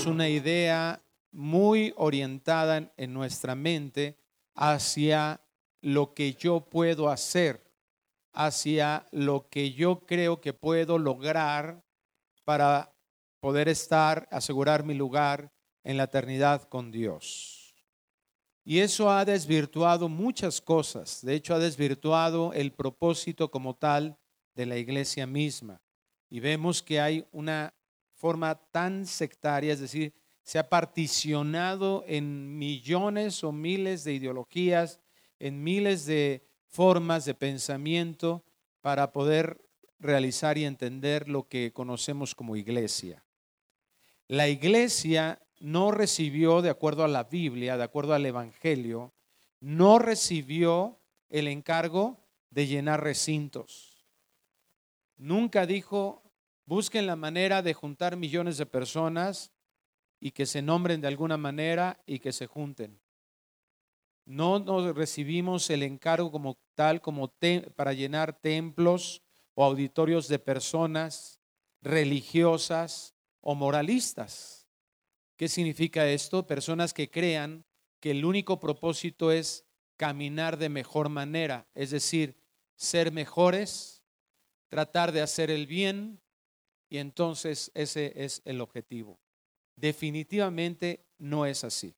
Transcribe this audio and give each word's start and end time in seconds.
una 0.00 0.28
idea 0.28 1.02
muy 1.30 1.92
orientada 1.96 2.76
en, 2.78 2.92
en 2.96 3.12
nuestra 3.12 3.54
mente 3.54 4.18
hacia 4.54 5.40
lo 5.80 6.14
que 6.14 6.34
yo 6.34 6.60
puedo 6.60 7.10
hacer, 7.10 7.62
hacia 8.32 9.06
lo 9.12 9.48
que 9.48 9.72
yo 9.72 10.06
creo 10.06 10.40
que 10.40 10.52
puedo 10.52 10.98
lograr 10.98 11.84
para 12.44 12.94
poder 13.40 13.68
estar, 13.68 14.26
asegurar 14.30 14.84
mi 14.84 14.94
lugar 14.94 15.52
en 15.82 15.96
la 15.96 16.04
eternidad 16.04 16.62
con 16.68 16.90
Dios. 16.90 17.74
Y 18.64 18.78
eso 18.78 19.10
ha 19.10 19.24
desvirtuado 19.24 20.08
muchas 20.08 20.60
cosas. 20.60 21.20
De 21.22 21.34
hecho, 21.34 21.54
ha 21.54 21.58
desvirtuado 21.58 22.54
el 22.54 22.72
propósito 22.72 23.50
como 23.50 23.74
tal 23.76 24.16
de 24.54 24.64
la 24.64 24.78
iglesia 24.78 25.26
misma. 25.26 25.82
Y 26.30 26.40
vemos 26.40 26.82
que 26.82 27.00
hay 27.00 27.26
una 27.30 27.73
forma 28.24 28.54
tan 28.70 29.04
sectaria, 29.04 29.74
es 29.74 29.80
decir, 29.80 30.14
se 30.42 30.58
ha 30.58 30.70
particionado 30.70 32.04
en 32.06 32.56
millones 32.56 33.44
o 33.44 33.52
miles 33.52 34.02
de 34.02 34.14
ideologías, 34.14 34.98
en 35.38 35.62
miles 35.62 36.06
de 36.06 36.42
formas 36.66 37.26
de 37.26 37.34
pensamiento 37.34 38.42
para 38.80 39.12
poder 39.12 39.68
realizar 39.98 40.56
y 40.56 40.64
entender 40.64 41.28
lo 41.28 41.48
que 41.48 41.74
conocemos 41.74 42.34
como 42.34 42.56
iglesia. 42.56 43.22
La 44.26 44.48
iglesia 44.48 45.42
no 45.60 45.90
recibió, 45.90 46.62
de 46.62 46.70
acuerdo 46.70 47.04
a 47.04 47.08
la 47.08 47.24
Biblia, 47.24 47.76
de 47.76 47.84
acuerdo 47.84 48.14
al 48.14 48.24
Evangelio, 48.24 49.12
no 49.60 49.98
recibió 49.98 50.98
el 51.28 51.46
encargo 51.46 52.24
de 52.48 52.68
llenar 52.68 53.04
recintos. 53.04 54.06
Nunca 55.18 55.66
dijo, 55.66 56.23
busquen 56.66 57.06
la 57.06 57.16
manera 57.16 57.62
de 57.62 57.74
juntar 57.74 58.16
millones 58.16 58.58
de 58.58 58.66
personas 58.66 59.52
y 60.20 60.30
que 60.30 60.46
se 60.46 60.62
nombren 60.62 61.00
de 61.00 61.08
alguna 61.08 61.36
manera 61.36 62.02
y 62.06 62.18
que 62.18 62.32
se 62.32 62.46
junten. 62.46 63.00
No 64.24 64.58
nos 64.58 64.94
recibimos 64.96 65.68
el 65.68 65.82
encargo 65.82 66.30
como 66.30 66.58
tal, 66.74 67.02
como 67.02 67.30
para 67.76 67.92
llenar 67.92 68.40
templos 68.40 69.22
o 69.54 69.64
auditorios 69.64 70.28
de 70.28 70.38
personas 70.38 71.40
religiosas 71.82 73.14
o 73.40 73.54
moralistas. 73.54 74.66
¿Qué 75.36 75.48
significa 75.48 76.06
esto? 76.06 76.46
Personas 76.46 76.94
que 76.94 77.10
crean 77.10 77.66
que 78.00 78.12
el 78.12 78.24
único 78.24 78.58
propósito 78.58 79.30
es 79.30 79.66
caminar 79.96 80.56
de 80.56 80.68
mejor 80.68 81.08
manera, 81.08 81.68
es 81.74 81.90
decir, 81.90 82.36
ser 82.76 83.12
mejores, 83.12 84.02
tratar 84.68 85.12
de 85.12 85.20
hacer 85.20 85.50
el 85.50 85.66
bien, 85.66 86.20
y 86.94 86.98
entonces 86.98 87.72
ese 87.74 88.12
es 88.14 88.40
el 88.44 88.60
objetivo. 88.60 89.18
Definitivamente 89.74 91.04
no 91.18 91.44
es 91.44 91.64
así. 91.64 91.92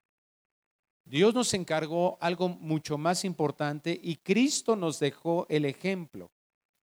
Dios 1.05 1.35
nos 1.35 1.53
encargó 1.53 2.17
algo 2.19 2.49
mucho 2.49 2.97
más 2.97 3.23
importante 3.27 4.01
y 4.03 4.17
Cristo 4.17 4.75
nos 4.75 4.99
dejó 4.99 5.45
el 5.51 5.67
ejemplo. 5.67 6.31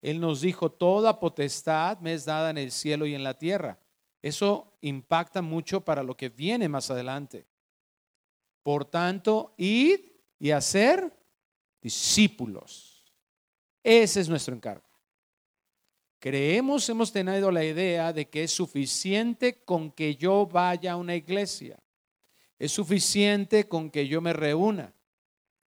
Él 0.03 0.19
nos 0.19 0.41
dijo, 0.41 0.71
toda 0.71 1.19
potestad 1.19 1.97
me 1.97 2.13
es 2.13 2.25
dada 2.25 2.51
en 2.51 2.59
el 2.59 2.71
cielo 2.71 3.07
y 3.07 3.16
en 3.16 3.23
la 3.23 3.39
tierra. 3.39 3.79
Eso 4.22 4.77
impacta 4.81 5.41
mucho 5.41 5.81
para 5.81 6.03
lo 6.03 6.16
que 6.16 6.29
viene 6.29 6.69
más 6.69 6.91
adelante. 6.91 7.47
Por 8.61 8.85
tanto, 8.85 9.55
id 9.57 9.99
y 10.37 10.51
hacer 10.51 11.11
discípulos. 11.81 13.03
Ese 13.81 14.22
es 14.22 14.29
nuestro 14.29 14.53
encargo. 14.53 14.84
Creemos, 16.19 16.89
hemos 16.89 17.11
tenido 17.11 17.51
la 17.51 17.63
idea 17.63 18.11
de 18.13 18.29
que 18.29 18.43
es 18.43 18.51
suficiente 18.51 19.63
con 19.63 19.91
que 19.91 20.15
yo 20.15 20.45
vaya 20.45 20.93
a 20.93 20.97
una 20.97 21.15
iglesia. 21.15 21.79
Es 22.57 22.71
suficiente 22.71 23.67
con 23.67 23.89
que 23.91 24.07
yo 24.07 24.21
me 24.21 24.33
reúna. 24.33 24.93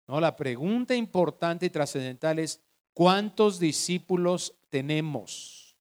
No, 0.07 0.19
la 0.19 0.35
pregunta 0.35 0.95
importante 0.95 1.65
y 1.65 1.69
trascendental 1.69 2.39
es, 2.39 2.61
¿cuántos 2.93 3.59
discípulos 3.59 4.55
tenemos? 4.69 5.75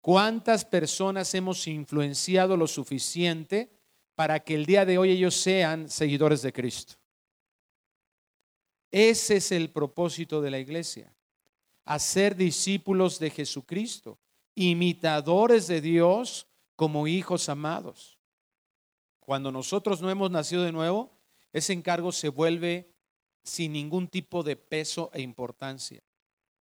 ¿Cuántas 0.00 0.64
personas 0.64 1.34
hemos 1.34 1.66
influenciado 1.66 2.56
lo 2.58 2.66
suficiente 2.66 3.72
para 4.14 4.40
que 4.40 4.54
el 4.54 4.66
día 4.66 4.84
de 4.84 4.98
hoy 4.98 5.10
ellos 5.10 5.34
sean 5.34 5.88
seguidores 5.88 6.42
de 6.42 6.52
Cristo? 6.52 6.94
Ese 8.90 9.36
es 9.36 9.50
el 9.50 9.70
propósito 9.70 10.42
de 10.42 10.50
la 10.50 10.58
iglesia 10.58 11.14
a 11.84 11.98
ser 11.98 12.34
discípulos 12.34 13.18
de 13.18 13.30
Jesucristo, 13.30 14.18
imitadores 14.54 15.66
de 15.66 15.80
Dios 15.80 16.46
como 16.76 17.06
hijos 17.06 17.48
amados. 17.48 18.18
Cuando 19.20 19.52
nosotros 19.52 20.00
no 20.00 20.10
hemos 20.10 20.30
nacido 20.30 20.62
de 20.62 20.72
nuevo, 20.72 21.12
ese 21.52 21.72
encargo 21.72 22.12
se 22.12 22.28
vuelve 22.28 22.92
sin 23.42 23.72
ningún 23.72 24.08
tipo 24.08 24.42
de 24.42 24.56
peso 24.56 25.10
e 25.12 25.20
importancia. 25.20 26.02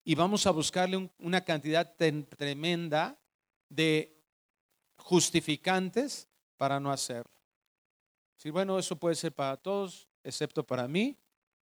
Y 0.05 0.15
vamos 0.17 0.47
a 0.47 0.51
buscarle 0.51 1.11
una 1.19 1.45
cantidad 1.45 1.95
tremenda 1.95 3.21
de 3.69 4.21
justificantes 4.97 6.29
para 6.57 6.81
no 6.81 6.91
hacerlo. 6.91 7.31
Si 8.37 8.51
bueno, 8.51 8.79
eso 8.79 8.97
puede 8.97 9.15
ser 9.15 9.33
para 9.33 9.57
todos, 9.57 10.09
excepto 10.25 10.67
para 10.67 10.89
mí, 10.89 11.17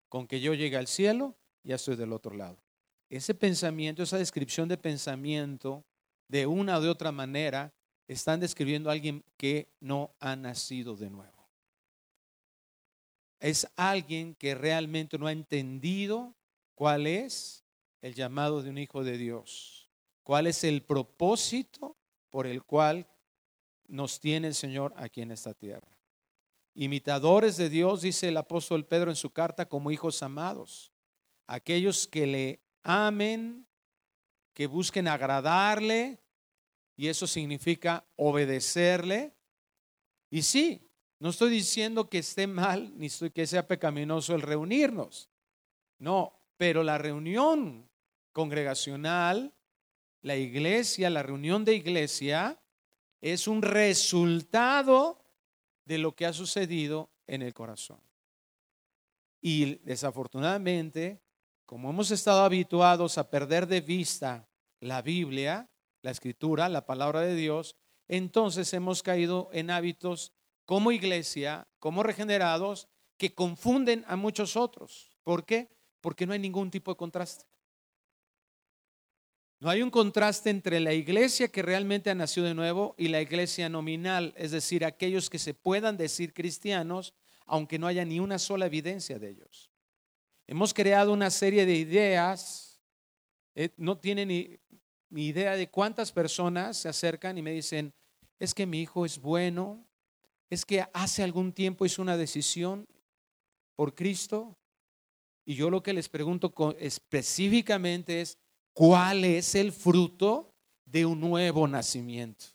con 0.07 0.25
que 0.25 0.39
yo 0.39 0.53
llegue 0.53 0.77
al 0.77 0.87
cielo, 0.87 1.35
ya 1.63 1.75
estoy 1.75 1.97
del 1.97 2.13
otro 2.13 2.33
lado 2.35 2.68
ese 3.09 3.33
pensamiento, 3.33 4.03
esa 4.03 4.17
descripción 4.17 4.69
de 4.69 4.77
pensamiento, 4.77 5.83
de 6.27 6.45
una 6.45 6.77
o 6.77 6.81
de 6.81 6.89
otra 6.89 7.11
manera, 7.11 7.73
están 8.07 8.39
describiendo 8.39 8.89
a 8.89 8.93
alguien 8.93 9.23
que 9.37 9.71
no 9.79 10.15
ha 10.19 10.35
nacido 10.35 10.95
de 10.95 11.09
nuevo. 11.09 11.49
Es 13.39 13.67
alguien 13.75 14.35
que 14.35 14.53
realmente 14.53 15.17
no 15.17 15.27
ha 15.27 15.31
entendido 15.31 16.35
cuál 16.75 17.07
es 17.07 17.63
el 18.01 18.13
llamado 18.13 18.61
de 18.61 18.69
un 18.69 18.77
hijo 18.77 19.03
de 19.03 19.17
Dios, 19.17 19.89
cuál 20.23 20.47
es 20.47 20.63
el 20.63 20.83
propósito 20.83 21.97
por 22.29 22.45
el 22.45 22.63
cual 22.63 23.07
nos 23.87 24.19
tiene 24.19 24.47
el 24.47 24.55
Señor 24.55 24.93
aquí 24.97 25.21
en 25.21 25.31
esta 25.31 25.53
tierra. 25.53 25.97
Imitadores 26.75 27.57
de 27.57 27.69
Dios, 27.69 28.01
dice 28.01 28.29
el 28.29 28.37
apóstol 28.37 28.85
Pedro 28.85 29.09
en 29.09 29.15
su 29.15 29.31
carta, 29.31 29.67
como 29.67 29.91
hijos 29.91 30.21
amados, 30.21 30.91
aquellos 31.47 32.07
que 32.07 32.27
le 32.27 32.68
amen, 32.83 33.67
que 34.53 34.67
busquen 34.67 35.07
agradarle, 35.07 36.19
y 36.95 37.07
eso 37.07 37.27
significa 37.27 38.05
obedecerle. 38.17 39.33
Y 40.29 40.41
sí, 40.41 40.89
no 41.19 41.29
estoy 41.29 41.49
diciendo 41.49 42.09
que 42.09 42.17
esté 42.17 42.45
mal, 42.45 42.91
ni 42.97 43.05
estoy 43.05 43.31
que 43.31 43.47
sea 43.47 43.67
pecaminoso 43.67 44.35
el 44.35 44.41
reunirnos. 44.41 45.29
No, 45.97 46.41
pero 46.57 46.83
la 46.83 46.97
reunión 46.97 47.89
congregacional, 48.33 49.53
la 50.21 50.35
iglesia, 50.35 51.09
la 51.09 51.23
reunión 51.23 51.63
de 51.63 51.75
iglesia, 51.75 52.61
es 53.21 53.47
un 53.47 53.61
resultado 53.61 55.23
de 55.85 55.97
lo 55.97 56.15
que 56.15 56.25
ha 56.25 56.33
sucedido 56.33 57.09
en 57.27 57.41
el 57.41 57.53
corazón. 57.53 58.01
Y 59.41 59.75
desafortunadamente, 59.85 61.21
como 61.69 61.91
hemos 61.91 62.09
estado 62.09 62.41
habituados 62.41 63.19
a 63.19 63.29
perder 63.29 63.67
de 63.67 63.81
vista 63.81 64.49
la 64.79 65.03
Biblia, 65.03 65.69
la 66.01 66.09
escritura, 66.09 66.67
la 66.67 66.87
palabra 66.87 67.21
de 67.21 67.35
Dios, 67.35 67.75
entonces 68.07 68.73
hemos 68.73 69.03
caído 69.03 69.51
en 69.53 69.69
hábitos 69.69 70.33
como 70.65 70.91
iglesia, 70.91 71.67
como 71.77 72.01
regenerados, 72.01 72.87
que 73.17 73.35
confunden 73.35 74.03
a 74.07 74.15
muchos 74.15 74.57
otros. 74.57 75.15
¿Por 75.23 75.45
qué? 75.45 75.69
Porque 76.01 76.25
no 76.25 76.33
hay 76.33 76.39
ningún 76.39 76.71
tipo 76.71 76.89
de 76.89 76.97
contraste. 76.97 77.45
No 79.59 79.69
hay 79.69 79.83
un 79.83 79.91
contraste 79.91 80.49
entre 80.49 80.79
la 80.79 80.93
iglesia 80.93 81.49
que 81.49 81.61
realmente 81.61 82.09
ha 82.09 82.15
nacido 82.15 82.47
de 82.47 82.55
nuevo 82.55 82.95
y 82.97 83.09
la 83.09 83.21
iglesia 83.21 83.69
nominal, 83.69 84.33
es 84.37 84.49
decir, 84.49 84.83
aquellos 84.83 85.29
que 85.29 85.37
se 85.37 85.53
puedan 85.53 85.97
decir 85.97 86.33
cristianos, 86.33 87.13
aunque 87.45 87.77
no 87.77 87.85
haya 87.85 88.05
ni 88.05 88.19
una 88.19 88.39
sola 88.39 88.65
evidencia 88.65 89.19
de 89.19 89.29
ellos. 89.29 89.68
Hemos 90.51 90.73
creado 90.73 91.13
una 91.13 91.29
serie 91.29 91.63
de 91.63 91.75
ideas. 91.75 92.81
Eh, 93.53 93.69
no 93.77 93.99
tienen 93.99 94.29
ni, 94.29 94.57
ni 95.11 95.27
idea 95.27 95.55
de 95.55 95.69
cuántas 95.69 96.11
personas 96.11 96.75
se 96.75 96.89
acercan 96.89 97.37
y 97.37 97.43
me 97.43 97.51
dicen, 97.51 97.93
es 98.39 98.55
que 98.55 98.65
mi 98.65 98.81
hijo 98.81 99.05
es 99.05 99.19
bueno, 99.19 99.85
es 100.49 100.65
que 100.65 100.83
hace 100.91 101.21
algún 101.21 101.53
tiempo 101.53 101.85
hizo 101.85 102.01
una 102.01 102.17
decisión 102.17 102.87
por 103.75 103.93
Cristo. 103.93 104.57
Y 105.45 105.53
yo 105.53 105.69
lo 105.69 105.83
que 105.83 105.93
les 105.93 106.09
pregunto 106.09 106.51
específicamente 106.79 108.19
es, 108.19 108.39
¿cuál 108.73 109.25
es 109.25 109.53
el 109.53 109.71
fruto 109.71 110.55
de 110.83 111.05
un 111.05 111.19
nuevo 111.19 111.67
nacimiento? 111.67 112.45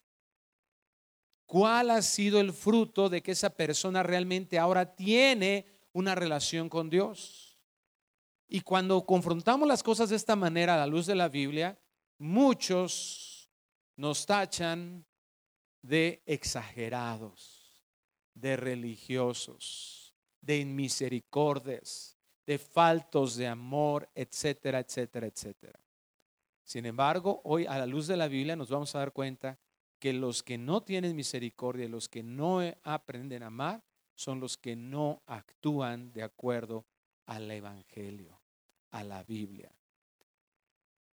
¿Cuál 1.46 1.90
ha 1.90 2.02
sido 2.02 2.40
el 2.40 2.52
fruto 2.52 3.08
de 3.08 3.22
que 3.22 3.30
esa 3.30 3.50
persona 3.50 4.02
realmente 4.02 4.58
ahora 4.58 4.96
tiene 4.96 5.64
una 5.92 6.16
relación 6.16 6.68
con 6.68 6.90
Dios? 6.90 7.53
Y 8.54 8.60
cuando 8.60 9.04
confrontamos 9.04 9.66
las 9.66 9.82
cosas 9.82 10.10
de 10.10 10.14
esta 10.14 10.36
manera 10.36 10.74
a 10.74 10.76
la 10.76 10.86
luz 10.86 11.06
de 11.06 11.16
la 11.16 11.28
Biblia, 11.28 11.76
muchos 12.18 13.50
nos 13.96 14.26
tachan 14.26 15.04
de 15.82 16.22
exagerados. 16.24 17.82
de 18.32 18.56
religiosos, 18.56 20.14
de 20.40 20.58
inmisericordias, 20.58 22.16
de 22.46 22.58
faltos 22.58 23.34
de 23.34 23.48
amor, 23.48 24.08
etcétera, 24.14 24.78
etcétera, 24.78 25.26
etcétera. 25.26 25.80
Sin 26.62 26.86
embargo, 26.86 27.40
hoy 27.42 27.66
a 27.66 27.76
la 27.78 27.86
luz 27.86 28.06
de 28.06 28.16
la 28.16 28.28
Biblia 28.28 28.54
nos 28.54 28.70
vamos 28.70 28.94
a 28.94 29.00
dar 29.00 29.12
cuenta 29.12 29.58
que 29.98 30.12
los 30.12 30.44
que 30.44 30.58
no 30.58 30.80
tienen 30.84 31.16
misericordia, 31.16 31.88
los 31.88 32.08
que 32.08 32.22
no 32.22 32.60
aprenden 32.84 33.42
a 33.42 33.46
amar, 33.46 33.82
son 34.14 34.38
los 34.38 34.56
que 34.56 34.76
no 34.76 35.22
actúan 35.26 36.12
de 36.12 36.22
acuerdo 36.22 36.86
al 37.26 37.50
Evangelio, 37.50 38.33
a 38.94 39.02
la 39.02 39.24
Biblia. 39.24 39.72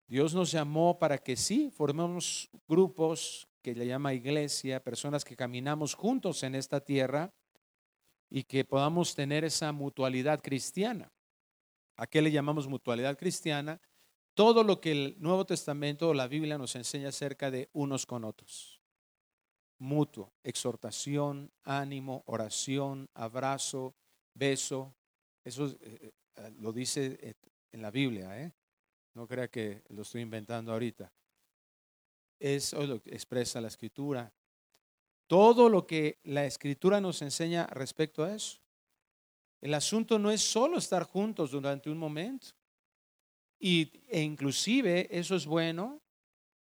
Dios 0.08 0.34
nos 0.34 0.50
llamó 0.50 0.98
para 0.98 1.18
que 1.18 1.36
sí, 1.36 1.70
formemos 1.70 2.48
grupos 2.66 3.48
que 3.60 3.74
le 3.74 3.86
llama 3.86 4.14
iglesia, 4.14 4.82
personas 4.82 5.24
que 5.24 5.36
caminamos 5.36 5.94
juntos 5.94 6.42
en 6.42 6.54
esta 6.54 6.80
tierra 6.80 7.34
y 8.30 8.44
que 8.44 8.64
podamos 8.64 9.14
tener 9.14 9.44
esa 9.44 9.72
mutualidad 9.72 10.40
cristiana. 10.40 11.12
¿A 11.96 12.06
qué 12.06 12.22
le 12.22 12.32
llamamos 12.32 12.66
mutualidad 12.66 13.18
cristiana? 13.18 13.78
Todo 14.34 14.64
lo 14.64 14.80
que 14.80 14.92
el 14.92 15.16
Nuevo 15.18 15.44
Testamento 15.44 16.08
o 16.08 16.14
la 16.14 16.28
Biblia 16.28 16.56
nos 16.56 16.76
enseña 16.76 17.10
acerca 17.10 17.50
de 17.50 17.68
unos 17.74 18.06
con 18.06 18.24
otros. 18.24 18.80
Mutuo, 19.78 20.32
exhortación, 20.42 21.52
ánimo, 21.62 22.22
oración, 22.26 23.10
abrazo, 23.12 23.94
beso. 24.32 24.94
Eso 25.44 25.66
eh, 25.80 26.12
eh, 26.36 26.52
lo 26.58 26.72
dice 26.72 27.18
eh, 27.20 27.34
en 27.72 27.82
la 27.82 27.90
Biblia, 27.90 28.40
¿eh? 28.40 28.52
No 29.14 29.26
crea 29.26 29.48
que 29.48 29.82
lo 29.88 30.02
estoy 30.02 30.22
inventando 30.22 30.72
ahorita. 30.72 31.12
Eso 32.38 32.82
es 32.82 32.88
lo 32.88 33.00
que 33.00 33.10
expresa 33.10 33.60
la 33.60 33.68
escritura. 33.68 34.32
Todo 35.26 35.68
lo 35.68 35.86
que 35.86 36.20
la 36.24 36.44
escritura 36.44 37.00
nos 37.00 37.22
enseña 37.22 37.66
respecto 37.66 38.24
a 38.24 38.34
eso. 38.34 38.60
El 39.60 39.74
asunto 39.74 40.18
no 40.18 40.30
es 40.30 40.42
solo 40.42 40.78
estar 40.78 41.04
juntos 41.04 41.50
durante 41.50 41.90
un 41.90 41.98
momento. 41.98 42.48
Y, 43.58 43.90
e 44.08 44.20
inclusive 44.20 45.08
eso 45.10 45.34
es 45.34 45.46
bueno, 45.46 46.02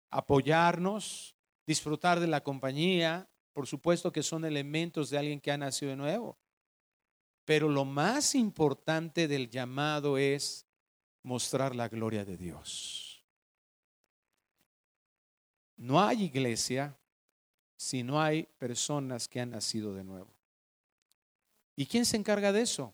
apoyarnos, 0.10 1.36
disfrutar 1.68 2.19
de 2.19 2.28
la 2.28 2.42
compañía, 2.42 3.30
por 3.54 3.68
supuesto 3.68 4.12
que 4.12 4.24
son 4.24 4.46
elementos 4.46 5.10
de 5.10 5.18
alguien 5.18 5.42
que 5.42 5.52
ha 5.52 5.57
nacido 5.57 5.92
de 5.92 5.98
nuevo. 5.98 6.38
Pero 7.44 7.69
lo 7.69 7.86
más 7.86 8.34
importante 8.34 9.28
del 9.28 9.50
llamado 9.50 10.18
es 10.18 10.64
mostrar 11.25 11.75
la 11.75 11.89
gloria 11.89 12.24
de 12.24 12.38
Dios. 12.38 13.24
No 15.75 16.00
hay 16.00 16.24
iglesia 16.24 16.95
si 17.75 18.04
no 18.04 18.22
hay 18.22 18.44
personas 18.60 19.27
que 19.27 19.42
han 19.42 19.50
nacido 19.50 19.94
de 19.94 20.04
nuevo. 20.04 20.30
¿Y 21.75 21.88
quién 21.88 22.06
se 22.06 22.16
encarga 22.16 22.51
de 22.54 22.62
eso? 22.62 22.94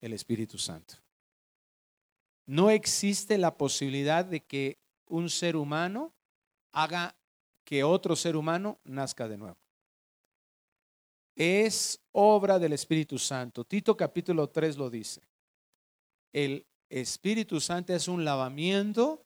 El 0.00 0.14
Espíritu 0.14 0.56
Santo. 0.58 0.94
No 2.46 2.70
existe 2.70 3.36
la 3.36 3.54
posibilidad 3.54 4.24
de 4.24 4.40
que 4.40 4.78
un 5.06 5.28
ser 5.28 5.56
humano 5.56 6.14
haga 6.72 7.14
que 7.64 7.84
otro 7.84 8.16
ser 8.16 8.34
humano 8.34 8.80
nazca 8.82 9.28
de 9.28 9.36
nuevo. 9.36 9.58
Es 11.36 12.00
obra 12.12 12.58
del 12.58 12.72
Espíritu 12.72 13.18
Santo. 13.18 13.64
Tito 13.64 13.94
capítulo 13.94 14.48
3 14.48 14.78
lo 14.78 14.88
dice. 14.88 15.20
El 16.32 16.66
Espíritu 16.88 17.60
Santo 17.60 17.94
es 17.94 18.08
un 18.08 18.24
lavamiento 18.24 19.24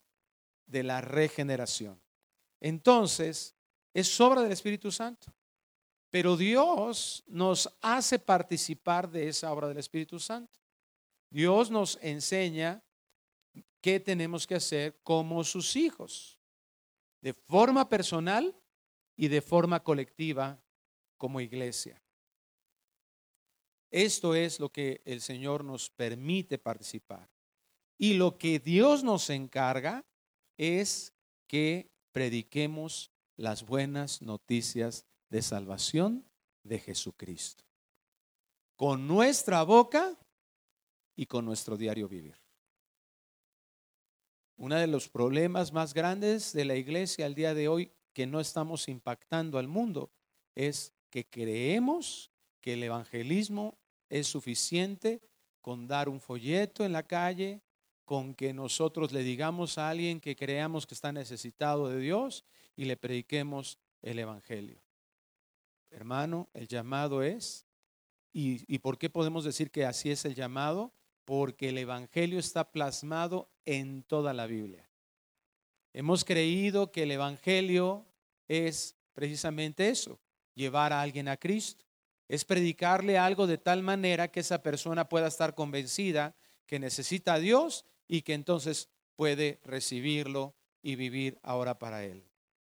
de 0.67 0.83
la 0.83 1.01
regeneración. 1.01 2.01
Entonces, 2.61 3.55
es 3.95 4.21
obra 4.21 4.43
del 4.43 4.53
Espíritu 4.53 4.91
Santo. 4.91 5.33
Pero 6.11 6.37
Dios 6.37 7.23
nos 7.27 7.69
hace 7.83 8.19
participar 8.19 9.11
de 9.11 9.29
esa 9.29 9.53
obra 9.53 9.69
del 9.69 9.79
Espíritu 9.79 10.19
Santo. 10.19 10.59
Dios 11.31 11.71
nos 11.71 11.99
enseña 12.01 12.83
qué 13.81 14.01
tenemos 14.01 14.47
que 14.47 14.55
hacer 14.55 14.99
como 15.03 15.45
sus 15.45 15.77
hijos, 15.77 16.39
de 17.21 17.35
forma 17.35 17.89
personal 17.89 18.57
y 19.17 19.29
de 19.29 19.43
forma 19.43 19.83
colectiva 19.83 20.63
como 21.19 21.41
iglesia. 21.41 22.03
Esto 23.91 24.35
es 24.35 24.61
lo 24.61 24.71
que 24.71 25.03
el 25.05 25.21
Señor 25.21 25.65
nos 25.65 25.91
permite 25.91 26.59
participar. 26.59 27.29
Y 27.99 28.15
lo 28.15 28.39
que 28.39 28.61
Dios 28.61 29.03
nos 29.03 29.29
encarga 29.29 30.05
es 30.56 31.12
que 31.49 31.91
prediquemos 32.12 33.11
las 33.37 33.67
buenas 33.67 34.23
noticias 34.23 35.05
de 35.29 35.43
salvación 35.43 36.25
de 36.62 36.79
Jesucristo. 36.79 37.65
Con 38.77 39.09
nuestra 39.09 39.62
boca 39.65 40.17
y 41.17 41.27
con 41.27 41.45
nuestro 41.45 41.77
diario 41.77 42.09
vivir. 42.09 42.37
Uno 44.56 44.77
de 44.77 44.87
los 44.87 45.09
problemas 45.09 45.73
más 45.73 45.95
grandes 45.95 46.53
de 46.53 46.65
la 46.65 46.77
iglesia 46.77 47.27
al 47.27 47.35
día 47.35 47.55
de 47.55 47.69
hoy 47.69 47.93
que 48.12 48.27
no 48.27 48.41
estamos 48.41 48.89
impactando 48.89 49.59
al 49.59 49.69
mundo 49.69 50.11
es 50.55 50.93
que 51.11 51.29
creemos 51.29 52.31
que 52.61 52.75
el 52.75 52.83
evangelismo 52.83 53.79
es 54.09 54.27
suficiente 54.27 55.21
con 55.61 55.87
dar 55.87 56.09
un 56.09 56.21
folleto 56.21 56.85
en 56.85 56.93
la 56.93 57.05
calle, 57.05 57.62
con 58.09 58.35
que 58.35 58.55
nosotros 58.55 59.13
le 59.13 59.23
digamos 59.23 59.77
a 59.77 59.91
alguien 59.91 60.19
que 60.19 60.35
creamos 60.35 60.87
que 60.87 60.95
está 60.95 61.12
necesitado 61.12 61.91
de 61.91 62.00
Dios 62.00 62.43
y 62.75 62.87
le 62.87 62.97
prediquemos 62.97 63.79
el 64.00 64.19
Evangelio. 64.19 64.81
Hermano, 65.91 66.49
el 66.55 66.67
llamado 66.69 67.23
es, 67.23 67.67
y, 68.33 68.65
y, 68.67 68.79
por 68.79 68.97
qué 68.97 69.11
podemos 69.11 69.45
decir 69.45 69.71
que 69.71 69.85
así 69.85 70.11
es 70.11 70.25
el 70.25 70.35
llamado? 70.35 70.95
Porque 71.27 71.69
el 71.69 71.77
Evangelio 71.77 72.38
está 72.38 72.73
plasmado 72.73 73.50
en 73.67 74.03
toda 74.05 74.33
la 74.33 74.47
Biblia. 74.47 74.88
Hemos 75.93 76.25
creído 76.25 76.91
que 76.91 77.03
el 77.03 77.11
Evangelio 77.11 78.07
es 78.49 78.97
precisamente 79.12 79.91
eso, 79.91 80.19
llevar 80.55 80.95
a 80.95 81.03
alguien 81.03 81.29
a 81.29 81.37
Cristo. 81.37 81.85
Es 82.27 82.47
predicarle 82.47 83.19
algo 83.19 83.47
de 83.47 83.59
tal 83.59 83.83
manera 83.83 84.29
que 84.29 84.41
esa 84.41 84.62
persona 84.62 85.11
pueda 85.11 85.27
estar 85.27 85.55
convencida 85.55 86.35
que 86.65 86.79
necesita 86.79 87.35
a 87.35 87.38
Dios 87.38 87.85
y 88.09 88.23
que 88.23 88.33
entonces 88.33 88.88
puede 89.15 89.61
recibirlo 89.62 90.55
y 90.83 90.97
vivir 90.97 91.38
ahora 91.43 91.79
para 91.79 92.05
Él. 92.05 92.25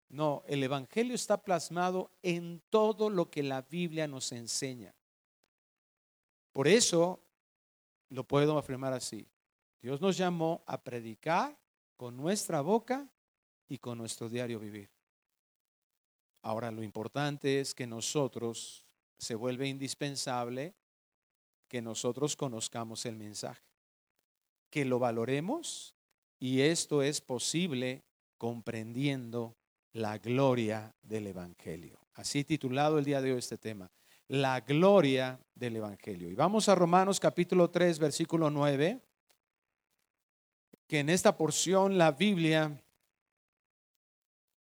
No, 0.10 0.44
el 0.46 0.62
Evangelio 0.62 1.16
está 1.16 1.42
plasmado 1.42 2.12
en 2.22 2.62
todo 2.70 3.10
lo 3.10 3.32
que 3.32 3.42
la 3.42 3.62
Biblia 3.62 4.08
nos 4.08 4.34
enseña. 4.34 4.94
Por 6.52 6.68
eso 6.68 7.24
lo 8.10 8.26
puedo 8.26 8.58
afirmar 8.58 8.92
así. 8.92 9.26
Dios 9.82 10.02
nos 10.02 10.18
llamó 10.18 10.64
a 10.68 10.84
predicar 10.84 11.58
con 11.96 12.18
nuestra 12.18 12.60
boca 12.60 13.10
y 13.70 13.78
con 13.78 13.98
nuestro 13.98 14.28
diario 14.28 14.60
vivir. 14.60 14.90
Ahora 16.42 16.72
lo 16.72 16.84
importante 16.84 17.62
es 17.62 17.74
que 17.74 17.88
nosotros 17.88 18.86
se 19.18 19.36
vuelve 19.36 19.68
indispensable 19.68 20.76
que 21.70 21.82
nosotros 21.82 22.36
conozcamos 22.36 23.06
el 23.06 23.16
mensaje 23.16 23.71
que 24.72 24.86
lo 24.86 24.98
valoremos 24.98 25.96
y 26.40 26.62
esto 26.62 27.04
es 27.04 27.22
posible 27.22 28.04
comprendiendo 28.38 29.56
la 29.94 30.18
gloria 30.18 30.96
del 31.04 31.28
Evangelio. 31.28 32.00
Así 32.14 32.44
titulado 32.44 32.98
el 32.98 33.06
día 33.06 33.22
de 33.22 33.34
hoy 33.34 33.40
este 33.40 33.58
tema, 33.58 33.92
la 34.28 34.62
gloria 34.62 35.40
del 35.54 35.76
Evangelio. 35.76 36.30
Y 36.30 36.36
vamos 36.36 36.70
a 36.70 36.76
Romanos 36.76 37.20
capítulo 37.20 37.70
3, 37.70 38.00
versículo 38.00 38.50
9, 38.50 39.00
que 40.88 41.00
en 41.00 41.10
esta 41.10 41.38
porción 41.38 41.98
la 41.98 42.14
Biblia 42.14 42.82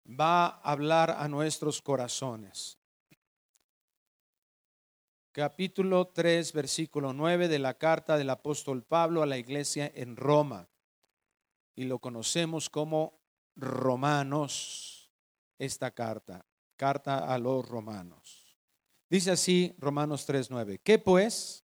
va 0.08 0.48
a 0.48 0.72
hablar 0.72 1.12
a 1.12 1.28
nuestros 1.30 1.82
corazones 1.82 2.81
capítulo 5.32 6.08
3, 6.08 6.52
versículo 6.54 7.14
9 7.14 7.48
de 7.48 7.60
la 7.60 7.78
carta 7.78 8.18
del 8.18 8.30
apóstol 8.30 8.84
Pablo 8.84 9.24
a 9.24 9.26
la 9.26 9.38
iglesia 9.38 9.92
en 9.96 10.16
Roma. 10.16 10.68
Y 11.76 11.86
lo 11.86 12.00
conocemos 12.00 12.70
como 12.70 13.20
Romanos, 13.56 15.10
esta 15.58 15.92
carta, 15.92 16.46
carta 16.76 17.34
a 17.34 17.38
los 17.38 17.68
romanos. 17.68 18.58
Dice 19.10 19.32
así 19.32 19.74
Romanos 19.78 20.26
3, 20.26 20.50
9. 20.52 20.80
¿Qué 20.84 21.00
pues? 21.00 21.64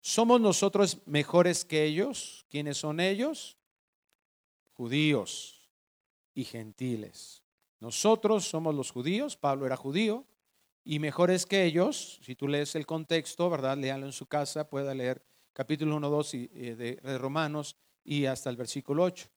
¿Somos 0.00 0.40
nosotros 0.40 0.98
mejores 1.06 1.64
que 1.64 1.84
ellos? 1.84 2.46
¿Quiénes 2.48 2.78
son 2.78 3.00
ellos? 3.00 3.58
Judíos 4.72 5.68
y 6.34 6.44
gentiles. 6.44 7.42
Nosotros 7.80 8.48
somos 8.48 8.74
los 8.74 8.90
judíos, 8.90 9.36
Pablo 9.36 9.66
era 9.66 9.76
judío, 9.76 10.24
y 10.88 11.00
mejores 11.00 11.46
que 11.46 11.64
ellos, 11.64 12.20
si 12.22 12.36
tú 12.36 12.46
lees 12.46 12.76
el 12.76 12.86
contexto, 12.86 13.50
¿verdad? 13.50 13.76
Léalo 13.76 14.06
en 14.06 14.12
su 14.12 14.26
casa, 14.26 14.70
pueda 14.70 14.94
leer 14.94 15.20
capítulo 15.52 15.96
1, 15.96 16.08
2 16.08 16.34
eh, 16.34 16.98
de 17.02 17.18
Romanos 17.18 17.76
y 18.04 18.26
hasta 18.26 18.50
el 18.50 18.56
versículo 18.56 19.02
8. 19.02 19.28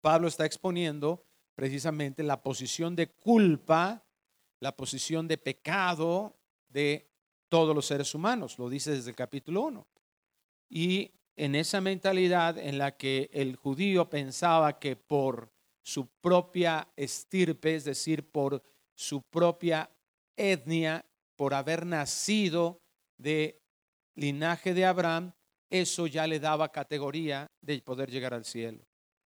Pablo 0.00 0.28
está 0.28 0.46
exponiendo 0.46 1.26
precisamente 1.56 2.22
la 2.22 2.44
posición 2.44 2.94
de 2.94 3.08
culpa, 3.10 4.06
la 4.60 4.76
posición 4.76 5.26
de 5.26 5.36
pecado 5.36 6.38
de 6.68 7.10
todos 7.48 7.74
los 7.74 7.86
seres 7.86 8.14
humanos, 8.14 8.56
lo 8.56 8.68
dice 8.70 8.92
desde 8.92 9.10
el 9.10 9.16
capítulo 9.16 9.62
1. 9.62 9.88
Y 10.68 11.10
en 11.34 11.56
esa 11.56 11.80
mentalidad 11.80 12.56
en 12.56 12.78
la 12.78 12.96
que 12.96 13.30
el 13.32 13.56
judío 13.56 14.08
pensaba 14.08 14.78
que 14.78 14.94
por 14.94 15.50
su 15.82 16.06
propia 16.06 16.86
estirpe, 16.94 17.74
es 17.74 17.84
decir, 17.84 18.30
por 18.30 18.62
su 18.94 19.22
propia 19.22 19.90
etnia, 20.40 21.04
por 21.36 21.54
haber 21.54 21.86
nacido 21.86 22.82
de 23.18 23.62
linaje 24.14 24.74
de 24.74 24.84
Abraham, 24.84 25.32
eso 25.70 26.06
ya 26.06 26.26
le 26.26 26.40
daba 26.40 26.72
categoría 26.72 27.46
de 27.60 27.80
poder 27.80 28.10
llegar 28.10 28.34
al 28.34 28.44
cielo. 28.44 28.84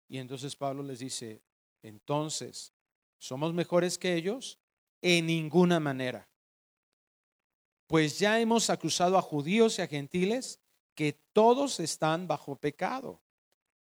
Y 0.08 0.20
entonces 0.20 0.56
Pablo 0.56 0.84
les 0.84 1.00
dice, 1.00 1.42
entonces, 1.82 2.74
¿somos 3.18 3.54
mejores 3.54 3.98
que 3.98 4.16
ellos? 4.16 4.60
En 5.02 5.26
ninguna 5.26 5.80
manera. 5.80 6.30
Pues 7.88 8.20
ya 8.20 8.40
hemos 8.40 8.70
acusado 8.70 9.18
a 9.18 9.22
judíos 9.22 9.80
y 9.80 9.82
a 9.82 9.88
gentiles 9.88 10.60
que 10.96 11.14
todos 11.34 11.80
están 11.80 12.28
bajo 12.28 12.56
pecado. 12.56 13.22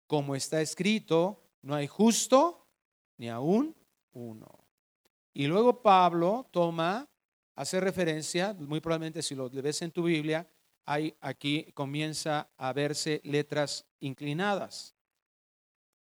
Como 0.07 0.35
está 0.35 0.61
escrito, 0.61 1.43
no 1.63 1.75
hay 1.75 1.87
justo 1.87 2.67
ni 3.17 3.29
aún 3.29 3.77
uno. 4.13 4.67
Y 5.35 5.47
luego 5.47 5.83
Pablo 5.83 6.49
toma, 6.51 7.09
hace 7.55 7.81
referencia, 7.81 8.55
muy 8.55 8.81
probablemente 8.81 9.23
si 9.23 9.35
lo 9.35 9.49
ves 9.51 9.83
en 9.83 9.91
tu 9.91 10.05
Biblia, 10.05 10.49
hay, 10.85 11.15
aquí 11.21 11.71
comienza 11.75 12.51
a 12.57 12.73
verse 12.73 13.21
letras 13.25 13.87
inclinadas. 14.01 14.95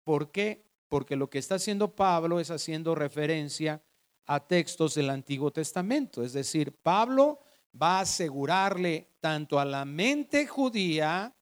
¿Por 0.02 0.30
qué? 0.30 0.64
Porque 0.88 1.16
lo 1.16 1.30
que 1.30 1.38
está 1.38 1.56
haciendo 1.56 1.94
Pablo 1.94 2.40
es 2.40 2.50
haciendo 2.50 2.94
referencia 2.94 3.82
a 4.26 4.46
textos 4.46 4.94
del 4.94 5.10
Antiguo 5.10 5.52
Testamento. 5.52 6.22
Es 6.22 6.32
decir, 6.32 6.72
Pablo 6.72 7.40
va 7.80 7.98
a 7.98 8.02
asegurarle 8.02 9.10
tanto 9.20 9.58
a 9.58 9.64
la 9.64 9.84
mente 9.84 10.46
judía 10.46 11.34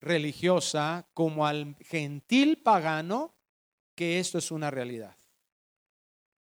religiosa 0.00 1.06
como 1.14 1.46
al 1.46 1.76
gentil 1.80 2.62
pagano 2.62 3.34
que 3.94 4.18
esto 4.18 4.38
es 4.38 4.50
una 4.50 4.70
realidad. 4.70 5.16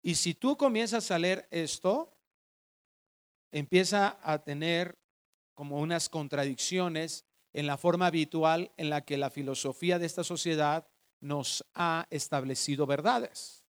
Y 0.01 0.15
si 0.15 0.33
tú 0.33 0.57
comienzas 0.57 1.12
a 1.12 1.19
leer 1.19 1.48
esto, 1.51 2.12
empieza 3.51 4.20
a 4.24 4.43
tener 4.43 4.98
como 5.53 5.79
unas 5.79 6.10
contradicciones 6.10 7.25
en 7.53 7.67
la 7.67 7.77
forma 7.77 8.08
habitual 8.08 8.72
en 8.77 8.89
la 8.89 9.01
que 9.01 9.17
la 9.17 9.29
filosofía 9.29 10.00
de 10.00 10.05
esta 10.05 10.24
sociedad 10.24 10.88
nos 11.20 11.65
ha 11.74 12.08
establecido 12.10 12.86
verdades. 12.86 13.63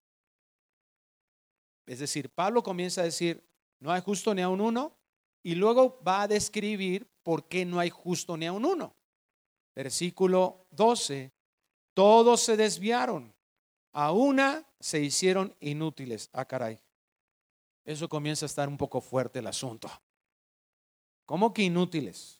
Es 1.85 1.99
decir, 1.99 2.29
Pablo 2.29 2.63
comienza 2.63 3.01
a 3.01 3.05
decir, 3.05 3.43
no 3.79 3.91
hay 3.91 4.01
justo 4.01 4.33
ni 4.33 4.41
a 4.41 4.49
un 4.49 4.61
uno, 4.61 4.97
y 5.43 5.55
luego 5.55 6.01
va 6.01 6.23
a 6.23 6.27
describir 6.27 7.11
por 7.21 7.47
qué 7.47 7.65
no 7.65 7.79
hay 7.79 7.89
justo 7.89 8.37
ni 8.37 8.45
a 8.45 8.53
un 8.53 8.65
uno. 8.65 8.95
Versículo 9.75 10.65
12, 10.71 11.33
todos 11.93 12.41
se 12.41 12.55
desviaron, 12.55 13.33
a 13.91 14.13
una 14.13 14.65
se 14.79 15.01
hicieron 15.01 15.55
inútiles. 15.59 16.29
Ah, 16.31 16.45
caray. 16.45 16.79
Eso 17.85 18.07
comienza 18.07 18.45
a 18.45 18.47
estar 18.47 18.69
un 18.69 18.77
poco 18.77 19.01
fuerte 19.01 19.39
el 19.39 19.47
asunto. 19.47 19.89
¿Cómo 21.25 21.53
que 21.53 21.63
inútiles? 21.63 22.39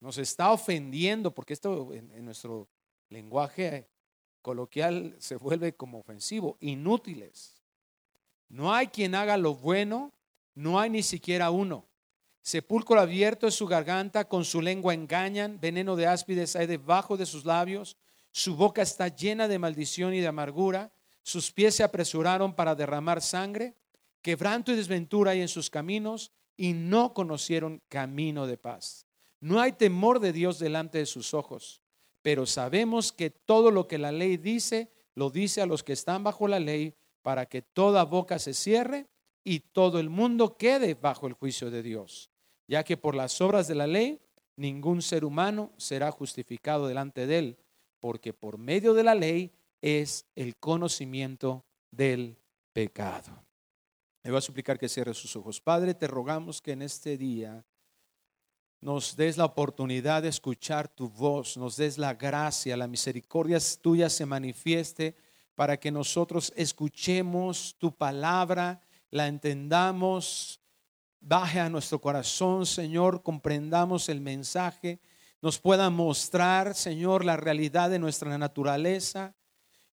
Nos 0.00 0.18
está 0.18 0.52
ofendiendo, 0.52 1.34
porque 1.34 1.52
esto 1.52 1.92
en, 1.92 2.24
nuestro 2.24 2.68
lenguaje 3.08 3.88
coloquial 4.42 5.14
se 5.18 5.36
vuelve 5.36 5.74
como 5.74 5.98
ofensivo, 5.98 6.56
inútiles. 6.60 7.62
No 8.48 8.72
hay 8.72 8.88
quien 8.88 9.14
haga 9.14 9.36
lo 9.36 9.54
bueno, 9.54 10.12
no 10.54 10.80
hay 10.80 10.90
ni 10.90 11.02
siquiera 11.02 11.50
uno. 11.50 11.86
Sepulcro 12.42 12.98
abierto 12.98 13.46
es 13.46 13.54
su 13.54 13.66
garganta, 13.66 14.26
con 14.26 14.44
su 14.44 14.62
lengua 14.62 14.94
engañan, 14.94 15.60
veneno 15.60 15.94
de 15.94 16.06
áspides 16.06 16.56
hay 16.56 16.66
debajo 16.66 17.16
de 17.16 17.26
sus 17.26 17.44
labios, 17.44 17.96
su 18.32 18.56
boca 18.56 18.80
está 18.80 19.08
llena 19.08 19.46
de 19.46 19.58
maldición 19.58 20.14
y 20.14 20.20
de 20.20 20.28
amargura, 20.28 20.92
sus 21.22 21.52
pies 21.52 21.74
se 21.74 21.82
apresuraron 21.82 22.54
para 22.54 22.74
derramar 22.74 23.20
sangre, 23.20 23.74
quebranto 24.22 24.72
y 24.72 24.76
desventura 24.76 25.32
hay 25.32 25.40
en 25.40 25.48
sus 25.48 25.70
caminos, 25.70 26.32
y 26.56 26.74
no 26.74 27.14
conocieron 27.14 27.80
camino 27.88 28.46
de 28.46 28.58
paz. 28.58 29.06
No 29.40 29.60
hay 29.60 29.72
temor 29.72 30.20
de 30.20 30.34
Dios 30.34 30.58
delante 30.58 30.98
de 30.98 31.06
sus 31.06 31.32
ojos, 31.32 31.80
pero 32.20 32.44
sabemos 32.44 33.12
que 33.12 33.30
todo 33.30 33.70
lo 33.70 33.88
que 33.88 33.96
la 33.96 34.12
ley 34.12 34.36
dice, 34.36 34.92
lo 35.14 35.30
dice 35.30 35.62
a 35.62 35.66
los 35.66 35.82
que 35.82 35.94
están 35.94 36.22
bajo 36.22 36.46
la 36.48 36.60
ley, 36.60 36.94
para 37.22 37.46
que 37.46 37.62
toda 37.62 38.04
boca 38.04 38.38
se 38.38 38.52
cierre 38.52 39.06
y 39.42 39.60
todo 39.60 39.98
el 40.00 40.10
mundo 40.10 40.56
quede 40.58 40.94
bajo 40.94 41.26
el 41.26 41.32
juicio 41.32 41.70
de 41.70 41.82
Dios, 41.82 42.30
ya 42.68 42.84
que 42.84 42.98
por 42.98 43.14
las 43.14 43.40
obras 43.40 43.66
de 43.66 43.74
la 43.74 43.86
ley 43.86 44.20
ningún 44.56 45.00
ser 45.00 45.24
humano 45.24 45.72
será 45.78 46.10
justificado 46.10 46.86
delante 46.86 47.26
de 47.26 47.38
él, 47.38 47.58
porque 48.00 48.34
por 48.34 48.58
medio 48.58 48.92
de 48.92 49.04
la 49.04 49.14
ley 49.14 49.52
es 49.80 50.26
el 50.34 50.56
conocimiento 50.56 51.64
del 51.90 52.36
pecado. 52.74 53.42
Le 54.22 54.30
voy 54.30 54.38
a 54.38 54.42
suplicar 54.42 54.78
que 54.78 54.88
cierre 54.88 55.14
sus 55.14 55.34
ojos. 55.34 55.60
Padre, 55.60 55.94
te 55.94 56.06
rogamos 56.06 56.60
que 56.60 56.72
en 56.72 56.82
este 56.82 57.16
día 57.16 57.64
nos 58.80 59.16
des 59.16 59.38
la 59.38 59.46
oportunidad 59.46 60.22
de 60.22 60.28
escuchar 60.28 60.88
tu 60.88 61.08
voz, 61.08 61.56
nos 61.56 61.76
des 61.76 61.96
la 61.96 62.14
gracia, 62.14 62.76
la 62.76 62.86
misericordia 62.86 63.58
tuya 63.80 64.10
se 64.10 64.26
manifieste 64.26 65.16
para 65.54 65.78
que 65.78 65.90
nosotros 65.90 66.52
escuchemos 66.56 67.76
tu 67.78 67.96
palabra, 67.96 68.80
la 69.10 69.26
entendamos, 69.26 70.60
baje 71.20 71.60
a 71.60 71.68
nuestro 71.68 72.00
corazón, 72.00 72.64
Señor, 72.64 73.22
comprendamos 73.22 74.08
el 74.08 74.20
mensaje, 74.20 75.00
nos 75.42 75.58
pueda 75.58 75.88
mostrar, 75.90 76.74
Señor, 76.74 77.24
la 77.24 77.36
realidad 77.36 77.90
de 77.90 77.98
nuestra 77.98 78.36
naturaleza, 78.36 79.34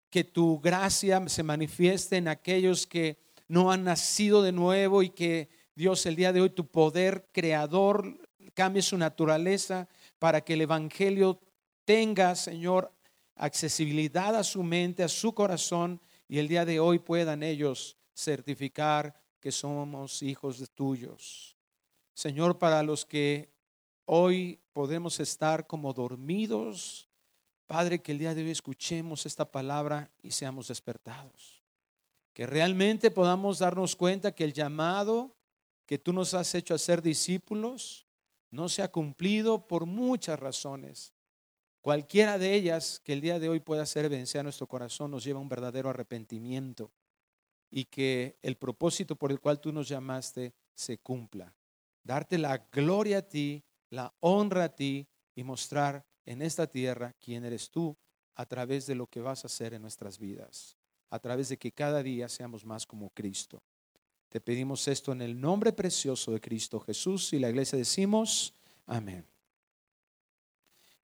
que 0.09 0.23
tu 0.23 0.59
gracia 0.59 1.27
se 1.27 1.43
manifieste 1.43 2.17
en 2.17 2.27
aquellos 2.29 2.87
que 2.87 3.26
no 3.47 3.71
han 3.71 3.83
nacido 3.83 4.41
de 4.41 4.51
nuevo 4.51 5.03
y 5.03 5.09
que 5.09 5.49
Dios 5.75 6.05
el 6.05 6.15
día 6.15 6.33
de 6.33 6.41
hoy 6.41 6.49
tu 6.49 6.67
poder 6.67 7.29
creador 7.31 8.17
cambie 8.53 8.81
su 8.81 8.97
naturaleza 8.97 9.87
para 10.19 10.41
que 10.41 10.53
el 10.53 10.61
Evangelio 10.61 11.39
tenga, 11.85 12.35
Señor, 12.35 12.91
accesibilidad 13.35 14.35
a 14.35 14.43
su 14.43 14.63
mente, 14.63 15.03
a 15.03 15.07
su 15.07 15.33
corazón 15.33 16.01
y 16.27 16.39
el 16.39 16.47
día 16.47 16.65
de 16.65 16.79
hoy 16.79 16.99
puedan 16.99 17.43
ellos 17.43 17.97
certificar 18.15 19.15
que 19.39 19.51
somos 19.51 20.23
hijos 20.23 20.59
de 20.59 20.67
tuyos. 20.67 21.55
Señor, 22.13 22.57
para 22.57 22.81
los 22.81 23.05
que 23.05 23.53
hoy 24.05 24.59
podemos 24.73 25.19
estar 25.19 25.67
como 25.67 25.93
dormidos, 25.93 27.07
Padre, 27.67 28.01
que 28.01 28.13
el 28.13 28.17
día 28.17 28.33
de 28.33 28.43
hoy 28.43 28.49
escuchemos 28.49 29.25
esta 29.25 29.51
palabra 29.51 30.09
y 30.23 30.31
seamos 30.31 30.69
despertados 30.69 31.56
que 32.37 32.45
realmente 32.45 33.09
podamos 33.09 33.57
darnos 33.57 33.95
cuenta 33.95 34.31
que 34.31 34.43
el 34.43 34.53
llamado 34.53 35.35
que 35.87 35.97
tú 35.97 36.13
nos 36.13 36.35
has 36.35 36.53
hecho 36.53 36.75
a 36.75 36.77
ser 36.77 37.01
discípulos 37.01 38.05
no 38.51 38.69
se 38.69 38.83
ha 38.83 38.91
cumplido 38.91 39.67
por 39.67 39.87
muchas 39.87 40.39
razones. 40.39 41.15
Cualquiera 41.81 42.37
de 42.37 42.53
ellas 42.53 43.01
que 43.03 43.13
el 43.13 43.21
día 43.21 43.39
de 43.39 43.49
hoy 43.49 43.59
pueda 43.59 43.81
hacer 43.81 44.07
vencer 44.07 44.41
a 44.41 44.43
nuestro 44.43 44.67
corazón 44.67 45.09
nos 45.09 45.23
lleva 45.23 45.39
a 45.39 45.41
un 45.41 45.49
verdadero 45.49 45.89
arrepentimiento 45.89 46.91
y 47.71 47.85
que 47.85 48.37
el 48.43 48.55
propósito 48.55 49.15
por 49.15 49.31
el 49.31 49.39
cual 49.39 49.59
tú 49.59 49.71
nos 49.71 49.87
llamaste 49.87 50.53
se 50.75 50.99
cumpla. 50.99 51.55
Darte 52.03 52.37
la 52.37 52.59
gloria 52.71 53.17
a 53.17 53.21
ti, 53.23 53.63
la 53.89 54.13
honra 54.19 54.65
a 54.65 54.75
ti 54.75 55.07
y 55.33 55.43
mostrar 55.43 56.05
en 56.23 56.43
esta 56.43 56.67
tierra 56.67 57.15
quién 57.19 57.45
eres 57.45 57.71
tú 57.71 57.97
a 58.35 58.45
través 58.45 58.85
de 58.85 58.93
lo 58.93 59.07
que 59.07 59.21
vas 59.21 59.43
a 59.43 59.47
hacer 59.47 59.73
en 59.73 59.81
nuestras 59.81 60.19
vidas 60.19 60.76
a 61.09 61.19
través 61.19 61.49
de 61.49 61.57
que 61.57 61.71
cada 61.71 62.03
día 62.03 62.27
seamos 62.29 62.65
más 62.65 62.85
como 62.85 63.09
Cristo. 63.09 63.61
Te 64.29 64.41
pedimos 64.41 64.87
esto 64.87 65.11
en 65.11 65.21
el 65.21 65.39
nombre 65.39 65.71
precioso 65.71 66.31
de 66.31 66.41
Cristo 66.41 66.79
Jesús 66.79 67.31
y 67.33 67.39
la 67.39 67.49
iglesia 67.49 67.77
decimos, 67.77 68.53
amén. 68.85 69.25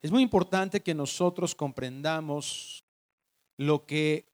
Es 0.02 0.12
muy 0.12 0.22
importante 0.22 0.82
que 0.82 0.94
nosotros 0.94 1.56
comprendamos 1.56 2.84
lo 3.56 3.86
que 3.86 4.28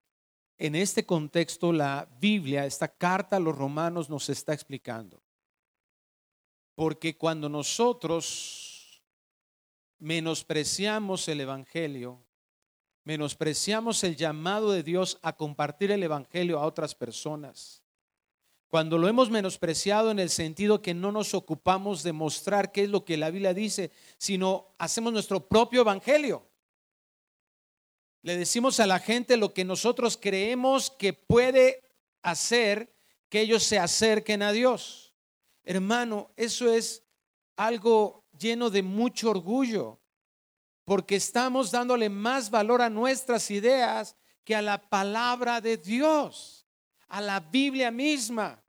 en 0.57 0.75
este 0.75 1.05
contexto 1.05 1.71
la 1.71 2.09
Biblia, 2.19 2.65
esta 2.65 2.87
carta 2.87 3.37
a 3.37 3.39
los 3.39 3.55
romanos 3.55 4.09
nos 4.09 4.29
está 4.29 4.53
explicando. 4.53 5.21
Porque 6.75 7.17
cuando 7.17 7.47
nosotros 7.47 9.01
menospreciamos 9.99 11.27
el 11.27 11.41
Evangelio, 11.41 12.19
menospreciamos 13.09 14.03
el 14.03 14.15
llamado 14.15 14.71
de 14.71 14.83
Dios 14.83 15.17
a 15.23 15.35
compartir 15.35 15.89
el 15.89 16.03
Evangelio 16.03 16.59
a 16.59 16.65
otras 16.67 16.93
personas. 16.93 17.81
Cuando 18.67 18.99
lo 18.99 19.07
hemos 19.07 19.31
menospreciado 19.31 20.11
en 20.11 20.19
el 20.19 20.29
sentido 20.29 20.83
que 20.83 20.93
no 20.93 21.11
nos 21.11 21.33
ocupamos 21.33 22.03
de 22.03 22.13
mostrar 22.13 22.71
qué 22.71 22.83
es 22.83 22.89
lo 22.89 23.05
que 23.05 23.17
la 23.17 23.31
Biblia 23.31 23.55
dice, 23.55 23.89
sino 24.19 24.75
hacemos 24.77 25.11
nuestro 25.11 25.47
propio 25.47 25.81
Evangelio. 25.81 26.47
Le 28.21 28.37
decimos 28.37 28.79
a 28.79 28.85
la 28.85 28.99
gente 28.99 29.37
lo 29.37 29.55
que 29.55 29.65
nosotros 29.65 30.15
creemos 30.15 30.91
que 30.91 31.13
puede 31.13 31.81
hacer 32.21 32.93
que 33.27 33.41
ellos 33.41 33.63
se 33.63 33.79
acerquen 33.79 34.43
a 34.43 34.51
Dios. 34.51 35.15
Hermano, 35.63 36.29
eso 36.35 36.71
es 36.71 37.01
algo 37.55 38.23
lleno 38.37 38.69
de 38.69 38.83
mucho 38.83 39.31
orgullo, 39.31 39.98
porque 40.89 41.17
estamos 41.17 41.69
dándole 41.69 42.09
más 42.09 42.49
valor 42.49 42.81
a 42.81 42.89
nuestras 42.89 43.51
ideas 43.51 44.15
que 44.43 44.55
a 44.55 44.61
la 44.63 44.89
palabra 44.89 45.61
de 45.61 45.77
Dios, 45.77 46.65
a 47.09 47.21
la 47.21 47.39
Biblia 47.39 47.91
misma. 47.91 48.59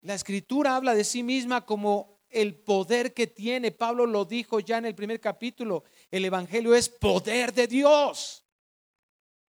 La 0.00 0.14
escritura 0.14 0.74
habla 0.74 0.96
de 0.96 1.04
sí 1.04 1.22
misma 1.22 1.64
como 1.64 2.18
el 2.28 2.56
poder 2.56 3.14
que 3.14 3.28
tiene. 3.28 3.70
Pablo 3.70 4.06
lo 4.06 4.24
dijo 4.24 4.58
ya 4.58 4.78
en 4.78 4.86
el 4.86 4.96
primer 4.96 5.20
capítulo. 5.20 5.84
El 6.10 6.24
Evangelio 6.24 6.74
es 6.74 6.88
poder 6.88 7.52
de 7.52 7.68
Dios. 7.68 8.44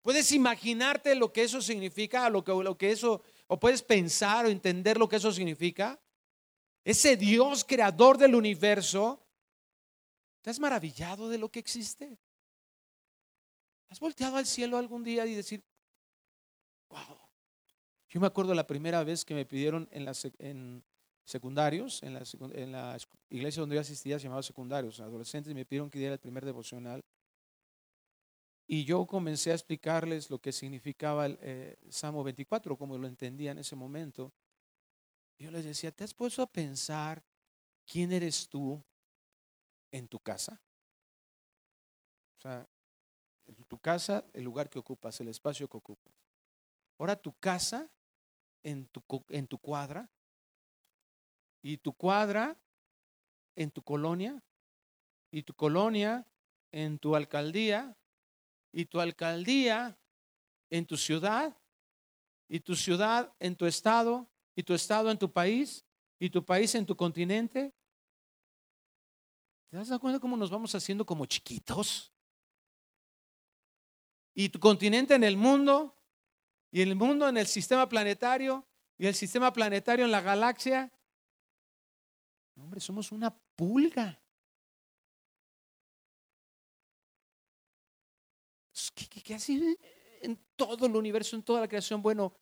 ¿Puedes 0.01 0.29
imaginarte 0.33 1.15
lo 1.15 1.31
que 1.31 1.43
eso 1.43 1.61
significa? 1.61 2.29
Lo 2.29 2.43
que, 2.43 2.51
lo 2.51 2.77
que 2.77 2.91
eso, 2.91 3.21
o 3.47 3.57
puedes 3.57 3.81
pensar 3.81 4.45
o 4.45 4.49
entender 4.49 4.97
lo 4.97 5.07
que 5.07 5.15
eso 5.15 5.31
significa. 5.31 6.01
Ese 6.83 7.15
Dios 7.15 7.63
creador 7.63 8.17
del 8.17 8.35
universo, 8.35 9.20
¿te 10.41 10.49
has 10.49 10.59
maravillado 10.59 11.29
de 11.29 11.37
lo 11.37 11.49
que 11.49 11.59
existe? 11.59 12.17
¿Has 13.89 13.99
volteado 13.99 14.37
al 14.37 14.45
cielo 14.45 14.77
algún 14.77 15.03
día 15.03 15.25
y 15.25 15.35
decir, 15.35 15.63
wow? 16.89 17.19
Yo 18.09 18.19
me 18.19 18.27
acuerdo 18.27 18.53
la 18.53 18.67
primera 18.67 19.03
vez 19.03 19.23
que 19.23 19.33
me 19.33 19.45
pidieron 19.45 19.87
en, 19.91 20.09
en 20.39 20.83
secundarios, 21.23 22.03
en 22.03 22.13
la, 22.13 22.23
en 22.53 22.71
la 22.71 22.97
iglesia 23.29 23.61
donde 23.61 23.75
yo 23.75 23.81
asistía, 23.81 24.19
se 24.19 24.25
llamaba 24.25 24.43
secundarios, 24.43 24.99
adolescentes, 24.99 25.53
me 25.53 25.65
pidieron 25.65 25.89
que 25.89 25.99
diera 25.99 26.13
el 26.13 26.19
primer 26.19 26.45
devocional. 26.45 27.01
Y 28.67 28.85
yo 28.85 29.05
comencé 29.05 29.51
a 29.51 29.55
explicarles 29.55 30.29
lo 30.29 30.39
que 30.39 30.51
significaba 30.51 31.25
el 31.25 31.37
eh, 31.41 31.77
Salmo 31.89 32.23
24, 32.23 32.77
como 32.77 32.97
lo 32.97 33.07
entendía 33.07 33.51
en 33.51 33.59
ese 33.59 33.75
momento. 33.75 34.31
Yo 35.37 35.51
les 35.51 35.65
decía, 35.65 35.91
¿te 35.91 36.03
has 36.03 36.13
puesto 36.13 36.41
a 36.41 36.47
pensar 36.47 37.23
quién 37.85 38.11
eres 38.11 38.47
tú 38.47 38.81
en 39.91 40.07
tu 40.07 40.19
casa? 40.19 40.61
O 42.37 42.41
sea, 42.41 42.67
tu 43.67 43.77
casa, 43.79 44.25
el 44.33 44.43
lugar 44.43 44.69
que 44.69 44.79
ocupas, 44.79 45.19
el 45.21 45.27
espacio 45.27 45.67
que 45.67 45.77
ocupas. 45.77 46.13
Ahora 46.97 47.15
tu 47.15 47.33
casa 47.33 47.89
en 48.63 48.87
tu, 48.87 49.03
en 49.29 49.47
tu 49.47 49.57
cuadra 49.57 50.09
y 51.61 51.77
tu 51.77 51.93
cuadra 51.93 52.57
en 53.55 53.71
tu 53.71 53.83
colonia 53.83 54.43
y 55.31 55.43
tu 55.43 55.53
colonia 55.53 56.25
en 56.71 56.99
tu 56.99 57.15
alcaldía 57.15 57.97
y 58.71 58.85
tu 58.85 58.99
alcaldía 58.99 59.97
en 60.69 60.85
tu 60.85 60.97
ciudad 60.97 61.57
y 62.47 62.59
tu 62.59 62.75
ciudad 62.75 63.33
en 63.39 63.55
tu 63.55 63.65
estado 63.65 64.29
y 64.55 64.63
tu 64.63 64.73
estado 64.73 65.11
en 65.11 65.17
tu 65.17 65.31
país 65.31 65.85
y 66.19 66.29
tu 66.29 66.45
país 66.45 66.75
en 66.75 66.85
tu 66.85 66.95
continente. 66.95 67.73
¿Te 69.71 69.77
das 69.77 69.99
cuenta 69.99 70.19
cómo 70.19 70.35
nos 70.35 70.49
vamos 70.49 70.75
haciendo 70.75 71.05
como 71.05 71.25
chiquitos? 71.25 72.11
Y 74.33 74.49
tu 74.49 74.59
continente 74.59 75.15
en 75.15 75.23
el 75.23 75.37
mundo 75.37 75.95
y 76.71 76.81
el 76.81 76.93
mundo 76.93 77.29
en 77.29 77.37
el 77.37 77.47
sistema 77.47 77.87
planetario 77.87 78.67
y 78.97 79.07
el 79.07 79.15
sistema 79.15 79.53
planetario 79.53 80.03
en 80.03 80.11
la 80.11 80.19
galaxia. 80.19 80.91
Hombre, 82.57 82.81
somos 82.81 83.13
una 83.13 83.33
pulga. 83.55 84.21
¿Qué, 89.23 89.35
así 89.35 89.77
en 90.21 90.37
todo 90.57 90.85
el 90.85 90.97
universo, 90.97 91.37
en 91.37 91.43
toda 91.43 91.61
la 91.61 91.67
creación? 91.69 92.01
Bueno, 92.01 92.33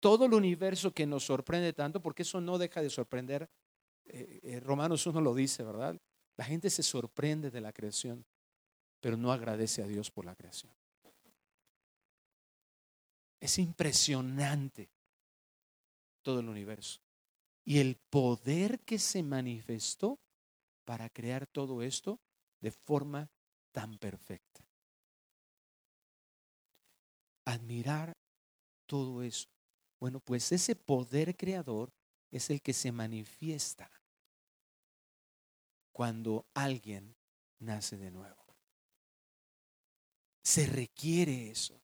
todo 0.00 0.24
el 0.24 0.32
universo 0.32 0.90
que 0.90 1.04
nos 1.04 1.24
sorprende 1.24 1.74
tanto, 1.74 2.00
porque 2.00 2.22
eso 2.22 2.40
no 2.40 2.56
deja 2.56 2.80
de 2.80 2.88
sorprender. 2.88 3.50
Eh, 4.06 4.40
eh, 4.42 4.60
Romanos 4.60 5.06
1 5.06 5.20
lo 5.20 5.34
dice, 5.34 5.62
¿verdad? 5.62 6.00
La 6.36 6.44
gente 6.44 6.70
se 6.70 6.82
sorprende 6.82 7.50
de 7.50 7.60
la 7.60 7.72
creación, 7.72 8.24
pero 9.00 9.16
no 9.16 9.32
agradece 9.32 9.82
a 9.82 9.86
Dios 9.86 10.10
por 10.10 10.24
la 10.24 10.34
creación. 10.34 10.72
Es 13.40 13.58
impresionante 13.58 14.90
todo 16.22 16.40
el 16.40 16.48
universo. 16.48 17.00
Y 17.64 17.78
el 17.78 17.96
poder 17.96 18.80
que 18.80 18.98
se 18.98 19.22
manifestó 19.22 20.18
para 20.84 21.08
crear 21.08 21.46
todo 21.46 21.82
esto 21.82 22.20
de 22.60 22.70
forma 22.70 23.30
tan 23.72 23.98
perfecta 23.98 24.64
admirar 27.50 28.16
todo 28.86 29.22
eso. 29.22 29.48
Bueno, 29.98 30.20
pues 30.20 30.50
ese 30.52 30.76
poder 30.76 31.36
creador 31.36 31.92
es 32.30 32.50
el 32.50 32.62
que 32.62 32.72
se 32.72 32.92
manifiesta 32.92 33.90
cuando 36.00 36.46
alguien 36.54 37.14
nace 37.58 37.98
de 37.98 38.10
nuevo. 38.10 38.56
Se 40.42 40.64
requiere 40.64 41.50
eso. 41.50 41.78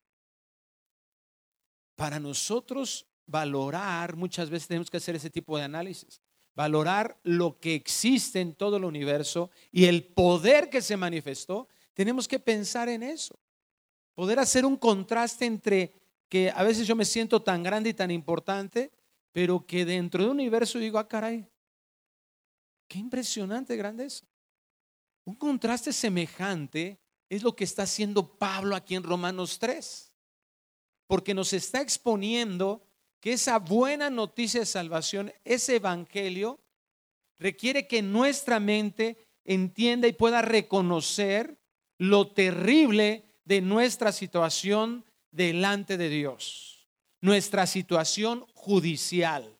Para 1.95 2.19
nosotros 2.19 3.05
valorar, 3.27 4.15
muchas 4.15 4.49
veces 4.49 4.69
tenemos 4.69 4.89
que 4.89 4.97
hacer 4.97 5.15
ese 5.15 5.29
tipo 5.29 5.55
de 5.55 5.65
análisis, 5.65 6.19
valorar 6.55 7.19
lo 7.21 7.59
que 7.59 7.75
existe 7.75 8.41
en 8.41 8.55
todo 8.55 8.77
el 8.77 8.85
universo 8.85 9.51
y 9.71 9.85
el 9.85 10.03
poder 10.03 10.71
que 10.71 10.81
se 10.81 10.97
manifestó, 10.97 11.67
tenemos 11.93 12.27
que 12.27 12.39
pensar 12.39 12.89
en 12.89 13.03
eso 13.03 13.39
poder 14.15 14.39
hacer 14.39 14.65
un 14.65 14.77
contraste 14.77 15.45
entre 15.45 15.93
que 16.27 16.49
a 16.49 16.63
veces 16.63 16.87
yo 16.87 16.95
me 16.95 17.05
siento 17.05 17.43
tan 17.43 17.61
grande 17.61 17.91
y 17.91 17.93
tan 17.93 18.09
importante, 18.09 18.91
pero 19.31 19.67
que 19.67 19.85
dentro 19.85 20.23
de 20.23 20.31
un 20.31 20.37
universo 20.39 20.79
digo, 20.79 20.97
ah, 20.97 21.07
caray, 21.07 21.47
qué 22.87 22.99
impresionante 22.99 23.75
grandeza. 23.75 24.25
Un 25.25 25.35
contraste 25.35 25.91
semejante 25.91 26.99
es 27.29 27.43
lo 27.43 27.55
que 27.55 27.63
está 27.63 27.83
haciendo 27.83 28.37
Pablo 28.37 28.75
aquí 28.75 28.95
en 28.95 29.03
Romanos 29.03 29.59
3, 29.59 30.13
porque 31.07 31.33
nos 31.33 31.53
está 31.53 31.81
exponiendo 31.81 32.81
que 33.19 33.33
esa 33.33 33.59
buena 33.59 34.09
noticia 34.09 34.61
de 34.61 34.65
salvación, 34.65 35.33
ese 35.43 35.75
evangelio, 35.75 36.59
requiere 37.39 37.87
que 37.87 38.01
nuestra 38.01 38.59
mente 38.59 39.27
entienda 39.43 40.07
y 40.07 40.13
pueda 40.13 40.41
reconocer 40.41 41.57
lo 41.97 42.31
terrible 42.31 43.25
de 43.45 43.61
nuestra 43.61 44.11
situación 44.11 45.05
delante 45.31 45.97
de 45.97 46.09
Dios, 46.09 46.87
nuestra 47.21 47.65
situación 47.67 48.45
judicial. 48.53 49.56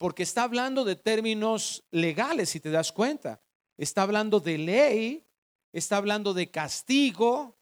Porque 0.00 0.22
está 0.22 0.44
hablando 0.44 0.86
de 0.86 0.96
términos 0.96 1.84
legales, 1.90 2.48
si 2.48 2.58
te 2.58 2.70
das 2.70 2.90
cuenta. 2.90 3.42
Está 3.76 4.00
hablando 4.00 4.40
de 4.40 4.56
ley, 4.56 5.26
está 5.74 5.98
hablando 5.98 6.32
de 6.32 6.50
castigo, 6.50 7.58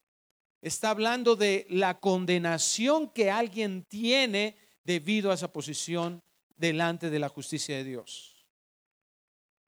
está 0.62 0.90
hablando 0.90 1.34
de 1.34 1.66
la 1.68 1.98
condenación 1.98 3.10
que 3.10 3.32
alguien 3.32 3.82
tiene 3.82 4.56
debido 4.84 5.32
a 5.32 5.34
esa 5.34 5.52
posición 5.52 6.22
delante 6.54 7.10
de 7.10 7.18
la 7.18 7.28
justicia 7.28 7.76
de 7.76 7.82
Dios. 7.82 8.46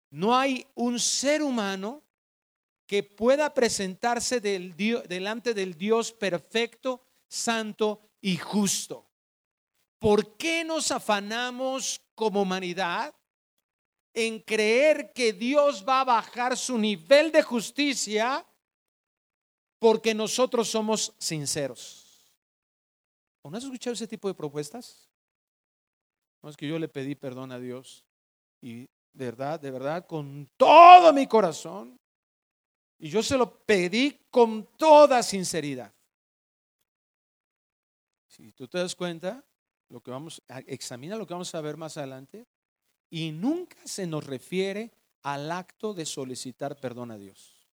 No 0.10 0.36
hay 0.36 0.68
un 0.76 1.00
ser 1.00 1.44
humano 1.44 2.04
que 2.86 3.02
pueda 3.02 3.54
presentarse 3.54 4.42
del 4.42 4.76
delante 5.08 5.54
del 5.54 5.78
Dios 5.78 6.12
perfecto, 6.12 7.02
santo 7.30 8.02
y 8.20 8.36
justo. 8.36 9.10
¿Por 10.00 10.36
qué 10.36 10.66
nos 10.66 10.92
afanamos 10.92 12.02
como 12.18 12.42
humanidad 12.42 13.14
en 14.12 14.40
creer 14.40 15.14
que 15.14 15.32
Dios 15.32 15.86
va 15.88 16.02
a 16.02 16.06
bajar 16.06 16.58
su 16.58 16.76
nivel 16.76 17.32
de 17.32 17.44
justicia 17.44 18.44
porque 19.78 20.16
nosotros 20.16 20.68
somos 20.68 21.14
sinceros? 21.20 22.04
¿No 23.44 23.56
has 23.56 23.64
escuchado 23.64 23.94
ese 23.94 24.08
tipo 24.08 24.28
de 24.28 24.34
propuestas? 24.34 25.08
No 26.42 26.50
es 26.50 26.58
que 26.58 26.68
yo 26.68 26.80
le 26.80 26.88
pedí 26.88 27.14
perdón 27.14 27.52
a 27.52 27.60
Dios 27.60 28.04
y 28.62 28.90
de 29.14 29.26
verdad, 29.26 29.60
de 29.60 29.72
verdad, 29.72 30.08
con 30.08 30.50
todo 30.58 31.14
mi 31.14 31.28
corazón, 31.28 32.00
y 33.00 33.10
yo 33.10 33.22
se 33.22 33.38
lo 33.38 33.60
pedí 33.66 34.20
con 34.32 34.66
toda 34.76 35.22
sinceridad. 35.22 35.94
Si 38.28 38.52
tú 38.52 38.68
te 38.68 38.80
das 38.80 38.96
cuenta, 38.96 39.44
lo 39.90 40.02
que 40.02 40.12
vamos, 40.12 40.42
examina 40.66 41.16
lo 41.16 41.26
que 41.26 41.34
vamos 41.34 41.54
a 41.56 41.62
ver 41.62 41.78
más 41.78 41.98
adelante, 41.98 42.48
y 43.10 43.32
nunca 43.32 43.78
se 43.86 44.06
nos 44.06 44.26
refiere 44.26 44.92
al 45.24 45.52
acto 45.52 45.94
de 45.94 46.06
solicitar 46.06 46.80
perdón 46.80 47.12
a 47.12 47.18
Dios. 47.18 47.68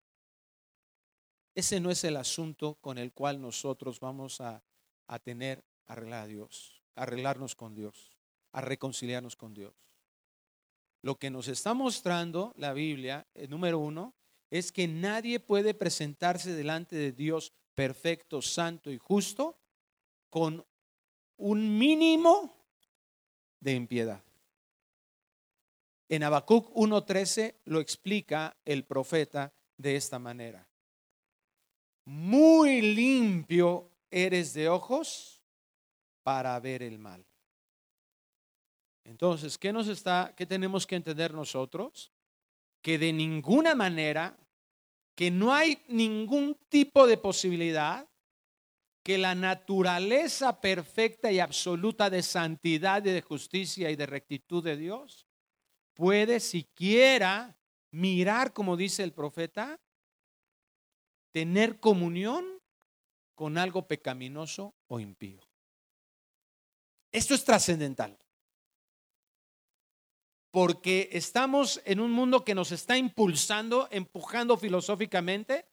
Ese 1.55 1.81
no 1.81 1.91
es 1.91 2.05
el 2.05 2.17
asunto 2.17 2.75
con 2.81 2.99
el 2.99 3.13
cual 3.13 3.41
nosotros 3.41 4.01
vamos 4.01 4.41
a, 4.41 4.63
a 5.07 5.19
tener 5.19 5.65
arreglar 5.87 6.25
a 6.25 6.27
Dios, 6.27 6.83
arreglarnos 6.95 7.55
con 7.55 7.75
Dios, 7.75 8.17
a 8.53 8.61
reconciliarnos 8.61 9.37
con 9.37 9.55
Dios. 9.55 9.75
Lo 11.03 11.19
que 11.19 11.31
nos 11.31 11.49
está 11.49 11.75
mostrando 11.75 12.55
la 12.57 12.73
Biblia, 12.73 13.27
el 13.35 13.51
número 13.51 13.79
uno, 13.79 14.15
es 14.51 14.71
que 14.71 14.87
nadie 14.87 15.41
puede 15.41 15.75
presentarse 15.75 16.53
delante 16.53 16.95
de 16.97 17.13
Dios 17.13 17.53
perfecto, 17.75 18.43
santo 18.43 18.91
y 18.91 18.99
justo 18.99 19.59
con 20.31 20.65
un 21.43 21.77
mínimo 21.77 22.57
de 23.61 23.75
impiedad. 23.75 24.23
En 26.09 26.23
Habacuc 26.23 26.71
1:13 26.75 27.57
lo 27.65 27.81
explica 27.81 28.57
el 28.65 28.85
profeta 28.85 29.53
de 29.77 29.97
esta 29.97 30.19
manera. 30.19 30.69
Muy 32.05 32.81
limpio 32.81 33.91
eres 34.11 34.55
de 34.55 34.69
ojos 34.69 35.43
para 36.23 36.59
ver 36.61 36.83
el 36.83 36.99
mal. 36.99 37.25
Entonces, 39.05 39.59
¿qué 39.59 39.73
nos 39.73 39.89
está 39.89 40.33
qué 40.37 40.47
tenemos 40.47 40.87
que 40.87 40.97
entender 40.97 41.35
nosotros? 41.35 42.13
Que 42.83 42.99
de 42.99 43.13
ninguna 43.13 43.75
manera 43.75 44.37
que 45.17 45.31
no 45.31 45.53
hay 45.53 45.83
ningún 45.89 46.57
tipo 46.69 47.07
de 47.07 47.17
posibilidad 47.17 48.09
que 49.03 49.19
la 49.19 49.35
naturaleza 49.35 50.61
perfecta 50.61 51.33
y 51.33 51.41
absoluta 51.41 52.09
de 52.09 52.23
santidad 52.23 53.05
y 53.05 53.11
de 53.11 53.21
justicia 53.21 53.91
y 53.91 53.97
de 53.97 54.07
rectitud 54.07 54.63
de 54.63 54.77
Dios 54.77 55.27
puede 55.95 56.41
siquiera 56.41 57.57
mirar, 57.91 58.53
como 58.53 58.77
dice 58.77 59.03
el 59.03 59.13
profeta, 59.13 59.81
tener 61.33 61.81
comunión 61.81 62.45
con 63.35 63.59
algo 63.59 63.89
pecaminoso 63.89 64.75
o 64.87 65.01
impío. 65.01 65.41
Esto 67.11 67.35
es 67.35 67.45
trascendental. 67.45 68.19
Porque 70.51 71.09
estamos 71.13 71.81
en 71.85 71.99
un 71.99 72.13
mundo 72.13 72.45
que 72.45 72.55
nos 72.55 72.73
está 72.73 72.97
impulsando, 72.97 73.89
empujando 73.91 74.57
filosóficamente 74.57 75.67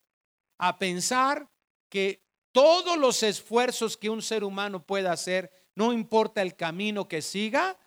a 0.58 0.78
pensar 0.78 1.50
que 1.90 2.29
todos 2.52 2.98
los 2.98 3.22
esfuerzos 3.22 3.96
que 3.96 4.10
un 4.10 4.22
ser 4.22 4.44
humano 4.44 4.84
pueda 4.84 5.12
hacer, 5.12 5.50
no 5.74 5.92
importa 5.92 6.42
el 6.42 6.56
camino 6.56 7.08
que 7.08 7.22
siga, 7.22 7.78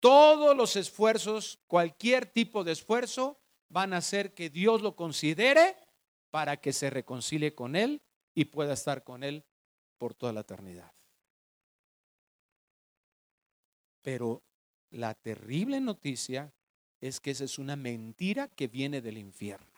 todos 0.00 0.56
los 0.56 0.76
esfuerzos, 0.76 1.58
cualquier 1.66 2.26
tipo 2.26 2.62
de 2.62 2.72
esfuerzo, 2.72 3.40
van 3.68 3.94
a 3.94 3.98
hacer 3.98 4.34
que 4.34 4.50
Dios 4.50 4.82
lo 4.82 4.94
considere 4.94 5.76
para 6.30 6.58
que 6.58 6.72
se 6.72 6.90
reconcilie 6.90 7.54
con 7.54 7.74
Él 7.74 8.02
y 8.34 8.46
pueda 8.46 8.74
estar 8.74 9.02
con 9.02 9.24
Él 9.24 9.44
por 9.96 10.14
toda 10.14 10.32
la 10.32 10.40
eternidad. 10.40 10.92
Pero 14.02 14.42
la 14.90 15.14
terrible 15.14 15.80
noticia 15.80 16.52
es 17.00 17.20
que 17.20 17.30
esa 17.30 17.44
es 17.44 17.58
una 17.58 17.76
mentira 17.76 18.48
que 18.48 18.68
viene 18.68 19.00
del 19.00 19.16
infierno 19.16 19.73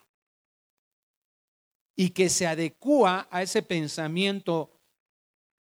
y 1.96 2.10
que 2.10 2.28
se 2.28 2.46
adecua 2.46 3.26
a 3.30 3.42
ese 3.42 3.62
pensamiento 3.62 4.70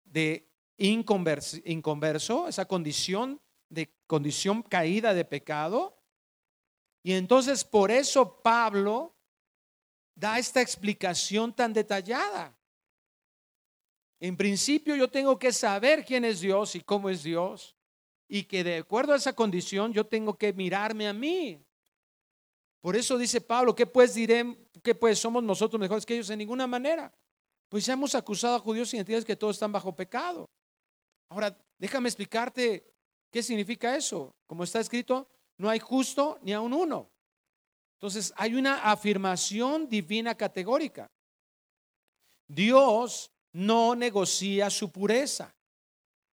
de 0.02 0.50
inconverso, 0.76 2.48
esa 2.48 2.66
condición 2.66 3.40
de 3.68 3.94
condición 4.06 4.62
caída 4.62 5.14
de 5.14 5.24
pecado. 5.24 5.96
Y 7.02 7.12
entonces 7.12 7.64
por 7.64 7.90
eso 7.90 8.42
Pablo 8.42 9.14
da 10.14 10.38
esta 10.38 10.60
explicación 10.60 11.54
tan 11.54 11.72
detallada. 11.72 12.56
En 14.20 14.36
principio 14.36 14.96
yo 14.96 15.08
tengo 15.08 15.38
que 15.38 15.52
saber 15.52 16.04
quién 16.04 16.24
es 16.24 16.40
Dios 16.40 16.74
y 16.74 16.80
cómo 16.80 17.10
es 17.10 17.22
Dios. 17.22 17.76
Y 18.26 18.44
que 18.44 18.64
de 18.64 18.78
acuerdo 18.78 19.12
a 19.12 19.16
esa 19.16 19.34
condición 19.34 19.92
yo 19.92 20.06
tengo 20.06 20.36
que 20.36 20.52
mirarme 20.52 21.06
a 21.06 21.12
mí. 21.12 21.64
Por 22.84 22.96
eso 22.96 23.16
dice 23.16 23.40
Pablo, 23.40 23.74
¿qué 23.74 23.86
pues 23.86 24.12
diré? 24.12 24.58
¿Qué 24.82 24.94
pues 24.94 25.18
somos 25.18 25.42
nosotros 25.42 25.80
mejores 25.80 26.04
que 26.04 26.16
ellos? 26.16 26.28
En 26.28 26.38
ninguna 26.38 26.66
manera. 26.66 27.10
Pues 27.70 27.86
ya 27.86 27.94
hemos 27.94 28.14
acusado 28.14 28.56
a 28.56 28.58
judíos 28.58 28.92
y 28.92 28.98
entiendes 28.98 29.24
que 29.24 29.36
todos 29.36 29.56
están 29.56 29.72
bajo 29.72 29.96
pecado. 29.96 30.50
Ahora, 31.30 31.58
déjame 31.78 32.10
explicarte 32.10 32.92
qué 33.30 33.42
significa 33.42 33.96
eso. 33.96 34.36
Como 34.46 34.64
está 34.64 34.80
escrito, 34.80 35.26
no 35.56 35.70
hay 35.70 35.78
justo 35.78 36.38
ni 36.42 36.52
aun 36.52 36.74
uno. 36.74 37.08
Entonces, 37.94 38.34
hay 38.36 38.54
una 38.54 38.90
afirmación 38.90 39.88
divina 39.88 40.34
categórica. 40.34 41.10
Dios 42.46 43.30
no 43.54 43.94
negocia 43.94 44.68
su 44.68 44.92
pureza. 44.92 45.54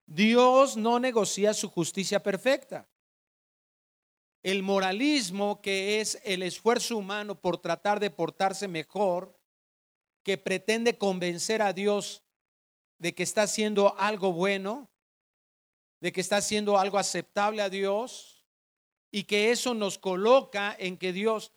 Dios 0.05 0.75
no 0.75 0.99
negocia 0.99 1.53
su 1.53 1.69
justicia 1.69 2.21
perfecta 2.21 2.90
el 4.43 4.63
moralismo, 4.63 5.61
que 5.61 6.01
es 6.01 6.19
el 6.23 6.43
esfuerzo 6.43 6.97
humano 6.97 7.39
por 7.39 7.57
tratar 7.57 7.99
de 7.99 8.09
portarse 8.09 8.67
mejor, 8.67 9.37
que 10.23 10.37
pretende 10.37 10.97
convencer 10.97 11.61
a 11.61 11.73
Dios 11.73 12.23
de 12.99 13.13
que 13.13 13.23
está 13.23 13.43
haciendo 13.43 13.97
algo 13.97 14.33
bueno, 14.33 14.89
de 15.99 16.11
que 16.11 16.21
está 16.21 16.37
haciendo 16.37 16.77
algo 16.77 16.97
aceptable 16.97 17.61
a 17.61 17.69
Dios, 17.69 18.41
y 19.11 19.25
que 19.25 19.51
eso 19.51 19.73
nos 19.73 19.97
coloca 19.97 20.75
en 20.79 20.97
que 20.97 21.11
Dios 21.11 21.51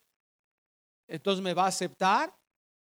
entonces 1.06 1.42
me 1.42 1.54
va 1.54 1.64
a 1.64 1.68
aceptar. 1.68 2.36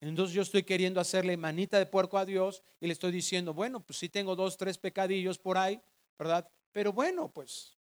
Entonces 0.00 0.34
yo 0.34 0.42
estoy 0.42 0.62
queriendo 0.62 1.00
hacerle 1.00 1.36
manita 1.36 1.78
de 1.78 1.86
puerco 1.86 2.18
a 2.18 2.24
Dios 2.24 2.62
y 2.80 2.86
le 2.86 2.92
estoy 2.92 3.12
diciendo, 3.12 3.54
bueno, 3.54 3.80
pues 3.80 3.98
sí 3.98 4.08
tengo 4.08 4.34
dos, 4.36 4.56
tres 4.56 4.78
pecadillos 4.78 5.38
por 5.38 5.58
ahí, 5.58 5.80
¿verdad? 6.18 6.48
Pero 6.72 6.92
bueno, 6.92 7.30
pues 7.30 7.78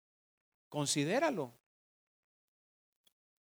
considéralo. 0.68 1.54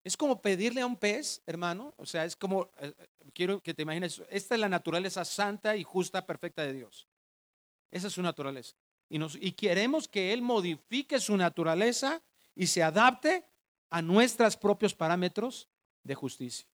Es 0.07 0.17
como 0.17 0.41
pedirle 0.41 0.83
a 0.83 0.87
un 0.87 0.95
pez, 0.95 1.43
hermano, 1.47 1.93
o 1.97 2.07
sea, 2.07 2.25
es 2.25 2.37
como, 2.37 2.71
eh, 2.79 2.95
eh, 2.97 3.07
quiero 3.35 3.61
que 3.61 3.75
te 3.75 3.83
imagines, 3.83 4.23
esta 4.31 4.55
es 4.55 4.61
la 4.61 4.69
naturaleza 4.69 5.25
santa 5.25 5.77
y 5.77 5.83
justa, 5.83 6.25
perfecta 6.25 6.63
de 6.63 6.75
Dios. 6.75 7.09
Esa 7.91 8.07
es 8.07 8.13
su 8.13 8.23
naturaleza. 8.23 8.77
Y, 9.09 9.19
nos, 9.19 9.35
y 9.35 9.51
queremos 9.51 10.07
que 10.07 10.33
Él 10.33 10.43
modifique 10.43 11.19
su 11.19 11.37
naturaleza 11.37 12.23
y 12.55 12.69
se 12.69 12.85
adapte 12.85 13.47
a 13.91 14.01
nuestros 14.01 14.57
propios 14.57 14.95
parámetros 14.95 15.69
de 16.05 16.15
justicia. 16.15 16.69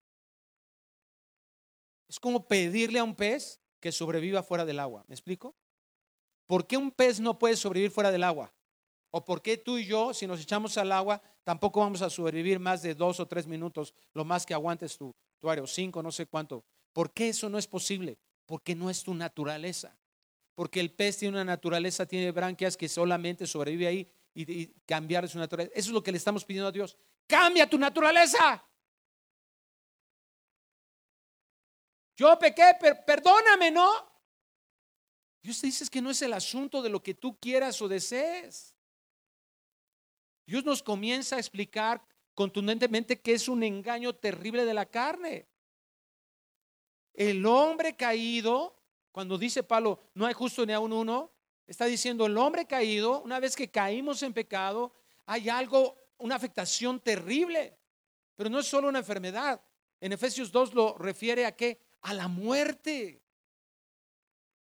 Es 2.07 2.19
como 2.19 2.47
pedirle 2.47 2.99
a 2.99 3.03
un 3.03 3.15
pez 3.15 3.59
que 3.79 3.91
sobreviva 3.91 4.43
fuera 4.43 4.63
del 4.63 4.79
agua. 4.79 5.05
¿Me 5.07 5.15
explico? 5.15 5.55
¿Por 6.45 6.67
qué 6.67 6.77
un 6.77 6.91
pez 6.91 7.19
no 7.19 7.39
puede 7.39 7.55
sobrevivir 7.55 7.89
fuera 7.89 8.11
del 8.11 8.25
agua? 8.25 8.53
¿O 9.15 9.23
por 9.23 9.43
qué 9.43 9.57
tú 9.57 9.77
y 9.77 9.85
yo, 9.85 10.11
si 10.11 10.25
nos 10.25 10.41
echamos 10.41 10.75
al 10.75 10.91
agua, 10.91 11.21
tampoco 11.43 11.81
vamos 11.81 12.01
a 12.01 12.09
sobrevivir 12.09 12.59
más 12.59 12.81
de 12.81 12.95
dos 12.95 13.19
o 13.19 13.27
tres 13.27 13.45
minutos, 13.45 13.93
lo 14.15 14.25
más 14.25 14.43
que 14.43 14.55
aguantes 14.55 14.97
tu, 14.97 15.13
tu 15.39 15.47
o 15.47 15.67
cinco, 15.67 16.01
no 16.01 16.11
sé 16.11 16.25
cuánto? 16.25 16.65
¿Por 16.91 17.13
qué 17.13 17.29
eso 17.29 17.47
no 17.47 17.59
es 17.59 17.67
posible? 17.67 18.17
Porque 18.47 18.73
no 18.73 18.89
es 18.89 19.03
tu 19.03 19.13
naturaleza. 19.13 19.95
Porque 20.55 20.79
el 20.79 20.91
pez 20.91 21.19
tiene 21.19 21.35
una 21.35 21.45
naturaleza, 21.45 22.07
tiene 22.07 22.31
branquias 22.31 22.75
que 22.75 22.89
solamente 22.89 23.45
sobrevive 23.45 23.85
ahí 23.85 24.11
y, 24.33 24.65
cambiar 24.87 25.29
su 25.29 25.37
naturaleza. 25.37 25.73
Eso 25.75 25.89
es 25.91 25.93
lo 25.93 26.01
que 26.01 26.11
le 26.11 26.17
estamos 26.17 26.43
pidiendo 26.43 26.69
a 26.69 26.71
Dios. 26.71 26.97
Cambia 27.27 27.69
tu 27.69 27.77
naturaleza. 27.77 28.65
Yo 32.15 32.39
pequé, 32.39 32.75
perdóname, 33.05 33.69
¿no? 33.69 33.91
Dios 35.43 35.61
te 35.61 35.67
dice 35.67 35.87
que 35.87 36.01
no 36.01 36.09
es 36.09 36.19
el 36.23 36.33
asunto 36.33 36.81
de 36.81 36.89
lo 36.89 37.03
que 37.03 37.13
tú 37.13 37.37
quieras 37.37 37.79
o 37.79 37.87
desees. 37.87 38.72
Dios 40.45 40.63
nos 40.65 40.83
comienza 40.83 41.35
a 41.35 41.39
explicar 41.39 42.03
contundentemente 42.33 43.21
que 43.21 43.33
es 43.33 43.47
un 43.47 43.63
engaño 43.63 44.13
terrible 44.13 44.65
de 44.65 44.73
la 44.73 44.85
carne. 44.85 45.47
El 47.13 47.45
hombre 47.45 47.95
caído, 47.95 48.75
cuando 49.11 49.37
dice 49.37 49.63
Pablo, 49.63 49.99
no 50.13 50.25
hay 50.25 50.33
justo 50.33 50.65
ni 50.65 50.73
a 50.73 50.79
uno, 50.79 51.31
está 51.67 51.85
diciendo 51.85 52.25
el 52.25 52.37
hombre 52.37 52.65
caído, 52.65 53.21
una 53.21 53.39
vez 53.39 53.55
que 53.55 53.69
caímos 53.69 54.23
en 54.23 54.33
pecado, 54.33 54.93
hay 55.25 55.49
algo, 55.49 55.95
una 56.17 56.35
afectación 56.35 56.99
terrible, 56.99 57.77
pero 58.35 58.49
no 58.49 58.59
es 58.59 58.67
solo 58.67 58.89
una 58.89 58.99
enfermedad. 58.99 59.61
En 60.01 60.11
Efesios 60.11 60.51
2 60.51 60.73
lo 60.73 60.97
refiere 60.97 61.45
a 61.45 61.55
qué? 61.55 61.79
A 62.01 62.13
la 62.13 62.27
muerte. 62.27 63.21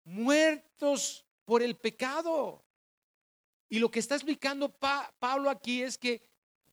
Muertos 0.05 1.27
por 1.45 1.63
el 1.63 1.77
pecado. 1.77 2.65
Y 3.69 3.79
lo 3.79 3.91
que 3.91 3.99
está 3.99 4.15
explicando 4.15 4.71
Pablo 4.71 5.51
aquí 5.51 5.83
es 5.83 5.99
que 5.99 6.23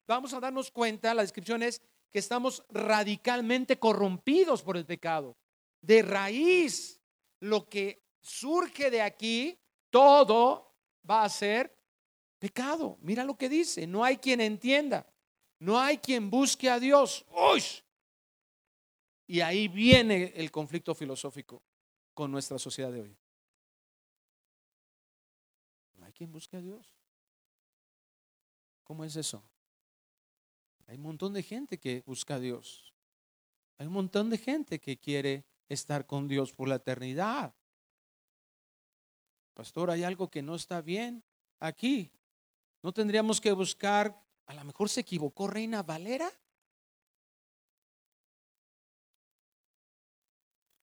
vamos 0.08 0.34
a 0.34 0.40
darnos 0.40 0.72
cuenta, 0.72 1.14
la 1.14 1.24
descripción 1.24 1.64
es 1.64 1.82
que 2.12 2.20
estamos 2.20 2.64
radicalmente 2.70 3.78
corrompidos 3.78 4.62
por 4.62 4.78
el 4.78 4.86
pecado. 4.86 5.36
De 5.82 6.02
raíz, 6.02 7.02
lo 7.42 7.68
que 7.68 8.02
surge 8.22 8.90
de 8.90 9.02
aquí, 9.02 9.60
todo 9.90 10.74
va 11.10 11.24
a 11.24 11.30
ser 11.30 11.78
pecado. 12.40 12.98
Mira 13.02 13.24
lo 13.24 13.38
que 13.38 13.50
dice, 13.50 13.86
no 13.86 14.04
hay 14.04 14.18
quien 14.18 14.40
entienda, 14.42 15.06
no 15.60 15.80
hay 15.80 15.98
quien 15.98 16.30
busque 16.30 16.70
a 16.70 16.80
Dios. 16.80 17.26
¡Uy! 17.32 17.62
Y 19.28 19.42
ahí 19.42 19.68
viene 19.68 20.32
el 20.36 20.52
conflicto 20.52 20.96
filosófico 20.96 21.62
con 22.14 22.32
nuestra 22.32 22.58
sociedad 22.58 22.92
de 22.92 23.02
hoy. 23.02 23.18
¿Quién 26.16 26.32
busca 26.32 26.58
a 26.58 26.62
Dios? 26.62 26.90
¿Cómo 28.84 29.04
es 29.04 29.16
eso? 29.16 29.44
Hay 30.88 30.98
un 30.98 31.04
montón 31.04 31.34
de 31.34 31.44
gente 31.44 31.80
que 31.80 32.02
busca 32.06 32.36
a 32.36 32.40
Dios. 32.40 32.94
Hay 33.78 33.88
un 33.88 33.94
montón 33.94 34.30
de 34.30 34.38
gente 34.38 34.80
que 34.80 34.98
quiere 34.98 35.46
estar 35.70 36.08
con 36.08 36.28
Dios 36.28 36.54
por 36.54 36.68
la 36.68 36.76
eternidad. 36.76 37.54
Pastor, 39.54 39.92
hay 39.92 40.04
algo 40.04 40.30
que 40.30 40.42
no 40.42 40.56
está 40.56 40.82
bien 40.82 41.24
aquí. 41.60 42.12
No 42.82 42.94
tendríamos 42.94 43.42
que 43.42 43.52
buscar 43.52 44.26
a 44.48 44.54
lo 44.54 44.64
mejor 44.64 44.90
se 44.90 45.02
equivocó 45.02 45.48
Reina 45.48 45.82
Valera. 45.82 46.32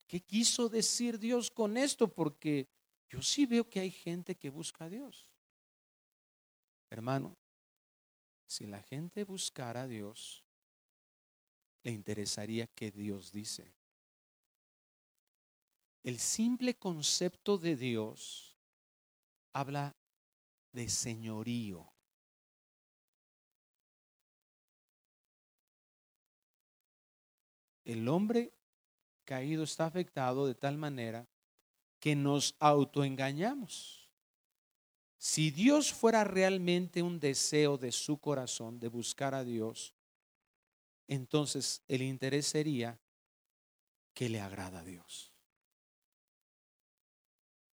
¿Qué 0.07 0.21
quiso 0.21 0.69
decir 0.69 1.19
Dios 1.19 1.51
con 1.51 1.77
esto? 1.77 2.09
Porque 2.09 2.69
yo 3.13 3.21
sí 3.21 3.45
veo 3.45 3.69
que 3.69 3.79
hay 3.79 3.91
gente 3.91 4.37
que 4.37 4.49
busca 4.49 4.87
a 4.87 4.89
Dios. 4.89 5.29
Hermano, 6.89 7.37
si 8.47 8.67
la 8.67 8.81
gente 8.81 9.25
buscara 9.25 9.83
a 9.83 9.87
Dios, 9.87 10.43
le 11.83 11.91
interesaría 11.91 12.67
que 12.69 12.91
Dios 12.91 13.31
dice. 13.31 13.75
El 16.03 16.19
simple 16.19 16.75
concepto 16.79 17.59
de 17.59 17.77
Dios 17.77 18.57
habla 19.53 19.95
de 20.73 20.89
señorío. 20.89 21.93
El 27.85 28.09
hombre 28.09 28.55
caído 29.25 29.65
está 29.65 29.85
afectado 29.85 30.47
de 30.47 30.55
tal 30.55 30.79
manera 30.79 31.29
que 32.03 32.17
nos 32.17 32.57
autoengañamos. 32.59 34.11
Si 35.19 35.53
Dios 35.53 35.93
fuera 35.93 36.25
realmente 36.25 37.01
un 37.01 37.21
deseo 37.21 37.79
de 37.79 37.93
su 37.93 38.19
corazón 38.19 38.81
de 38.81 38.89
buscar 38.89 39.37
a 39.37 39.45
Dios, 39.45 39.95
entonces 41.07 41.81
el 41.87 42.03
interés 42.03 42.47
sería 42.47 42.99
que 44.15 44.29
le 44.29 44.41
agrada 44.41 44.81
a 44.81 44.85
Dios. 44.85 45.33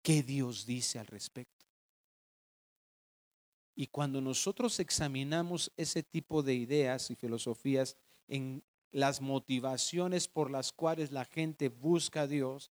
¿Qué 0.03 0.23
Dios 0.23 0.67
dice 0.67 1.01
al 1.01 1.09
respecto? 1.09 1.67
Y 3.75 3.89
cuando 3.89 4.21
nosotros 4.21 4.79
examinamos 4.79 5.73
ese 5.77 6.05
tipo 6.05 6.45
de 6.45 6.55
ideas 6.55 7.11
y 7.11 7.17
filosofías 7.17 7.97
en 8.29 8.63
las 8.93 9.21
motivaciones 9.21 10.29
por 10.29 10.49
las 10.49 10.73
cuales 10.73 11.11
la 11.11 11.25
gente 11.25 11.71
busca 11.71 12.21
a 12.21 12.27
Dios, 12.29 12.71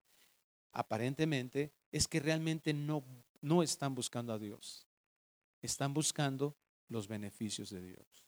aparentemente 0.73 1.73
es 1.93 2.09
que 2.09 2.21
realmente 2.21 2.73
no, 2.73 3.05
no 3.41 3.63
están 3.63 3.95
buscando 3.95 4.33
a 4.33 4.39
Dios. 4.39 4.87
Están 5.63 5.93
buscando 5.93 6.57
los 6.89 7.09
beneficios 7.09 7.71
de 7.71 7.83
Dios. 7.83 8.25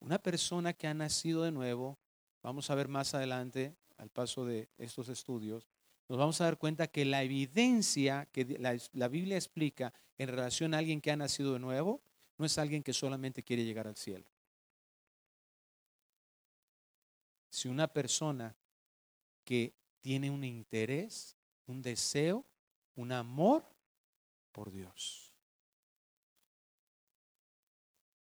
Una 0.00 0.18
persona 0.18 0.72
que 0.72 0.86
ha 0.86 0.94
nacido 0.94 1.42
de 1.42 1.52
nuevo, 1.52 1.98
vamos 2.42 2.70
a 2.70 2.74
ver 2.74 2.88
más 2.88 3.14
adelante, 3.14 3.74
al 3.96 4.10
paso 4.10 4.44
de 4.44 4.68
estos 4.78 5.08
estudios, 5.08 5.66
nos 6.08 6.18
vamos 6.18 6.40
a 6.40 6.44
dar 6.44 6.58
cuenta 6.58 6.86
que 6.86 7.04
la 7.04 7.22
evidencia 7.22 8.28
que 8.30 8.44
la, 8.58 8.76
la, 8.92 9.08
Biblia 9.08 9.36
explica 9.36 9.92
en 10.18 10.28
relación 10.28 10.74
a 10.74 10.78
alguien 10.78 11.00
que 11.00 11.10
ha 11.10 11.16
nacido 11.16 11.54
de 11.54 11.58
nuevo, 11.58 12.00
no 12.38 12.44
es 12.46 12.58
alguien 12.58 12.82
que 12.82 12.92
solamente 12.92 13.42
quiere 13.42 13.64
llegar 13.64 13.88
al 13.88 13.96
cielo. 13.96 14.26
Si 17.50 17.68
una 17.68 17.88
persona 17.88 18.54
que 19.44 19.72
tiene 20.06 20.30
un 20.30 20.44
interés, 20.44 21.36
un 21.66 21.82
deseo, 21.82 22.44
un 22.94 23.10
amor 23.10 23.64
por 24.52 24.70
Dios. 24.70 25.32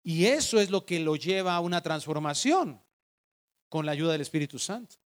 Y 0.03 0.25
eso 0.25 0.59
es 0.59 0.71
lo 0.71 0.87
que 0.87 0.99
lo 1.01 1.17
lleva 1.17 1.55
a 1.55 1.61
una 1.61 1.83
transformación 1.83 2.83
con 3.69 3.85
la 3.85 3.93
ayuda 3.93 4.13
del 4.13 4.23
Espíritu 4.23 4.59
Santo. 4.59 4.97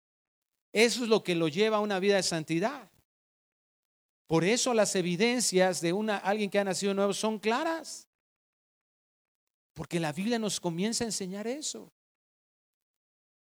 Eso 0.73 1.03
es 1.03 1.09
lo 1.09 1.25
que 1.25 1.35
lo 1.35 1.49
lleva 1.49 1.79
a 1.79 1.81
una 1.81 1.99
vida 1.99 2.15
de 2.15 2.23
santidad. 2.23 2.89
Por 4.29 4.45
eso 4.45 4.73
las 4.73 4.95
evidencias 4.95 5.81
de 5.81 5.93
una, 5.93 6.19
alguien 6.19 6.51
que 6.51 6.61
ha 6.61 6.65
nacido 6.65 6.95
nuevo 6.95 7.13
son 7.15 7.41
claras. 7.41 8.07
Porque 9.75 9.99
la 9.99 10.13
Biblia 10.13 10.39
nos 10.39 10.61
comienza 10.61 11.03
a 11.03 11.09
enseñar 11.09 11.49
eso. 11.49 11.93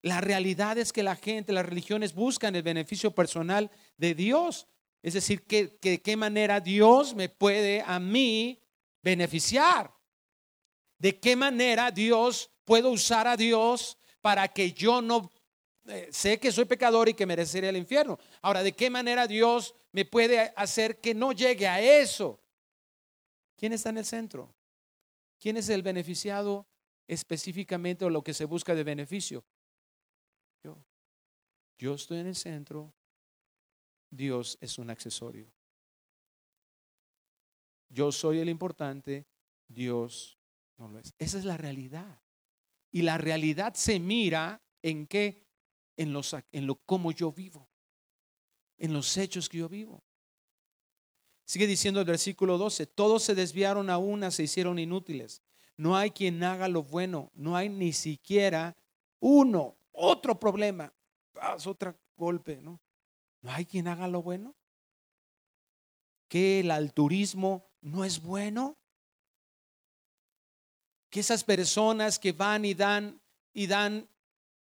La 0.03 0.21
realidad 0.21 0.79
es 0.79 0.93
que 0.93 1.03
la 1.03 1.17
gente, 1.17 1.53
las 1.53 1.67
religiones 1.67 2.15
buscan 2.15 2.55
el 2.55 2.63
beneficio 2.63 3.13
personal 3.13 3.71
de 3.97 4.15
Dios. 4.15 4.69
Es 5.03 5.15
decir, 5.15 5.45
que, 5.45 5.79
de 5.81 6.01
qué 6.01 6.17
manera 6.17 6.61
Dios 6.61 7.15
me 7.15 7.29
puede 7.29 7.83
a 7.85 7.99
mí 7.99 8.63
beneficiar. 9.03 9.93
De 10.99 11.19
qué 11.19 11.37
manera 11.37 11.91
Dios 11.91 12.51
puedo 12.65 12.91
usar 12.91 13.27
a 13.27 13.37
Dios 13.37 13.97
para 14.21 14.49
que 14.49 14.73
yo 14.73 15.01
no 15.01 15.31
eh, 15.87 16.09
sé 16.13 16.39
que 16.39 16.53
soy 16.53 16.67
pecador 16.67 17.09
y 17.09 17.15
que 17.15 17.27
merecería 17.27 17.71
el 17.71 17.77
infierno. 17.77 18.19
Ahora, 18.43 18.63
¿de 18.63 18.73
qué 18.73 18.91
manera 18.91 19.27
Dios 19.27 19.75
me 19.93 20.05
puede 20.05 20.53
hacer 20.55 21.01
que 21.01 21.15
no 21.15 21.33
llegue 21.33 21.67
a 21.67 21.81
eso? 21.81 22.41
¿Quién 23.57 23.73
está 23.73 23.89
en 23.89 23.99
el 23.99 24.05
centro? 24.05 24.55
¿Quién 25.41 25.57
es 25.57 25.69
el 25.69 25.83
beneficiado 25.83 26.67
específicamente 27.07 28.05
o 28.05 28.11
lo 28.11 28.23
que 28.23 28.35
se 28.35 28.45
busca 28.45 28.75
de 28.75 28.85
beneficio? 28.85 29.45
Yo. 31.79 31.95
Estoy 31.95 32.19
en 32.19 32.27
el 32.27 32.37
centro. 32.37 32.93
Dios 34.11 34.59
es 34.61 34.79
un 34.79 34.91
accesorio. 34.91 35.51
Yo 37.89 38.13
soy 38.13 38.39
el 38.39 38.49
importante. 38.49 39.27
Dios 39.67 40.39
no 40.77 40.89
lo 40.89 40.99
es. 40.99 41.15
Esa 41.19 41.39
es 41.39 41.45
la 41.45 41.57
realidad. 41.57 42.21
Y 42.91 43.03
la 43.03 43.19
realidad 43.19 43.75
se 43.75 44.01
mira 44.01 44.63
en 44.83 45.07
qué? 45.07 45.47
En, 45.97 46.13
los, 46.13 46.35
en 46.53 46.67
lo 46.67 46.77
como 46.77 47.13
yo 47.13 47.33
vivo. 47.33 47.69
En 48.79 48.93
los 48.93 49.17
hechos 49.17 49.49
que 49.49 49.59
yo 49.59 49.69
vivo. 49.69 50.03
Sigue 51.45 51.67
diciendo 51.67 52.01
el 52.01 52.07
versículo 52.07 52.59
12, 52.59 52.87
todos 52.87 53.23
se 53.23 53.35
desviaron 53.35 53.89
a 53.89 53.97
una, 53.97 54.31
se 54.31 54.43
hicieron 54.43 54.79
inútiles. 54.79 55.43
No 55.79 55.97
hay 55.97 56.11
quien 56.11 56.43
haga 56.43 56.69
lo 56.69 56.83
bueno, 56.83 57.31
no 57.35 57.57
hay 57.57 57.71
ni 57.71 57.95
siquiera 57.95 58.77
uno 59.19 59.79
otro 59.93 60.39
problema, 60.39 60.93
otro 61.67 61.99
golpe, 62.17 62.61
¿no? 62.61 62.81
¿No 63.43 63.53
hay 63.53 63.67
quien 63.67 63.89
haga 63.89 64.09
lo 64.09 64.23
bueno? 64.23 64.55
¿Que 66.29 66.61
el 66.61 66.71
alturismo 66.71 67.71
no 67.81 68.05
es 68.05 68.21
bueno? 68.21 68.77
¿Que 71.11 71.21
esas 71.21 71.45
personas 71.45 72.19
que 72.19 72.33
van 72.33 72.65
y 72.65 72.75
dan 72.75 73.21
y 73.53 73.67
dan 73.67 74.09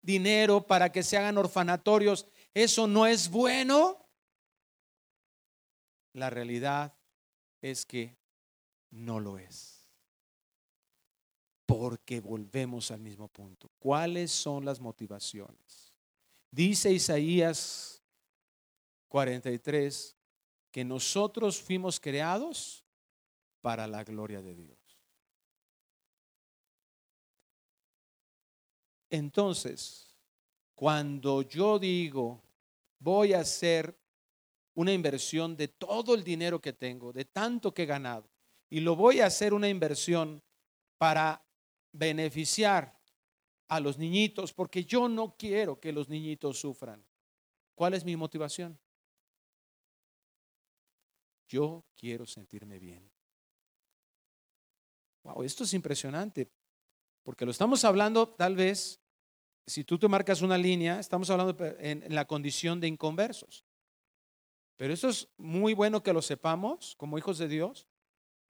dinero 0.02 0.66
para 0.66 0.90
que 0.90 1.02
se 1.02 1.16
hagan 1.16 1.38
orfanatorios, 1.38 2.26
eso 2.52 2.86
no 2.86 3.06
es 3.06 3.30
bueno? 3.30 4.04
La 6.14 6.30
realidad 6.30 6.94
es 7.60 7.86
que 7.86 8.16
no 8.90 9.20
lo 9.20 9.38
es 9.38 9.82
porque 11.66 12.20
volvemos 12.20 12.90
al 12.90 13.00
mismo 13.00 13.28
punto. 13.28 13.70
¿Cuáles 13.78 14.30
son 14.30 14.64
las 14.66 14.78
motivaciones? 14.78 15.91
Dice 16.52 16.92
Isaías 16.92 18.04
43 19.08 20.16
que 20.70 20.84
nosotros 20.84 21.62
fuimos 21.62 21.98
creados 21.98 22.84
para 23.62 23.86
la 23.86 24.04
gloria 24.04 24.42
de 24.42 24.54
Dios. 24.54 24.78
Entonces, 29.08 30.14
cuando 30.74 31.40
yo 31.40 31.78
digo, 31.78 32.42
voy 32.98 33.32
a 33.32 33.40
hacer 33.40 33.98
una 34.74 34.92
inversión 34.92 35.56
de 35.56 35.68
todo 35.68 36.14
el 36.14 36.22
dinero 36.22 36.60
que 36.60 36.74
tengo, 36.74 37.14
de 37.14 37.24
tanto 37.24 37.72
que 37.72 37.84
he 37.84 37.86
ganado, 37.86 38.28
y 38.68 38.80
lo 38.80 38.94
voy 38.94 39.20
a 39.20 39.26
hacer 39.26 39.54
una 39.54 39.68
inversión 39.70 40.42
para 40.98 41.42
beneficiar 41.92 43.01
a 43.72 43.80
los 43.80 43.96
niñitos 43.96 44.52
porque 44.52 44.84
yo 44.84 45.08
no 45.08 45.34
quiero 45.38 45.80
que 45.80 45.92
los 45.92 46.10
niñitos 46.10 46.60
sufran. 46.60 47.02
¿Cuál 47.74 47.94
es 47.94 48.04
mi 48.04 48.16
motivación? 48.16 48.78
Yo 51.48 51.82
quiero 51.96 52.26
sentirme 52.26 52.78
bien. 52.78 53.10
Wow, 55.22 55.42
esto 55.42 55.64
es 55.64 55.72
impresionante 55.72 56.50
porque 57.22 57.46
lo 57.46 57.50
estamos 57.50 57.82
hablando 57.86 58.28
tal 58.28 58.56
vez, 58.56 59.00
si 59.66 59.84
tú 59.84 59.98
te 59.98 60.06
marcas 60.06 60.42
una 60.42 60.58
línea, 60.58 61.00
estamos 61.00 61.30
hablando 61.30 61.56
en, 61.78 62.14
la 62.14 62.26
condición 62.26 62.78
de 62.78 62.88
inconversos. 62.88 63.64
Pero 64.76 64.92
esto 64.92 65.08
es 65.08 65.28
muy 65.38 65.72
bueno 65.72 66.02
que 66.02 66.12
lo 66.12 66.20
sepamos 66.20 66.94
como 66.96 67.16
hijos 67.16 67.38
de 67.38 67.48
Dios, 67.48 67.86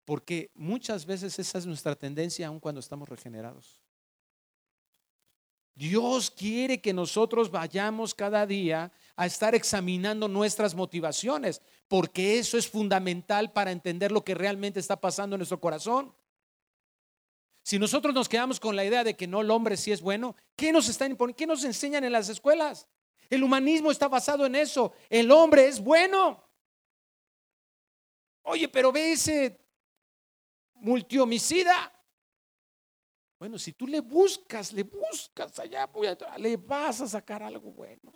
porque 0.05 0.51
muchas 0.55 1.07
veces 1.07 1.39
esa 1.39 1.59
es 1.59 1.67
nuestra 1.67 1.95
tendencia 1.95 2.49
aun 2.49 2.59
cuando 2.59 2.81
estamos 2.81 3.09
regenerados. 3.09 3.82
Dios 5.75 6.31
quiere 6.31 6.81
que 6.81 6.93
nosotros 6.93 7.51
vayamos 7.51 8.15
cada 8.15 8.47
día 8.47 8.93
a 9.17 9.27
estar 9.27 9.55
examinando 9.55 10.29
nuestras 10.29 10.75
motivaciones, 10.75 11.63
porque 11.89 12.39
eso 12.39 12.59
es 12.59 12.69
fundamental 12.69 13.53
para 13.53 13.73
entender 13.73 14.13
lo 14.13 14.25
que 14.25 14.35
realmente 14.35 14.81
está 14.81 15.01
pasando 15.01 15.37
en 15.37 15.41
nuestro 15.41 15.61
corazón. 15.61 16.15
Si 17.63 17.79
nosotros 17.79 18.15
nos 18.15 18.29
quedamos 18.29 18.59
con 18.59 18.75
la 18.75 18.85
idea 18.85 19.05
de 19.05 19.17
que 19.17 19.27
no, 19.27 19.41
el 19.41 19.51
hombre 19.51 19.77
sí 19.77 19.93
es 19.93 20.01
bueno, 20.01 20.35
¿qué 20.57 20.73
nos 20.73 20.89
están 20.89 21.13
imponiendo? 21.13 21.37
¿Qué 21.37 21.47
nos 21.47 21.65
enseñan 21.65 22.05
en 22.05 22.13
las 22.13 22.29
escuelas? 22.29 22.89
El 23.31 23.43
humanismo 23.45 23.91
está 23.91 24.09
basado 24.09 24.45
en 24.45 24.57
eso. 24.57 24.93
El 25.09 25.31
hombre 25.31 25.67
es 25.67 25.81
bueno. 25.81 26.45
Oye, 28.43 28.69
pero 28.69 28.93
ve 28.93 29.13
ese 29.13 29.59
multihomicida. 30.75 31.93
Bueno, 33.43 33.59
si 33.59 33.73
tú 33.73 33.89
le 33.89 33.99
buscas, 33.99 34.73
le 34.73 34.85
buscas 34.85 35.59
allá, 35.59 35.91
le 36.39 36.57
vas 36.57 37.01
a 37.01 37.09
sacar 37.09 37.43
algo 37.43 37.73
bueno. 37.73 38.13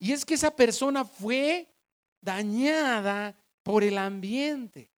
Y 0.00 0.10
es 0.10 0.24
que 0.24 0.34
esa 0.34 0.50
persona 0.50 1.04
fue 1.04 1.72
dañada 2.20 3.40
por 3.62 3.84
el 3.84 3.96
ambiente. 3.96 4.90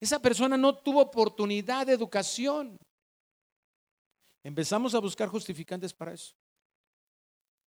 Esa 0.00 0.20
persona 0.20 0.56
no 0.56 0.76
tuvo 0.76 1.02
oportunidad 1.02 1.86
de 1.86 1.92
educación. 1.92 2.76
Empezamos 4.42 4.92
a 4.96 4.98
buscar 4.98 5.28
justificantes 5.28 5.94
para 5.94 6.14
eso. 6.14 6.34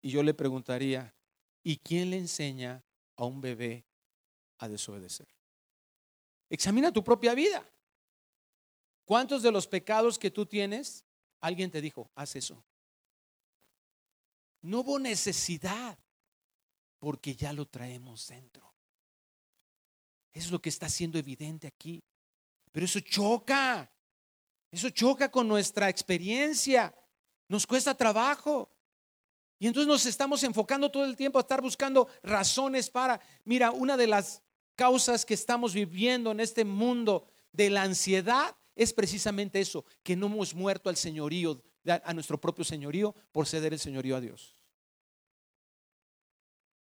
Y 0.02 0.12
yo 0.12 0.24
le 0.24 0.34
preguntaría, 0.34 1.14
¿y 1.62 1.76
quién 1.76 2.12
le 2.12 2.20
enseña 2.20 2.86
a 3.18 3.26
un 3.26 3.42
bebé 3.42 3.86
a 4.60 4.70
desobedecer? 4.70 5.28
Examina 6.50 6.94
tu 6.94 7.04
propia 7.04 7.34
vida. 7.34 7.70
¿Cuántos 9.06 9.44
de 9.44 9.52
los 9.52 9.68
pecados 9.68 10.18
que 10.18 10.32
tú 10.32 10.46
tienes, 10.46 11.06
alguien 11.40 11.70
te 11.70 11.80
dijo, 11.80 12.12
haz 12.16 12.36
eso? 12.36 12.66
No 14.62 14.80
hubo 14.80 14.98
necesidad 14.98 15.98
porque 16.98 17.36
ya 17.36 17.54
lo 17.54 17.68
traemos 17.68 18.28
dentro. 18.28 18.74
Es 20.34 20.50
lo 20.50 20.60
que 20.60 20.70
está 20.70 20.90
siendo 20.90 21.20
evidente 21.20 21.68
aquí. 21.68 22.04
Pero 22.72 22.86
eso 22.86 23.00
choca. 23.00 23.90
Eso 24.72 24.90
choca 24.90 25.30
con 25.30 25.48
nuestra 25.48 25.88
experiencia. 25.88 26.94
Nos 27.48 27.68
cuesta 27.68 27.96
trabajo. 27.96 28.72
Y 29.60 29.68
entonces 29.68 29.88
nos 29.88 30.06
estamos 30.08 30.44
enfocando 30.44 30.90
todo 30.90 31.06
el 31.06 31.16
tiempo 31.16 31.38
a 31.38 31.42
estar 31.42 31.62
buscando 31.62 32.10
razones 32.24 32.90
para, 32.90 33.22
mira, 33.44 33.70
una 33.72 33.96
de 33.96 34.08
las 34.08 34.42
causas 34.76 35.26
que 35.26 35.36
estamos 35.36 35.74
viviendo 35.74 36.32
en 36.32 36.40
este 36.40 36.66
mundo 36.66 37.28
de 37.52 37.70
la 37.70 37.84
ansiedad 37.84 38.58
es 38.76 38.94
precisamente 38.94 39.60
eso, 39.60 39.86
que 40.04 40.16
no 40.16 40.26
hemos 40.28 40.54
muerto 40.54 40.90
al 40.90 40.98
señorío, 40.98 41.64
a 41.86 42.14
nuestro 42.14 42.40
propio 42.40 42.66
señorío 42.66 43.16
por 43.32 43.48
ceder 43.48 43.74
el 43.74 43.80
señorío 43.80 44.18
a 44.18 44.22
Dios. 44.22 44.56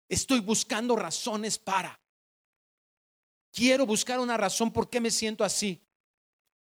Estoy 0.09 0.40
buscando 0.40 0.96
razones 0.96 1.59
para. 1.59 2.00
Quiero 3.53 3.87
buscar 3.87 4.20
una 4.20 4.37
razón 4.37 4.72
por 4.72 4.88
qué 4.88 5.00
me 5.00 5.11
siento 5.11 5.44
así. 5.44 5.83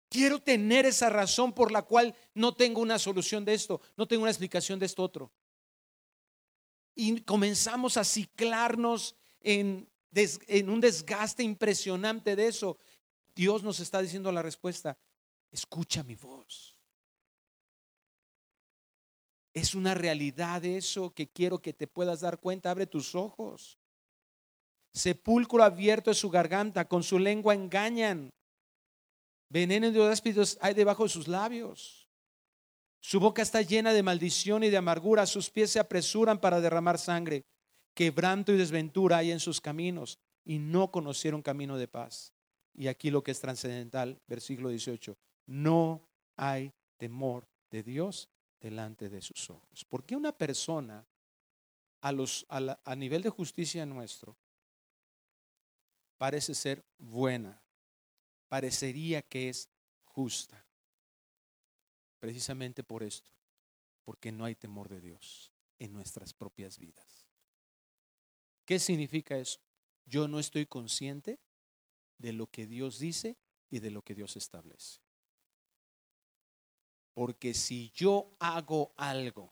Quiero 0.09 0.39
tener 0.39 0.85
esa 0.85 1.09
razón 1.09 1.53
por 1.53 1.71
la 1.71 1.81
cual 1.81 2.15
no 2.33 2.55
tengo 2.55 2.81
una 2.81 2.97
solución 2.97 3.43
de 3.43 3.53
esto, 3.53 3.81
no 3.97 4.07
tengo 4.07 4.23
una 4.23 4.31
explicación 4.31 4.79
de 4.79 4.85
esto 4.85 5.03
otro. 5.03 5.31
Y 6.95 7.21
comenzamos 7.21 7.97
a 7.97 8.05
ciclarnos 8.05 9.15
en, 9.41 9.89
en 10.13 10.69
un 10.69 10.79
desgaste 10.79 11.43
impresionante 11.43 12.35
de 12.35 12.47
eso. 12.47 12.77
Dios 13.35 13.63
nos 13.63 13.79
está 13.79 14.01
diciendo 14.01 14.31
la 14.31 14.41
respuesta, 14.41 14.97
escucha 15.51 16.03
mi 16.03 16.15
voz. 16.15 16.77
Es 19.53 19.73
una 19.73 19.95
realidad 19.95 20.63
eso 20.65 21.13
que 21.13 21.27
quiero 21.27 21.59
que 21.59 21.73
te 21.73 21.87
puedas 21.87 22.21
dar 22.21 22.39
cuenta. 22.39 22.69
Abre 22.69 22.85
tus 22.85 23.15
ojos. 23.15 23.79
Sepulcro 24.93 25.63
abierto 25.63 26.11
es 26.11 26.17
su 26.17 26.29
garganta, 26.29 26.87
con 26.87 27.03
su 27.03 27.17
lengua 27.17 27.53
engañan. 27.53 28.29
Veneno 29.49 29.91
de 29.91 30.11
áspidos 30.11 30.57
hay 30.61 30.73
debajo 30.73 31.03
de 31.03 31.09
sus 31.09 31.27
labios. 31.27 32.07
Su 32.99 33.19
boca 33.19 33.41
está 33.41 33.61
llena 33.61 33.93
de 33.93 34.03
maldición 34.03 34.63
y 34.63 34.69
de 34.69 34.77
amargura. 34.77 35.25
Sus 35.25 35.49
pies 35.49 35.71
se 35.71 35.79
apresuran 35.79 36.39
para 36.39 36.59
derramar 36.59 36.97
sangre. 36.97 37.43
Quebranto 37.95 38.53
y 38.53 38.57
desventura 38.57 39.17
hay 39.17 39.31
en 39.31 39.39
sus 39.39 39.61
caminos 39.61 40.19
y 40.45 40.59
no 40.59 40.91
conocieron 40.91 41.41
camino 41.41 41.77
de 41.77 41.87
paz. 41.87 42.33
Y 42.75 42.87
aquí 42.87 43.09
lo 43.09 43.23
que 43.23 43.31
es 43.31 43.39
trascendental, 43.39 44.19
versículo 44.27 44.69
18. 44.69 45.17
No 45.47 46.07
hay 46.35 46.73
temor 46.97 47.47
de 47.71 47.83
Dios 47.83 48.29
delante 48.59 49.09
de 49.09 49.21
sus 49.21 49.49
ojos. 49.49 49.85
Porque 49.85 50.15
una 50.15 50.31
persona 50.31 51.05
a, 52.01 52.79
a 52.83 52.95
nivel 52.95 53.21
de 53.21 53.29
justicia 53.29 53.85
nuestro 53.85 54.37
parece 56.17 56.55
ser 56.55 56.83
buena, 56.97 57.61
parecería 58.47 59.21
que 59.21 59.49
es 59.49 59.69
justa. 60.03 60.65
Precisamente 62.19 62.83
por 62.83 63.03
esto, 63.03 63.31
porque 64.03 64.31
no 64.31 64.45
hay 64.45 64.55
temor 64.55 64.89
de 64.89 64.99
Dios 64.99 65.51
en 65.77 65.93
nuestras 65.93 66.33
propias 66.33 66.79
vidas. 66.79 67.27
¿Qué 68.65 68.79
significa 68.79 69.37
eso? 69.37 69.59
Yo 70.05 70.27
no 70.27 70.39
estoy 70.39 70.65
consciente 70.65 71.39
de 72.17 72.33
lo 72.33 72.47
que 72.47 72.65
Dios 72.65 72.97
dice 72.99 73.37
y 73.69 73.79
de 73.79 73.91
lo 73.91 74.01
que 74.01 74.15
Dios 74.15 74.35
establece. 74.35 75.06
Porque 77.17 77.55
si 77.55 77.91
yo 77.95 78.35
hago 78.37 78.93
algo 78.95 79.51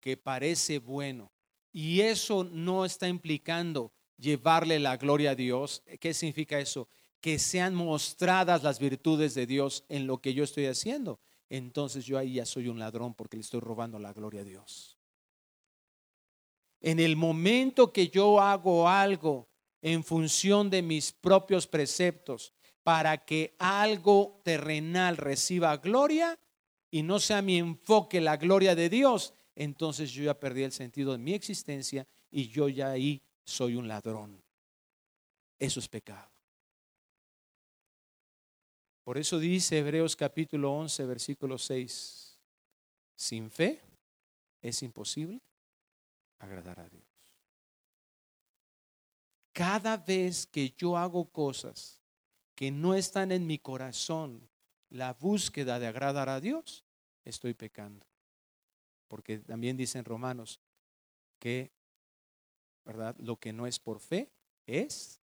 que 0.00 0.16
parece 0.16 0.78
bueno 0.78 1.30
y 1.70 2.00
eso 2.00 2.44
no 2.44 2.86
está 2.86 3.06
implicando 3.06 3.92
llevarle 4.16 4.78
la 4.78 4.96
gloria 4.96 5.32
a 5.32 5.34
Dios, 5.34 5.82
¿qué 6.00 6.14
significa 6.14 6.58
eso? 6.58 6.88
Que 7.20 7.38
sean 7.38 7.74
mostradas 7.74 8.62
las 8.62 8.78
virtudes 8.78 9.34
de 9.34 9.46
Dios 9.46 9.84
en 9.90 10.06
lo 10.06 10.22
que 10.22 10.32
yo 10.32 10.44
estoy 10.44 10.64
haciendo. 10.64 11.20
Entonces 11.50 12.06
yo 12.06 12.16
ahí 12.16 12.32
ya 12.32 12.46
soy 12.46 12.68
un 12.68 12.78
ladrón 12.78 13.12
porque 13.12 13.36
le 13.36 13.42
estoy 13.42 13.60
robando 13.60 13.98
la 13.98 14.14
gloria 14.14 14.40
a 14.40 14.44
Dios. 14.44 14.96
En 16.80 17.00
el 17.00 17.16
momento 17.16 17.92
que 17.92 18.08
yo 18.08 18.40
hago 18.40 18.88
algo 18.88 19.50
en 19.82 20.02
función 20.02 20.70
de 20.70 20.80
mis 20.80 21.12
propios 21.12 21.66
preceptos 21.66 22.54
para 22.82 23.26
que 23.26 23.54
algo 23.58 24.40
terrenal 24.42 25.18
reciba 25.18 25.76
gloria, 25.76 26.38
y 26.90 27.02
no 27.02 27.18
sea 27.18 27.42
mi 27.42 27.58
enfoque 27.58 28.20
la 28.20 28.36
gloria 28.36 28.74
de 28.74 28.88
Dios, 28.88 29.34
entonces 29.54 30.10
yo 30.12 30.24
ya 30.24 30.38
perdí 30.38 30.62
el 30.62 30.72
sentido 30.72 31.12
de 31.12 31.18
mi 31.18 31.34
existencia 31.34 32.06
y 32.30 32.48
yo 32.48 32.68
ya 32.68 32.90
ahí 32.90 33.20
soy 33.44 33.74
un 33.74 33.88
ladrón. 33.88 34.42
Eso 35.58 35.80
es 35.80 35.88
pecado. 35.88 36.30
Por 39.02 39.18
eso 39.18 39.38
dice 39.38 39.78
Hebreos 39.78 40.14
capítulo 40.14 40.72
11, 40.72 41.06
versículo 41.06 41.56
6, 41.56 42.38
sin 43.16 43.50
fe 43.50 43.80
es 44.60 44.82
imposible 44.82 45.40
agradar 46.38 46.78
a 46.80 46.88
Dios. 46.88 47.04
Cada 49.52 49.96
vez 49.96 50.46
que 50.46 50.70
yo 50.76 50.96
hago 50.96 51.24
cosas 51.30 51.98
que 52.54 52.70
no 52.70 52.94
están 52.94 53.32
en 53.32 53.46
mi 53.46 53.58
corazón, 53.58 54.48
la 54.90 55.14
búsqueda 55.14 55.78
de 55.78 55.86
agradar 55.86 56.28
a 56.28 56.40
Dios, 56.40 56.84
estoy 57.30 57.54
pecando. 57.54 58.06
Porque 59.06 59.38
también 59.38 59.76
dicen 59.76 60.04
Romanos 60.04 60.60
que, 61.38 61.70
¿verdad? 62.84 63.16
Lo 63.18 63.36
que 63.36 63.52
no 63.52 63.66
es 63.66 63.78
por 63.78 64.00
fe 64.00 64.30
es 64.66 65.20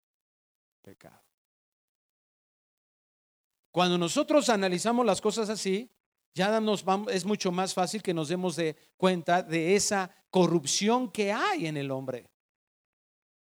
pecado. 0.82 1.22
Cuando 3.70 3.96
nosotros 3.96 4.48
analizamos 4.48 5.06
las 5.06 5.20
cosas 5.20 5.48
así, 5.48 5.90
ya 6.34 6.60
nos 6.60 6.84
es 7.10 7.24
mucho 7.24 7.50
más 7.50 7.74
fácil 7.74 8.02
que 8.02 8.14
nos 8.14 8.28
demos 8.28 8.56
de 8.56 8.76
cuenta 8.96 9.42
de 9.42 9.74
esa 9.74 10.10
corrupción 10.30 11.10
que 11.10 11.32
hay 11.32 11.66
en 11.66 11.76
el 11.76 11.90
hombre 11.90 12.31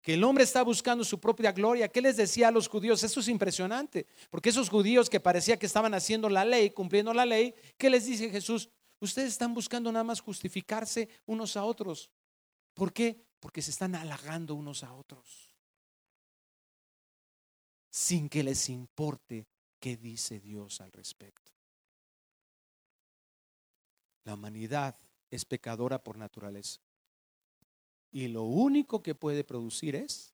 que 0.05 0.13
el 0.13 0.23
hombre 0.23 0.45
está 0.45 0.63
buscando 0.63 1.03
su 1.03 1.19
propia 1.19 1.51
gloria. 1.51 1.89
¿Qué 1.89 2.03
les 2.03 2.19
decía 2.19 2.49
a 2.49 2.51
los 2.51 2.69
judíos? 2.69 3.03
Eso 3.03 3.21
es 3.21 3.29
impresionante, 3.29 4.07
porque 4.29 4.51
esos 4.51 4.69
judíos 4.69 5.09
que 5.09 5.19
parecía 5.19 5.59
que 5.59 5.65
estaban 5.65 5.95
haciendo 5.95 6.29
la 6.29 6.45
ley, 6.45 6.69
cumpliendo 6.73 7.15
la 7.15 7.25
ley, 7.25 7.55
¿qué 7.79 7.89
les 7.89 8.05
dice 8.05 8.29
Jesús? 8.29 8.69
Ustedes 9.01 9.31
están 9.31 9.55
buscando 9.55 9.91
nada 9.91 10.05
más 10.05 10.21
justificarse 10.21 11.09
unos 11.25 11.57
a 11.57 11.65
otros. 11.65 12.11
¿Por 12.75 12.93
qué? 12.93 13.19
Porque 13.41 13.63
se 13.63 13.71
están 13.71 13.95
halagando 13.95 14.55
unos 14.55 14.85
a 14.85 14.93
otros. 14.93 15.57
Sin 17.89 18.29
que 18.29 18.43
les 18.43 18.69
importe 18.69 19.47
qué 19.81 19.97
dice 19.97 20.39
Dios 20.39 20.83
al 20.83 20.93
respecto. 20.93 21.51
La 24.25 24.35
humanidad 24.35 24.99
es 25.31 25.47
pecadora 25.47 26.05
por 26.05 26.19
naturaleza. 26.19 26.83
Y 28.15 28.29
lo 28.29 28.45
único 28.45 29.03
que 29.03 29.17
puede 29.17 29.43
producir 29.43 29.97
es 29.97 30.33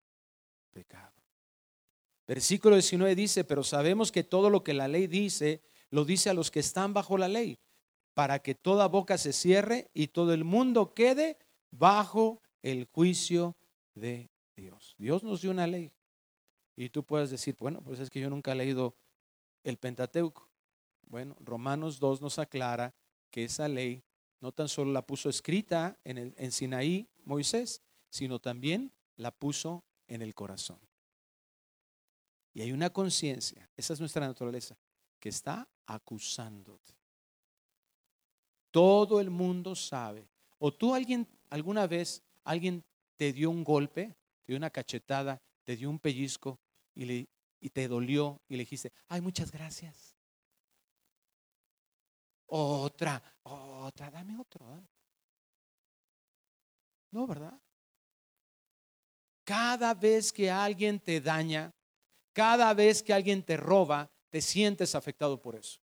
pecado. 0.70 1.14
Versículo 2.26 2.76
19 2.76 3.14
dice, 3.14 3.42
pero 3.42 3.64
sabemos 3.64 4.12
que 4.12 4.22
todo 4.22 4.50
lo 4.50 4.62
que 4.62 4.74
la 4.74 4.86
ley 4.86 5.06
dice, 5.06 5.62
lo 5.88 6.04
dice 6.04 6.28
a 6.28 6.34
los 6.34 6.50
que 6.50 6.60
están 6.60 6.92
bajo 6.92 7.16
la 7.16 7.26
ley, 7.26 7.58
para 8.12 8.40
que 8.40 8.54
toda 8.54 8.86
boca 8.86 9.16
se 9.16 9.32
cierre 9.32 9.90
y 9.94 10.08
todo 10.08 10.34
el 10.34 10.44
mundo 10.44 10.92
quede 10.92 11.38
bajo 11.70 12.42
el 12.60 12.84
juicio 12.84 13.56
de 13.94 14.30
Dios. 14.54 14.94
Dios 14.98 15.24
nos 15.24 15.40
dio 15.40 15.50
una 15.50 15.66
ley. 15.66 15.90
Y 16.76 16.90
tú 16.90 17.02
puedes 17.02 17.30
decir, 17.30 17.56
bueno, 17.58 17.80
pues 17.80 17.98
es 17.98 18.10
que 18.10 18.20
yo 18.20 18.28
nunca 18.28 18.52
he 18.52 18.56
leído 18.56 18.94
el 19.64 19.78
Pentateuco. 19.78 20.50
Bueno, 21.08 21.34
Romanos 21.40 21.98
2 21.98 22.20
nos 22.20 22.38
aclara 22.38 22.94
que 23.30 23.44
esa 23.44 23.68
ley 23.68 24.04
no 24.40 24.52
tan 24.52 24.68
solo 24.68 24.92
la 24.92 25.06
puso 25.06 25.28
escrita 25.28 25.98
en, 26.04 26.18
el, 26.18 26.34
en 26.36 26.52
Sinaí, 26.52 27.08
Moisés, 27.24 27.82
sino 28.08 28.38
también 28.38 28.92
la 29.16 29.30
puso 29.30 29.84
en 30.08 30.22
el 30.22 30.34
corazón. 30.34 30.80
Y 32.52 32.62
hay 32.62 32.72
una 32.72 32.90
conciencia, 32.90 33.70
esa 33.76 33.92
es 33.92 34.00
nuestra 34.00 34.26
naturaleza, 34.26 34.76
que 35.18 35.28
está 35.28 35.68
acusándote. 35.86 36.94
Todo 38.70 39.20
el 39.20 39.30
mundo 39.30 39.74
sabe. 39.74 40.28
¿O 40.58 40.72
tú 40.72 40.94
alguien, 40.94 41.26
alguna 41.48 41.86
vez, 41.86 42.22
alguien 42.44 42.84
te 43.16 43.32
dio 43.32 43.50
un 43.50 43.64
golpe, 43.64 44.16
te 44.42 44.52
dio 44.52 44.56
una 44.56 44.70
cachetada, 44.70 45.40
te 45.64 45.76
dio 45.76 45.90
un 45.90 45.98
pellizco 45.98 46.58
y, 46.94 47.04
le, 47.04 47.28
y 47.60 47.70
te 47.70 47.86
dolió 47.88 48.40
y 48.48 48.54
le 48.54 48.60
dijiste, 48.60 48.92
ay, 49.08 49.20
muchas 49.20 49.50
gracias? 49.50 50.16
Otra, 52.46 53.22
otra, 53.44 54.10
dame 54.10 54.38
otro. 54.38 54.82
No, 57.10 57.26
¿verdad? 57.26 57.60
Cada 59.44 59.94
vez 59.94 60.32
que 60.32 60.50
alguien 60.50 61.00
te 61.00 61.20
daña, 61.20 61.74
cada 62.32 62.72
vez 62.72 63.02
que 63.02 63.12
alguien 63.12 63.42
te 63.42 63.56
roba, 63.56 64.10
te 64.30 64.40
sientes 64.40 64.94
afectado 64.94 65.40
por 65.40 65.56
eso. 65.56 65.80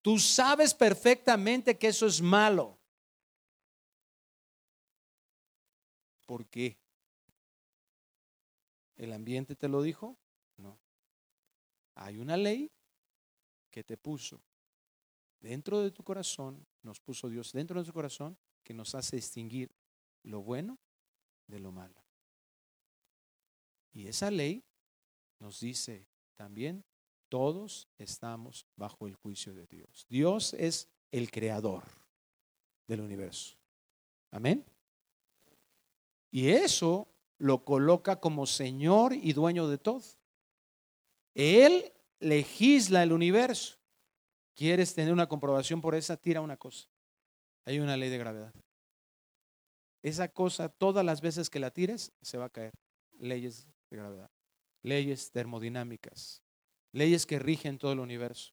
Tú 0.00 0.18
sabes 0.18 0.74
perfectamente 0.74 1.78
que 1.78 1.88
eso 1.88 2.06
es 2.06 2.20
malo. 2.20 2.78
¿Por 6.26 6.46
qué? 6.46 6.78
¿El 8.96 9.12
ambiente 9.12 9.54
te 9.56 9.68
lo 9.68 9.82
dijo? 9.82 10.16
No. 10.56 10.78
Hay 11.94 12.18
una 12.18 12.36
ley 12.36 12.70
que 13.70 13.82
te 13.82 13.96
puso 13.96 14.42
dentro 15.40 15.80
de 15.80 15.90
tu 15.90 16.02
corazón, 16.04 16.66
nos 16.82 17.00
puso 17.00 17.28
Dios 17.28 17.52
dentro 17.52 17.80
de 17.80 17.86
tu 17.86 17.92
corazón, 17.92 18.38
nos 18.72 18.94
hace 18.94 19.16
distinguir 19.16 19.70
lo 20.22 20.42
bueno 20.42 20.78
de 21.46 21.58
lo 21.58 21.72
malo. 21.72 22.02
Y 23.92 24.06
esa 24.06 24.30
ley 24.30 24.64
nos 25.38 25.60
dice 25.60 26.06
también, 26.36 26.84
todos 27.28 27.88
estamos 27.98 28.66
bajo 28.76 29.06
el 29.06 29.14
juicio 29.14 29.54
de 29.54 29.66
Dios. 29.66 30.06
Dios 30.08 30.54
es 30.54 30.88
el 31.10 31.30
creador 31.30 31.84
del 32.86 33.00
universo. 33.00 33.56
Amén. 34.30 34.64
Y 36.30 36.48
eso 36.48 37.08
lo 37.38 37.64
coloca 37.64 38.20
como 38.20 38.46
Señor 38.46 39.12
y 39.12 39.32
dueño 39.32 39.68
de 39.68 39.78
todo. 39.78 40.02
Él 41.34 41.92
legisla 42.20 43.02
el 43.02 43.12
universo. 43.12 43.76
¿Quieres 44.54 44.94
tener 44.94 45.12
una 45.12 45.28
comprobación 45.28 45.80
por 45.80 45.94
esa? 45.94 46.16
Tira 46.16 46.40
una 46.40 46.56
cosa. 46.56 46.88
Hay 47.64 47.78
una 47.78 47.96
ley 47.96 48.10
de 48.10 48.18
gravedad. 48.18 48.52
Esa 50.02 50.28
cosa, 50.28 50.68
todas 50.68 51.04
las 51.04 51.20
veces 51.20 51.48
que 51.48 51.60
la 51.60 51.70
tires, 51.70 52.12
se 52.20 52.38
va 52.38 52.46
a 52.46 52.50
caer. 52.50 52.72
Leyes 53.18 53.68
de 53.88 53.96
gravedad. 53.96 54.30
Leyes 54.82 55.30
termodinámicas. 55.30 56.42
Leyes 56.92 57.24
que 57.24 57.38
rigen 57.38 57.78
todo 57.78 57.92
el 57.92 58.00
universo. 58.00 58.52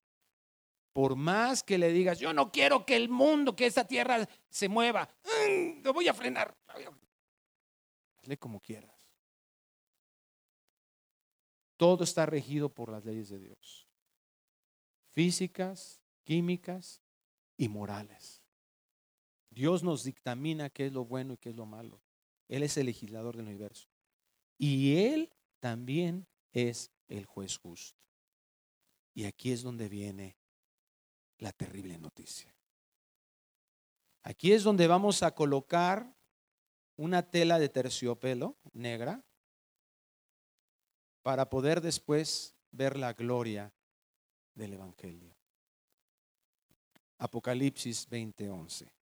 Por 0.93 1.15
más 1.15 1.63
que 1.63 1.77
le 1.77 1.91
digas, 1.91 2.19
yo 2.19 2.33
no 2.33 2.51
quiero 2.51 2.85
que 2.85 2.95
el 2.95 3.09
mundo, 3.09 3.55
que 3.55 3.65
esta 3.65 3.87
tierra 3.87 4.27
se 4.49 4.69
mueva, 4.69 5.09
mm, 5.23 5.81
lo 5.83 5.93
voy 5.93 6.07
a 6.07 6.13
frenar. 6.13 6.55
Hazle 8.17 8.37
como 8.37 8.59
quieras. 8.59 8.99
Todo 11.77 12.03
está 12.03 12.25
regido 12.25 12.69
por 12.69 12.91
las 12.91 13.05
leyes 13.05 13.29
de 13.29 13.39
Dios. 13.39 13.87
Físicas, 15.11 16.01
químicas 16.23 17.01
y 17.55 17.69
morales. 17.69 18.38
Dios 19.49 19.83
nos 19.83 20.03
dictamina 20.03 20.69
qué 20.69 20.87
es 20.87 20.93
lo 20.93 21.05
bueno 21.05 21.33
y 21.33 21.37
qué 21.37 21.49
es 21.49 21.55
lo 21.55 21.65
malo. 21.65 22.01
Él 22.47 22.63
es 22.63 22.77
el 22.77 22.85
legislador 22.85 23.35
del 23.35 23.47
universo. 23.47 23.89
Y 24.57 24.97
Él 24.97 25.31
también 25.59 26.27
es 26.51 26.91
el 27.07 27.25
juez 27.25 27.57
justo. 27.57 27.99
Y 29.13 29.25
aquí 29.25 29.51
es 29.51 29.63
donde 29.63 29.89
viene 29.89 30.37
la 31.37 31.51
terrible 31.51 31.97
noticia. 31.97 32.55
Aquí 34.23 34.51
es 34.51 34.63
donde 34.63 34.87
vamos 34.87 35.23
a 35.23 35.33
colocar 35.33 36.15
una 36.97 37.29
tela 37.29 37.59
de 37.59 37.69
terciopelo 37.69 38.57
negra 38.73 39.23
para 41.21 41.49
poder 41.49 41.81
después 41.81 42.55
ver 42.71 42.97
la 42.97 43.13
gloria 43.13 43.73
del 44.53 44.73
Evangelio. 44.73 45.35
Apocalipsis 47.17 48.09
20:11. 48.09 48.98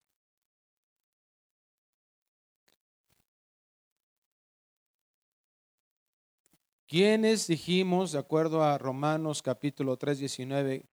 ¿Quiénes 6.87 7.47
dijimos, 7.47 8.13
de 8.13 8.19
acuerdo 8.19 8.63
a 8.63 8.77
Romanos 8.77 9.41
capítulo 9.41 9.97
3, 9.97 10.19
19, 10.19 10.85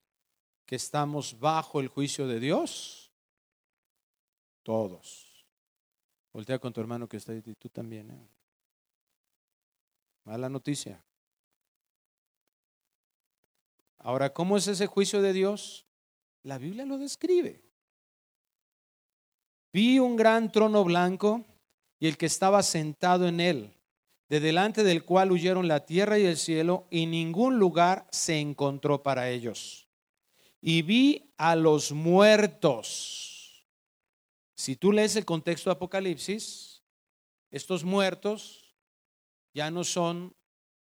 que 0.65 0.75
estamos 0.75 1.39
bajo 1.39 1.79
el 1.79 1.87
juicio 1.87 2.27
de 2.27 2.39
Dios? 2.39 3.11
Todos. 4.63 5.45
Voltea 6.31 6.57
con 6.57 6.73
tu 6.73 6.81
hermano 6.81 7.07
que 7.07 7.17
está 7.17 7.31
ahí, 7.31 7.43
tú 7.43 7.69
también. 7.69 8.09
¿eh? 8.09 8.27
Mala 10.23 10.49
noticia. 10.49 11.03
Ahora, 13.99 14.33
¿cómo 14.33 14.57
es 14.57 14.67
ese 14.67 14.87
juicio 14.87 15.21
de 15.21 15.31
Dios? 15.31 15.85
La 16.41 16.57
Biblia 16.57 16.87
lo 16.87 16.97
describe. 16.97 17.61
Vi 19.71 19.99
un 19.99 20.15
gran 20.15 20.51
trono 20.51 20.83
blanco 20.83 21.45
y 21.99 22.07
el 22.07 22.17
que 22.17 22.25
estaba 22.25 22.63
sentado 22.63 23.27
en 23.27 23.39
él 23.39 23.82
de 24.29 24.39
delante 24.39 24.83
del 24.83 25.03
cual 25.03 25.31
huyeron 25.31 25.67
la 25.67 25.85
tierra 25.85 26.17
y 26.17 26.25
el 26.25 26.37
cielo, 26.37 26.87
y 26.89 27.05
ningún 27.05 27.59
lugar 27.59 28.07
se 28.11 28.39
encontró 28.39 29.03
para 29.03 29.29
ellos. 29.29 29.87
Y 30.61 30.81
vi 30.81 31.33
a 31.37 31.55
los 31.55 31.91
muertos. 31.91 33.67
Si 34.55 34.75
tú 34.75 34.91
lees 34.91 35.15
el 35.15 35.25
contexto 35.25 35.69
de 35.69 35.75
Apocalipsis, 35.75 36.83
estos 37.51 37.83
muertos 37.83 38.75
ya 39.53 39.69
no 39.69 39.83
son 39.83 40.35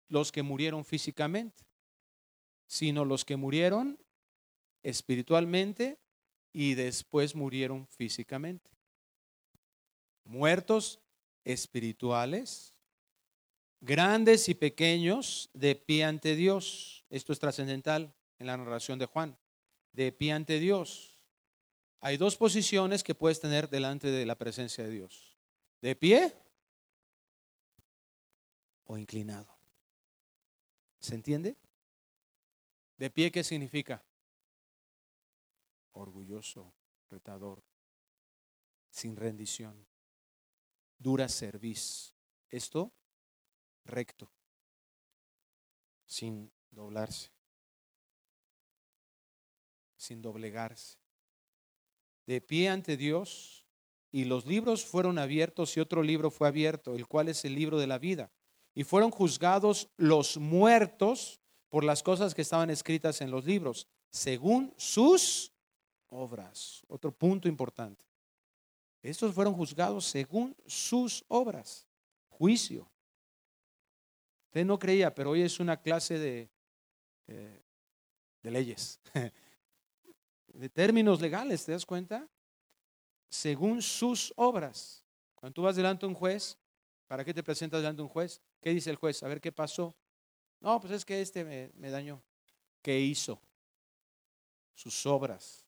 los 0.08 0.32
que 0.32 0.42
murieron 0.42 0.84
físicamente, 0.84 1.64
sino 2.66 3.04
los 3.04 3.24
que 3.24 3.36
murieron 3.36 3.98
espiritualmente 4.82 5.98
y 6.52 6.74
después 6.74 7.34
murieron 7.34 7.86
físicamente. 7.88 8.70
Muertos 10.24 11.00
espirituales 11.44 12.75
grandes 13.80 14.48
y 14.48 14.54
pequeños, 14.54 15.50
de 15.52 15.74
pie 15.74 16.04
ante 16.04 16.36
Dios. 16.36 17.04
Esto 17.10 17.32
es 17.32 17.38
trascendental 17.38 18.14
en 18.38 18.46
la 18.46 18.56
narración 18.56 18.98
de 18.98 19.06
Juan. 19.06 19.38
De 19.92 20.12
pie 20.12 20.32
ante 20.32 20.58
Dios. 20.58 21.18
Hay 22.00 22.16
dos 22.16 22.36
posiciones 22.36 23.02
que 23.02 23.14
puedes 23.14 23.40
tener 23.40 23.68
delante 23.68 24.10
de 24.10 24.26
la 24.26 24.36
presencia 24.36 24.84
de 24.84 24.90
Dios. 24.90 25.36
De 25.80 25.96
pie 25.96 26.34
o 28.84 28.96
inclinado. 28.96 29.56
¿Se 31.00 31.14
entiende? 31.14 31.56
De 32.96 33.10
pie, 33.10 33.30
¿qué 33.30 33.44
significa? 33.44 34.04
Orgulloso, 35.92 36.74
retador, 37.10 37.62
sin 38.90 39.16
rendición, 39.16 39.86
dura 40.98 41.28
cerviz. 41.28 42.14
Esto 42.48 42.92
recto, 43.86 44.30
sin 46.04 46.52
doblarse, 46.70 47.30
sin 49.96 50.22
doblegarse, 50.22 50.98
de 52.26 52.40
pie 52.40 52.68
ante 52.68 52.96
Dios, 52.96 53.66
y 54.12 54.24
los 54.24 54.46
libros 54.46 54.84
fueron 54.84 55.18
abiertos 55.18 55.76
y 55.76 55.80
otro 55.80 56.02
libro 56.02 56.30
fue 56.30 56.48
abierto, 56.48 56.94
el 56.94 57.06
cual 57.06 57.28
es 57.28 57.44
el 57.44 57.54
libro 57.54 57.78
de 57.78 57.86
la 57.86 57.98
vida. 57.98 58.30
Y 58.74 58.84
fueron 58.84 59.10
juzgados 59.10 59.90
los 59.96 60.38
muertos 60.38 61.40
por 61.68 61.84
las 61.84 62.02
cosas 62.02 62.34
que 62.34 62.42
estaban 62.42 62.70
escritas 62.70 63.20
en 63.20 63.30
los 63.30 63.44
libros, 63.44 63.86
según 64.10 64.72
sus 64.78 65.52
obras. 66.08 66.82
Otro 66.88 67.12
punto 67.12 67.48
importante. 67.48 68.06
Estos 69.02 69.34
fueron 69.34 69.54
juzgados 69.54 70.06
según 70.06 70.56
sus 70.66 71.24
obras. 71.28 71.86
Juicio. 72.28 72.90
Usted 74.56 74.64
no 74.64 74.78
creía, 74.78 75.14
pero 75.14 75.32
hoy 75.32 75.42
es 75.42 75.60
una 75.60 75.78
clase 75.78 76.18
de, 76.18 76.50
de, 77.26 78.50
leyes, 78.50 78.98
de 80.46 80.68
términos 80.70 81.20
legales, 81.20 81.62
¿te 81.62 81.72
das 81.72 81.84
cuenta? 81.84 82.26
Según 83.28 83.82
sus 83.82 84.32
obras. 84.34 85.04
Cuando 85.34 85.52
tú 85.52 85.60
vas 85.60 85.76
delante 85.76 86.06
de 86.06 86.08
un 86.08 86.14
juez, 86.14 86.56
¿para 87.06 87.22
qué 87.22 87.34
te 87.34 87.42
presentas 87.42 87.82
delante 87.82 87.98
de 87.98 88.04
un 88.04 88.08
juez? 88.08 88.40
¿Qué 88.62 88.70
dice 88.70 88.88
el 88.88 88.96
juez? 88.96 89.22
A 89.22 89.28
ver 89.28 89.42
qué 89.42 89.52
pasó. 89.52 89.94
No, 90.60 90.80
pues 90.80 90.94
es 90.94 91.04
que 91.04 91.20
este 91.20 91.44
me, 91.44 91.70
me 91.74 91.90
dañó. 91.90 92.22
¿Qué 92.80 92.98
hizo? 92.98 93.38
Sus 94.74 95.04
obras. 95.04 95.65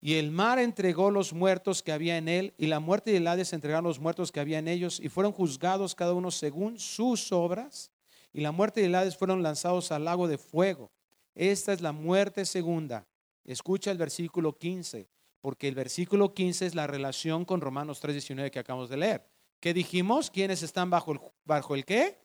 Y 0.00 0.14
el 0.14 0.30
mar 0.30 0.58
entregó 0.58 1.10
los 1.10 1.32
muertos 1.32 1.82
que 1.82 1.92
había 1.92 2.16
en 2.16 2.28
él, 2.28 2.54
y 2.56 2.66
la 2.66 2.80
muerte 2.80 3.12
y 3.12 3.16
el 3.16 3.26
Hades 3.26 3.52
entregaron 3.52 3.84
los 3.84 4.00
muertos 4.00 4.32
que 4.32 4.40
había 4.40 4.58
en 4.58 4.68
ellos, 4.68 4.98
y 5.00 5.08
fueron 5.08 5.32
juzgados 5.32 5.94
cada 5.94 6.14
uno 6.14 6.30
según 6.30 6.78
sus 6.78 7.32
obras, 7.32 7.90
y 8.32 8.40
la 8.40 8.52
muerte 8.52 8.80
y 8.80 8.84
el 8.84 8.94
Hades 8.94 9.16
fueron 9.16 9.42
lanzados 9.42 9.92
al 9.92 10.04
lago 10.04 10.28
de 10.28 10.38
fuego. 10.38 10.90
Esta 11.34 11.72
es 11.72 11.80
la 11.80 11.92
muerte 11.92 12.44
segunda, 12.44 13.06
Escucha 13.44 13.90
el 13.90 13.98
versículo 13.98 14.56
15, 14.56 15.08
porque 15.40 15.66
el 15.66 15.74
versículo 15.74 16.34
15 16.34 16.66
es 16.66 16.74
la 16.74 16.86
relación 16.86 17.44
con 17.44 17.60
Romanos 17.60 18.00
3:19 18.00 18.50
que 18.50 18.58
acabamos 18.58 18.88
de 18.88 18.96
leer. 18.96 19.26
¿Qué 19.58 19.74
dijimos? 19.74 20.30
¿Quiénes 20.30 20.62
están 20.62 20.90
bajo 20.90 21.12
el, 21.12 21.20
bajo 21.44 21.74
el 21.74 21.84
qué? 21.84 22.18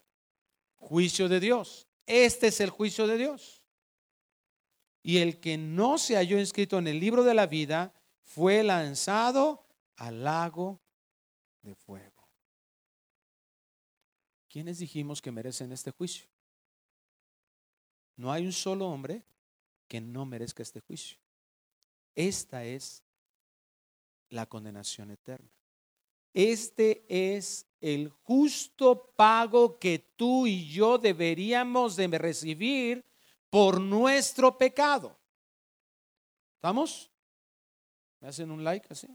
Juicio 0.76 1.28
de 1.28 1.40
Dios. 1.40 1.88
Este 2.06 2.48
es 2.48 2.62
el 2.62 2.70
juicio 2.70 3.08
de 3.08 3.18
Dios. 3.18 3.64
Y 5.08 5.20
el 5.20 5.40
que 5.40 5.56
no 5.56 6.00
se 6.00 6.16
halló 6.16 6.40
inscrito 6.40 6.80
en 6.80 6.88
el 6.88 7.00
libro 7.00 7.24
de 7.24 7.36
la 7.36 7.46
vida 7.46 7.94
fue 8.24 8.64
lanzado 8.64 9.64
al 9.98 10.24
lago 10.24 10.82
de 11.62 11.76
fuego. 11.76 12.28
¿Quiénes 14.50 14.80
dijimos 14.80 15.22
que 15.22 15.32
merecen 15.32 15.72
este 15.72 15.92
juicio? 15.92 16.26
No 18.16 18.32
hay 18.32 18.48
un 18.48 18.52
solo 18.52 18.88
hombre 18.88 19.22
que 19.88 20.02
no 20.02 20.26
merezca 20.26 20.64
este 20.64 20.80
juicio. 20.80 21.20
Esta 22.16 22.66
es 22.66 23.04
la 24.30 24.48
condenación 24.48 25.12
eterna. 25.12 25.52
Este 26.34 27.06
es 27.08 27.68
el 27.80 28.10
justo 28.10 29.14
pago 29.16 29.78
que 29.78 30.00
tú 30.00 30.48
y 30.48 30.68
yo 30.68 30.98
deberíamos 30.98 31.96
de 31.96 32.08
recibir 32.08 33.06
por 33.50 33.80
nuestro 33.80 34.58
pecado. 34.58 35.18
¿Estamos? 36.56 37.12
¿Me 38.20 38.28
hacen 38.28 38.52
un 38.52 38.64
like 38.64 38.88
así? 38.90 39.08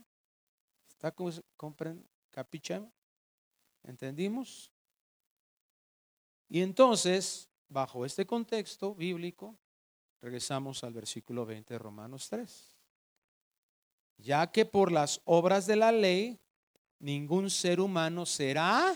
¿Está 0.88 1.14
compren, 1.56 2.08
capicham? 2.30 2.90
¿Entendimos? 3.82 4.70
Y 6.48 6.62
entonces, 6.62 7.48
bajo 7.68 8.04
este 8.04 8.26
contexto 8.26 8.94
bíblico, 8.94 9.56
regresamos 10.20 10.84
al 10.84 10.92
versículo 10.92 11.46
20 11.46 11.74
de 11.74 11.78
Romanos 11.78 12.28
3. 12.28 12.76
Ya 14.18 14.50
que 14.50 14.66
por 14.66 14.92
las 14.92 15.20
obras 15.24 15.66
de 15.66 15.76
la 15.76 15.92
ley, 15.92 16.38
ningún 16.98 17.50
ser 17.50 17.80
humano 17.80 18.26
será... 18.26 18.94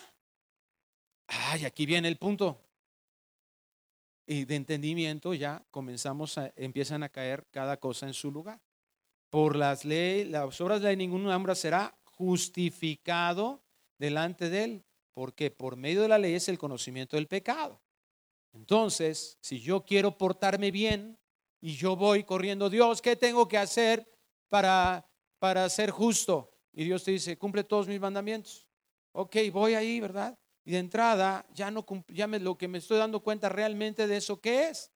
Ay, 1.26 1.64
aquí 1.64 1.87
viene 1.87 2.09
el 2.09 2.18
punto. 2.18 2.63
Y 4.26 4.44
de 4.46 4.56
entendimiento 4.56 5.34
ya 5.34 5.64
comenzamos 5.70 6.38
a, 6.38 6.52
empiezan 6.56 7.02
a 7.02 7.08
caer 7.08 7.46
cada 7.50 7.76
cosa 7.76 8.06
en 8.06 8.14
su 8.14 8.30
lugar. 8.30 8.60
Por 9.30 9.56
las 9.56 9.84
leyes, 9.84 10.28
las 10.28 10.60
obras 10.60 10.80
de 10.80 10.84
la 10.84 10.90
ley, 10.90 10.96
ningún 10.96 11.26
hombre 11.26 11.54
será 11.54 11.94
justificado 12.04 13.62
delante 13.98 14.48
de 14.48 14.64
él, 14.64 14.84
porque 15.12 15.50
por 15.50 15.76
medio 15.76 16.02
de 16.02 16.08
la 16.08 16.18
ley 16.18 16.34
es 16.34 16.48
el 16.48 16.58
conocimiento 16.58 17.16
del 17.16 17.26
pecado. 17.26 17.80
Entonces, 18.52 19.36
si 19.40 19.60
yo 19.60 19.84
quiero 19.84 20.16
portarme 20.16 20.70
bien 20.70 21.18
y 21.60 21.74
yo 21.74 21.96
voy 21.96 22.24
corriendo, 22.24 22.70
Dios, 22.70 23.02
¿qué 23.02 23.16
tengo 23.16 23.48
que 23.48 23.58
hacer 23.58 24.08
para, 24.48 25.06
para 25.38 25.68
ser 25.68 25.90
justo? 25.90 26.50
Y 26.72 26.84
Dios 26.84 27.02
te 27.04 27.10
dice, 27.10 27.36
cumple 27.36 27.64
todos 27.64 27.88
mis 27.88 28.00
mandamientos. 28.00 28.68
Ok, 29.12 29.36
voy 29.52 29.74
ahí, 29.74 30.00
¿verdad? 30.00 30.38
Y 30.64 30.72
de 30.72 30.78
entrada, 30.78 31.46
ya 31.52 31.70
no 31.70 31.84
ya 32.08 32.26
lo 32.26 32.56
que 32.56 32.68
me 32.68 32.78
estoy 32.78 32.98
dando 32.98 33.20
cuenta 33.20 33.48
realmente 33.48 34.06
de 34.06 34.16
eso, 34.16 34.40
¿qué 34.40 34.68
es? 34.68 34.90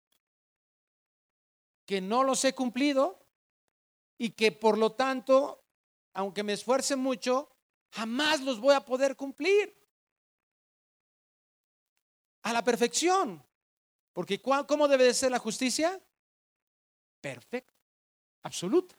Que 1.84 2.00
no 2.00 2.24
los 2.24 2.42
he 2.44 2.54
cumplido 2.54 3.24
y 4.16 4.30
que 4.30 4.50
por 4.50 4.78
lo 4.78 4.92
tanto, 4.92 5.64
aunque 6.14 6.42
me 6.42 6.54
esfuerce 6.54 6.96
mucho, 6.96 7.54
jamás 7.90 8.40
los 8.40 8.60
voy 8.60 8.74
a 8.74 8.84
poder 8.84 9.14
cumplir 9.14 9.74
a 12.42 12.52
la 12.52 12.64
perfección. 12.64 13.44
Porque 14.14 14.40
¿cómo 14.40 14.88
debe 14.88 15.04
de 15.04 15.14
ser 15.14 15.30
la 15.30 15.38
justicia? 15.38 16.00
Perfecta, 17.20 17.74
absoluta, 18.42 18.96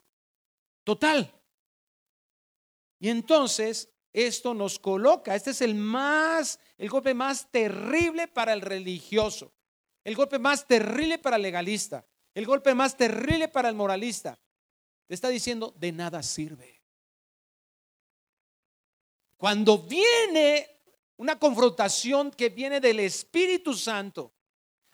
total. 0.84 1.34
Y 3.00 3.10
entonces 3.10 3.90
esto 4.14 4.54
nos 4.54 4.80
coloca, 4.80 5.36
este 5.36 5.52
es 5.52 5.62
el 5.62 5.76
más, 5.76 6.60
el 6.78 6.90
golpe 6.90 7.14
más 7.14 7.50
terrible 7.52 8.28
para 8.28 8.54
el 8.54 8.62
religioso, 8.62 9.54
el 10.04 10.16
golpe 10.16 10.40
más 10.40 10.68
terrible 10.68 11.20
para 11.20 11.36
el 11.36 11.44
legalista, 11.44 12.06
el 12.34 12.46
golpe 12.46 12.74
más 12.74 12.98
terrible 12.98 13.48
para 13.48 13.70
el 13.70 13.76
moralista. 13.76 14.40
Te 15.08 15.14
está 15.14 15.30
diciendo, 15.30 15.74
de 15.78 15.92
nada 15.92 16.22
sirve. 16.24 16.82
Cuando 19.38 19.78
viene 19.80 20.68
una 21.18 21.40
confrontación 21.40 22.32
que 22.32 22.50
viene 22.50 22.80
del 22.80 23.00
Espíritu 23.00 23.74
Santo, 23.74 24.34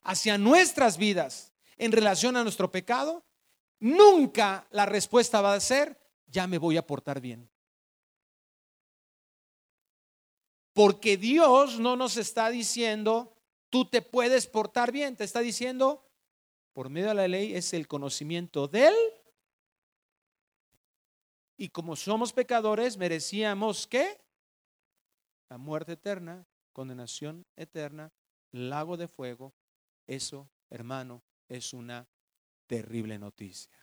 hacia 0.05 0.37
nuestras 0.37 0.97
vidas 0.97 1.51
en 1.77 1.91
relación 1.91 2.37
a 2.37 2.43
nuestro 2.43 2.71
pecado, 2.71 3.25
nunca 3.79 4.67
la 4.71 4.85
respuesta 4.85 5.41
va 5.41 5.53
a 5.53 5.59
ser, 5.59 5.99
ya 6.27 6.47
me 6.47 6.57
voy 6.57 6.77
a 6.77 6.85
portar 6.85 7.19
bien. 7.19 7.49
Porque 10.75 11.15
Dios 11.15 11.79
no 11.79 11.95
nos 11.95 12.17
está 12.17 12.49
diciendo, 12.49 13.33
tú 13.69 13.85
te 13.85 14.01
puedes 14.01 14.45
portar 14.45 14.91
bien, 14.91 15.15
te 15.15 15.23
está 15.23 15.39
diciendo, 15.39 16.05
por 16.73 16.89
medio 16.89 17.07
de 17.07 17.13
la 17.13 17.29
ley 17.29 17.55
es 17.55 17.73
el 17.73 17.87
conocimiento 17.87 18.67
de 18.67 18.87
Él. 18.87 18.95
Y 21.55 21.69
como 21.69 21.95
somos 21.95 22.33
pecadores, 22.33 22.97
merecíamos 22.97 23.87
que 23.87 24.19
la 25.47 25.57
muerte 25.57 25.93
eterna, 25.93 26.45
condenación 26.73 27.45
eterna, 27.55 28.11
lago 28.51 28.97
de 28.97 29.07
fuego 29.07 29.53
eso, 30.07 30.49
hermano, 30.69 31.23
es 31.47 31.71
una 31.71 32.05
terrible 32.67 33.17
noticia. 33.17 33.79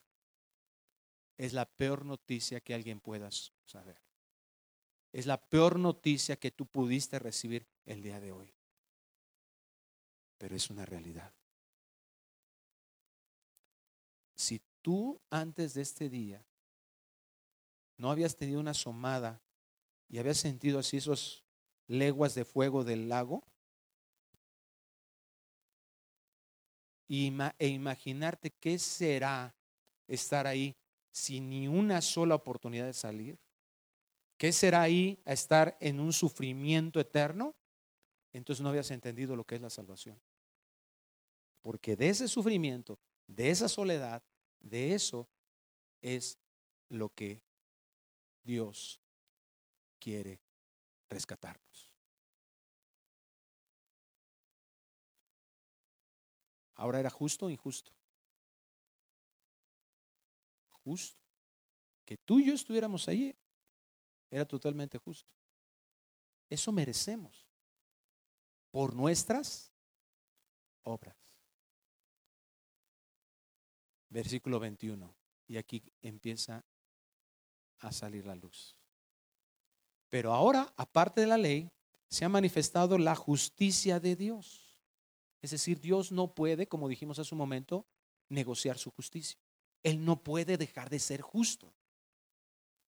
Es 1.38 1.54
la 1.54 1.64
peor 1.64 2.04
noticia 2.04 2.60
que 2.60 2.74
alguien 2.74 3.00
pueda 3.00 3.30
saber. 3.64 4.11
Es 5.12 5.26
la 5.26 5.36
peor 5.36 5.78
noticia 5.78 6.36
que 6.36 6.50
tú 6.50 6.66
pudiste 6.66 7.18
recibir 7.18 7.66
el 7.84 8.02
día 8.02 8.18
de 8.18 8.32
hoy. 8.32 8.54
Pero 10.38 10.56
es 10.56 10.70
una 10.70 10.86
realidad. 10.86 11.32
Si 14.34 14.60
tú 14.80 15.20
antes 15.30 15.74
de 15.74 15.82
este 15.82 16.08
día 16.08 16.44
no 17.98 18.10
habías 18.10 18.34
tenido 18.34 18.58
una 18.58 18.72
asomada 18.72 19.40
y 20.08 20.18
habías 20.18 20.38
sentido 20.38 20.78
así 20.78 20.96
esos 20.96 21.44
leguas 21.86 22.34
de 22.34 22.44
fuego 22.44 22.82
del 22.82 23.08
lago, 23.08 23.44
e 27.08 27.68
imaginarte 27.68 28.50
qué 28.50 28.78
será 28.78 29.54
estar 30.08 30.46
ahí 30.46 30.74
sin 31.10 31.50
ni 31.50 31.68
una 31.68 32.00
sola 32.00 32.34
oportunidad 32.34 32.86
de 32.86 32.94
salir. 32.94 33.38
¿Qué 34.42 34.52
será 34.52 34.82
ahí 34.82 35.22
a 35.24 35.34
estar 35.34 35.76
en 35.78 36.00
un 36.00 36.12
sufrimiento 36.12 36.98
eterno? 36.98 37.54
Entonces 38.32 38.60
no 38.60 38.70
habías 38.70 38.90
entendido 38.90 39.36
lo 39.36 39.44
que 39.44 39.54
es 39.54 39.62
la 39.62 39.70
salvación. 39.70 40.20
Porque 41.60 41.94
de 41.94 42.08
ese 42.08 42.26
sufrimiento, 42.26 42.98
de 43.28 43.50
esa 43.50 43.68
soledad, 43.68 44.20
de 44.58 44.94
eso 44.94 45.28
es 46.00 46.40
lo 46.88 47.08
que 47.10 47.40
Dios 48.42 49.00
quiere 50.00 50.40
rescatarnos. 51.08 51.92
Ahora 56.74 56.98
era 56.98 57.10
justo 57.10 57.46
o 57.46 57.50
injusto. 57.50 57.92
Justo. 60.82 61.22
Que 62.04 62.16
tú 62.16 62.40
y 62.40 62.46
yo 62.46 62.54
estuviéramos 62.54 63.06
allí 63.06 63.36
era 64.32 64.44
totalmente 64.44 64.98
justo. 64.98 65.30
Eso 66.50 66.72
merecemos 66.72 67.46
por 68.72 68.92
nuestras 68.94 69.70
obras. 70.82 71.16
Versículo 74.08 74.58
21. 74.58 75.14
Y 75.46 75.56
aquí 75.56 75.80
empieza 76.00 76.64
a 77.78 77.92
salir 77.92 78.26
la 78.26 78.34
luz. 78.34 78.74
Pero 80.08 80.32
ahora, 80.32 80.72
aparte 80.76 81.20
de 81.20 81.28
la 81.28 81.38
ley, 81.38 81.70
se 82.08 82.24
ha 82.24 82.28
manifestado 82.28 82.98
la 82.98 83.14
justicia 83.14 84.00
de 84.00 84.16
Dios 84.16 84.72
es 85.42 85.50
decir, 85.50 85.80
Dios 85.80 86.12
no 86.12 86.34
puede, 86.34 86.68
como 86.68 86.88
dijimos 86.88 87.18
hace 87.18 87.34
un 87.34 87.40
momento, 87.40 87.84
negociar 88.28 88.78
su 88.78 88.92
justicia. 88.92 89.38
Él 89.82 90.04
no 90.04 90.22
puede 90.22 90.56
dejar 90.56 90.88
de 90.88 91.00
ser 91.00 91.20
justo. 91.20 91.74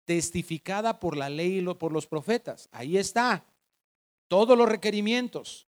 Testificada 0.10 1.00
por 1.00 1.16
la 1.16 1.30
ley 1.30 1.60
y 1.60 1.74
por 1.76 1.92
los 1.92 2.08
profetas. 2.08 2.68
Ahí 2.72 2.98
está. 2.98 3.46
Todos 4.28 4.58
los 4.58 4.68
requerimientos. 4.68 5.68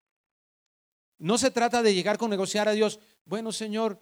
No 1.20 1.38
se 1.38 1.52
trata 1.52 1.84
de 1.84 1.94
llegar 1.94 2.18
con 2.18 2.32
negociar 2.32 2.68
a 2.68 2.72
Dios. 2.72 3.00
Bueno, 3.24 3.52
Señor, 3.52 4.02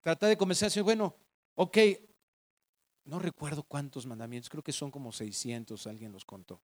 trata 0.00 0.26
de 0.26 0.36
convencer 0.36 0.72
Señor. 0.72 0.84
Bueno, 0.86 1.14
ok. 1.54 1.78
No 3.04 3.20
recuerdo 3.20 3.62
cuántos 3.62 4.04
mandamientos. 4.04 4.50
Creo 4.50 4.64
que 4.64 4.72
son 4.72 4.90
como 4.90 5.12
600. 5.12 5.86
Alguien 5.86 6.10
los 6.10 6.24
contó. 6.24 6.60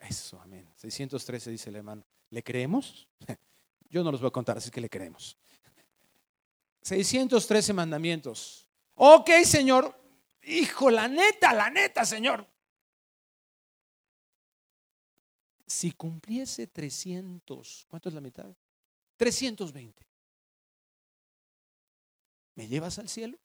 Eso, 0.00 0.40
amén. 0.40 0.68
613 0.74 1.52
dice 1.52 1.70
el 1.70 1.76
hermano. 1.76 2.04
¿Le 2.30 2.42
creemos? 2.42 3.06
Yo 3.88 4.02
no 4.02 4.10
los 4.10 4.20
voy 4.20 4.26
a 4.26 4.32
contar, 4.32 4.58
así 4.58 4.68
que 4.72 4.80
le 4.80 4.90
creemos. 4.90 5.38
613 6.82 7.72
mandamientos. 7.72 8.68
Ok, 8.96 9.30
Señor, 9.44 9.96
hijo, 10.48 10.90
la 10.90 11.08
neta, 11.08 11.52
la 11.52 11.70
neta, 11.70 12.04
Señor. 12.04 12.46
Si 15.66 15.92
cumpliese 15.92 16.66
300, 16.66 17.86
¿cuánto 17.88 18.08
es 18.08 18.14
la 18.14 18.20
mitad? 18.20 18.54
320. 19.16 20.06
¿Me 22.54 22.66
llevas 22.66 22.98
al 22.98 23.08
cielo? 23.08 23.38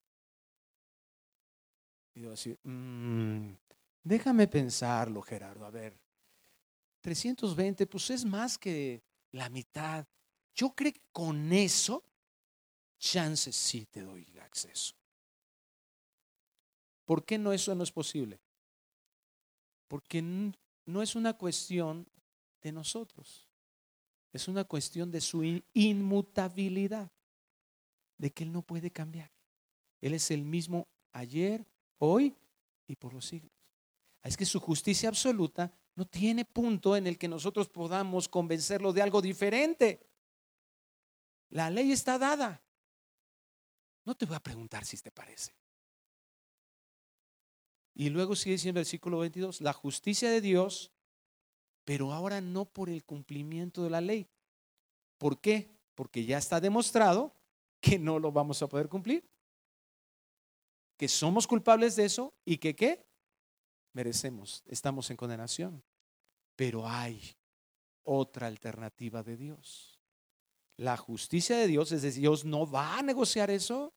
Y 2.16 2.22
yo 2.22 2.32
así, 2.32 2.58
mm, 2.64 3.54
déjame 4.04 4.48
pensarlo, 4.48 5.22
Gerardo. 5.22 5.66
A 5.66 5.72
ver, 5.72 6.00
320, 7.02 7.86
pues 7.88 8.10
es 8.12 8.24
más 8.24 8.58
que 8.58 9.04
la 9.32 9.50
mitad. 9.50 10.08
Yo 10.56 10.74
creo 10.74 10.94
que 10.94 11.02
con 11.12 11.52
eso, 11.52 12.04
chances 12.98 13.56
sí 13.56 13.86
te 13.88 14.02
doy 14.02 14.26
acceso. 14.40 14.96
¿Por 17.06 17.26
qué 17.26 17.38
no 17.38 17.54
eso 17.54 17.76
no 17.76 17.84
es 17.84 17.92
posible? 17.92 18.40
Porque 19.88 20.22
no 20.22 21.02
es 21.02 21.16
una 21.16 21.34
cuestión 21.34 22.08
de 22.62 22.72
nosotros. 22.72 23.50
Es 24.32 24.48
una 24.48 24.64
cuestión 24.64 25.12
de 25.12 25.22
su 25.22 25.44
inmutabilidad, 25.74 27.12
de 28.18 28.32
que 28.32 28.44
Él 28.44 28.52
no 28.52 28.64
puede 28.64 28.90
cambiar. 28.92 29.32
Él 30.02 30.14
es 30.14 30.32
el 30.32 30.44
mismo 30.44 30.88
ayer, 31.12 31.66
hoy 32.00 32.36
y 32.88 32.96
por 32.96 33.14
los 33.14 33.26
siglos. 33.26 33.52
Es 34.24 34.38
que 34.38 34.46
su 34.46 34.60
justicia 34.60 35.10
absoluta 35.10 35.72
no 35.96 36.06
tiene 36.06 36.46
punto 36.46 36.96
en 36.96 37.06
el 37.08 37.18
que 37.18 37.28
nosotros 37.28 37.70
podamos 37.70 38.28
convencerlo 38.28 38.94
de 38.94 39.02
algo 39.02 39.22
diferente. 39.22 40.08
La 41.50 41.70
ley 41.70 41.92
está 41.92 42.18
dada. 42.18 42.64
No 44.06 44.16
te 44.16 44.26
voy 44.26 44.36
a 44.36 44.40
preguntar 44.40 44.86
si 44.86 44.98
te 44.98 45.12
parece. 45.12 45.54
Y 47.96 48.10
luego 48.10 48.36
sigue 48.36 48.54
diciendo 48.54 48.80
el 48.80 48.86
versículo 48.86 49.20
22, 49.20 49.62
la 49.62 49.74
justicia 49.74 50.30
de 50.30 50.42
Dios, 50.42 50.92
pero 51.86 52.12
ahora 52.12 52.42
no 52.42 52.66
por 52.66 52.90
el 52.90 53.04
cumplimiento 53.04 53.84
de 53.84 53.90
la 53.90 54.02
ley. 54.02 54.28
¿Por 55.18 55.40
qué? 55.40 55.70
Porque 55.94 56.26
ya 56.26 56.38
está 56.38 56.60
demostrado 56.60 57.36
que 57.80 58.00
no 58.00 58.18
lo 58.20 58.32
vamos 58.32 58.62
a 58.62 58.68
poder 58.68 58.90
cumplir. 58.90 59.30
Que 60.98 61.08
somos 61.08 61.46
culpables 61.46 61.96
de 61.96 62.06
eso 62.06 62.34
y 62.46 62.58
que 62.58 62.76
qué? 62.76 63.06
Merecemos, 63.94 64.64
estamos 64.68 65.10
en 65.12 65.18
condenación. 65.18 65.84
Pero 66.56 66.88
hay 66.88 67.36
otra 68.04 68.48
alternativa 68.48 69.22
de 69.22 69.38
Dios. 69.38 70.00
La 70.78 70.98
justicia 70.98 71.58
de 71.58 71.68
Dios, 71.68 71.92
es 71.92 72.02
decir, 72.02 72.22
Dios 72.22 72.46
no 72.46 72.70
va 72.70 72.98
a 72.98 73.04
negociar 73.04 73.52
eso 73.52 73.94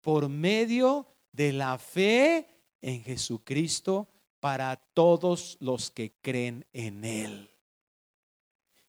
por 0.00 0.28
medio 0.28 1.08
de 1.32 1.52
la 1.52 1.78
fe 1.78 2.53
en 2.84 3.02
Jesucristo 3.02 4.06
para 4.40 4.76
todos 4.76 5.56
los 5.60 5.90
que 5.90 6.12
creen 6.20 6.66
en 6.74 7.02
Él. 7.02 7.50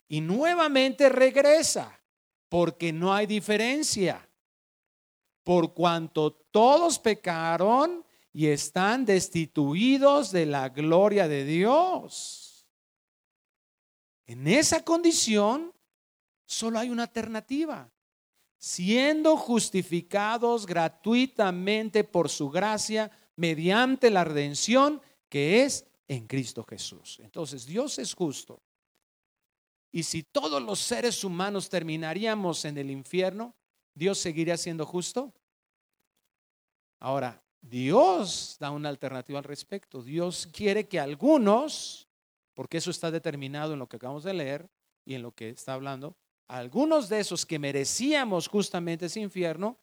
Y 0.09 0.19
nuevamente 0.19 1.07
regresa, 1.07 1.97
porque 2.49 2.91
no 2.91 3.13
hay 3.13 3.25
diferencia. 3.25 4.29
Por 5.43 5.73
cuanto 5.73 6.33
todos 6.33 6.99
pecaron 6.99 8.05
y 8.33 8.47
están 8.47 9.05
destituidos 9.05 10.31
de 10.33 10.45
la 10.45 10.67
gloria 10.67 11.29
de 11.29 11.45
Dios. 11.45 12.67
En 14.25 14.45
esa 14.45 14.83
condición, 14.83 15.73
solo 16.45 16.79
hay 16.79 16.89
una 16.89 17.03
alternativa. 17.03 17.89
Siendo 18.57 19.37
justificados 19.37 20.65
gratuitamente 20.65 22.03
por 22.03 22.29
su 22.29 22.49
gracia 22.49 23.09
mediante 23.35 24.09
la 24.09 24.23
redención 24.23 25.01
que 25.29 25.63
es 25.63 25.85
en 26.07 26.27
Cristo 26.27 26.63
Jesús. 26.63 27.19
Entonces, 27.21 27.65
Dios 27.65 27.99
es 27.99 28.13
justo. 28.13 28.61
Y 29.91 30.03
si 30.03 30.23
todos 30.23 30.61
los 30.61 30.79
seres 30.79 31.23
humanos 31.23 31.69
terminaríamos 31.69 32.65
en 32.65 32.77
el 32.77 32.91
infierno, 32.91 33.55
¿Dios 33.93 34.17
seguiría 34.17 34.57
siendo 34.57 34.85
justo? 34.85 35.33
Ahora, 36.99 37.41
Dios 37.61 38.57
da 38.59 38.71
una 38.71 38.89
alternativa 38.89 39.39
al 39.39 39.45
respecto. 39.45 40.03
Dios 40.03 40.47
quiere 40.51 40.87
que 40.87 40.99
algunos, 40.99 42.07
porque 42.53 42.77
eso 42.77 42.91
está 42.91 43.09
determinado 43.09 43.73
en 43.73 43.79
lo 43.79 43.87
que 43.87 43.95
acabamos 43.95 44.23
de 44.23 44.33
leer 44.33 44.69
y 45.05 45.15
en 45.15 45.21
lo 45.21 45.31
que 45.31 45.49
está 45.49 45.73
hablando, 45.73 46.15
algunos 46.47 47.09
de 47.09 47.19
esos 47.19 47.45
que 47.45 47.57
merecíamos 47.57 48.47
justamente 48.47 49.07
ese 49.07 49.19
infierno, 49.19 49.79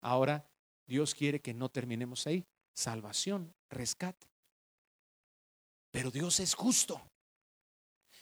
ahora 0.00 0.48
Dios 0.86 1.14
quiere 1.14 1.40
que 1.40 1.52
no 1.52 1.68
terminemos 1.68 2.26
ahí 2.26 2.46
salvación, 2.78 3.52
rescate. 3.68 4.28
Pero 5.90 6.10
Dios 6.10 6.38
es 6.38 6.54
justo. 6.54 7.10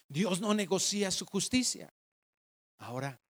Dios 0.09 0.41
no 0.41 0.55
negocia 0.55 1.11
su 1.11 1.27
justicia. 1.27 1.93
Ahora, 2.79 3.21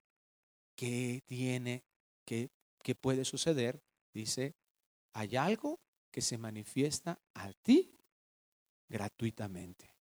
¿qué 0.77 1.23
tiene, 1.27 1.85
qué, 2.25 2.51
qué 2.83 2.95
puede 2.95 3.25
suceder? 3.25 3.83
Dice, 4.13 4.55
hay 5.15 5.37
algo 5.37 5.81
que 6.13 6.21
se 6.21 6.39
manifiesta 6.39 7.21
a 7.35 7.53
ti 7.55 7.99
gratuitamente, 8.89 9.93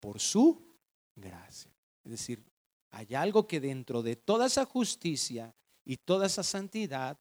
por 0.00 0.18
su 0.18 0.76
gracia. 1.14 1.72
Es 2.02 2.10
decir, 2.10 2.44
hay 2.90 3.14
algo 3.14 3.46
que 3.46 3.60
dentro 3.60 4.02
de 4.02 4.16
toda 4.16 4.46
esa 4.46 4.64
justicia 4.64 5.54
y 5.84 5.98
toda 5.98 6.26
esa 6.26 6.42
santidad 6.42 7.16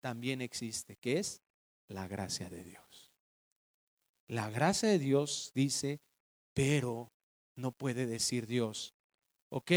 también 0.00 0.42
existe, 0.42 0.96
que 0.96 1.18
es 1.18 1.40
la 1.88 2.06
gracia 2.08 2.48
de 2.48 2.64
Dios. 2.64 3.12
La 4.26 4.50
gracia 4.50 4.88
de 4.88 4.98
Dios 4.98 5.52
dice, 5.54 6.00
pero 6.54 7.12
no 7.56 7.72
puede 7.72 8.06
decir 8.06 8.46
Dios, 8.46 8.94
ok, 9.50 9.70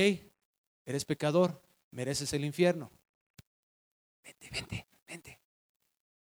eres 0.86 1.05
pecador, 1.05 1.62
mereces 1.91 2.32
el 2.34 2.45
infierno. 2.45 2.91
Vente, 4.24 4.49
vente, 4.49 4.88
vente. 5.05 5.41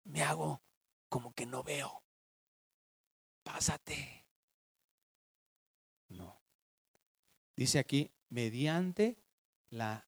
Me 0.05 0.23
hago 0.23 0.61
como 1.09 1.34
que 1.34 1.45
no 1.45 1.63
veo. 1.63 2.03
Pásate. 3.43 4.25
No. 6.09 6.41
Dice 7.55 7.79
aquí, 7.79 8.11
mediante 8.29 9.17
la 9.69 10.07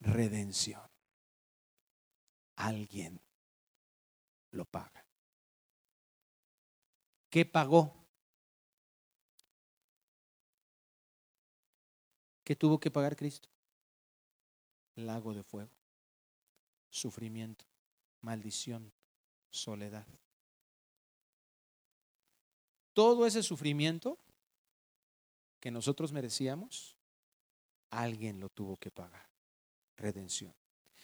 redención. 0.00 0.88
Alguien 2.56 3.20
lo 4.50 4.64
paga. 4.64 5.03
¿Qué 7.34 7.44
pagó? 7.44 7.92
¿Qué 12.44 12.54
tuvo 12.54 12.78
que 12.78 12.92
pagar 12.92 13.16
Cristo? 13.16 13.48
Lago 14.94 15.34
de 15.34 15.42
fuego, 15.42 15.72
sufrimiento, 16.90 17.64
maldición, 18.20 18.92
soledad. 19.50 20.06
Todo 22.92 23.26
ese 23.26 23.42
sufrimiento 23.42 24.16
que 25.58 25.72
nosotros 25.72 26.12
merecíamos, 26.12 26.96
alguien 27.90 28.38
lo 28.38 28.48
tuvo 28.48 28.76
que 28.76 28.92
pagar. 28.92 29.28
Redención. 29.96 30.54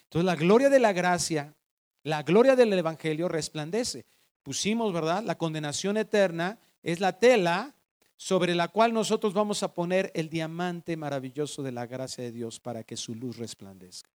Entonces 0.05 0.27
la 0.27 0.37
gloria 0.37 0.71
de 0.71 0.79
la 0.79 0.93
gracia, 0.93 1.57
la 2.05 2.23
gloria 2.23 2.55
del 2.55 2.73
Evangelio 2.73 3.27
resplandece 3.27 4.07
pusimos, 4.43 4.93
¿verdad? 4.93 5.23
La 5.25 5.39
condenación 5.39 5.97
eterna 5.97 6.59
es 6.83 7.01
la 7.01 7.19
tela 7.19 7.75
sobre 8.17 8.55
la 8.55 8.69
cual 8.69 8.93
nosotros 8.93 9.33
vamos 9.33 9.63
a 9.63 9.75
poner 9.75 10.13
el 10.15 10.29
diamante 10.29 10.97
maravilloso 10.97 11.63
de 11.63 11.73
la 11.73 11.87
gracia 11.87 12.23
de 12.23 12.33
Dios 12.33 12.61
para 12.61 12.85
que 12.85 12.97
su 12.97 13.15
luz 13.15 13.39
resplandezca. 13.39 14.11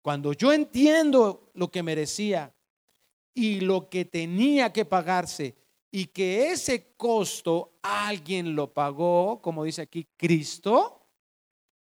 Cuando 0.00 0.32
yo 0.32 0.52
entiendo 0.52 1.50
lo 1.54 1.70
que 1.70 1.82
merecía 1.82 2.54
y 3.34 3.60
lo 3.60 3.88
que 3.88 4.04
tenía 4.04 4.72
que 4.72 4.84
pagarse 4.84 5.54
y 5.90 6.06
que 6.06 6.50
ese 6.50 6.94
costo 6.96 7.78
alguien 7.82 8.54
lo 8.54 8.72
pagó, 8.72 9.40
como 9.40 9.64
dice 9.64 9.82
aquí 9.82 10.08
Cristo, 10.16 11.06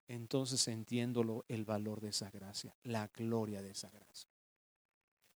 entonces 0.09 0.67
entiendo 0.69 1.45
el 1.49 1.65
valor 1.65 2.01
de 2.01 2.09
esa 2.09 2.31
gracia, 2.31 2.75
la 2.83 3.09
gloria 3.09 3.63
de 3.63 3.71
esa 3.71 3.91
gracia. 3.91 4.34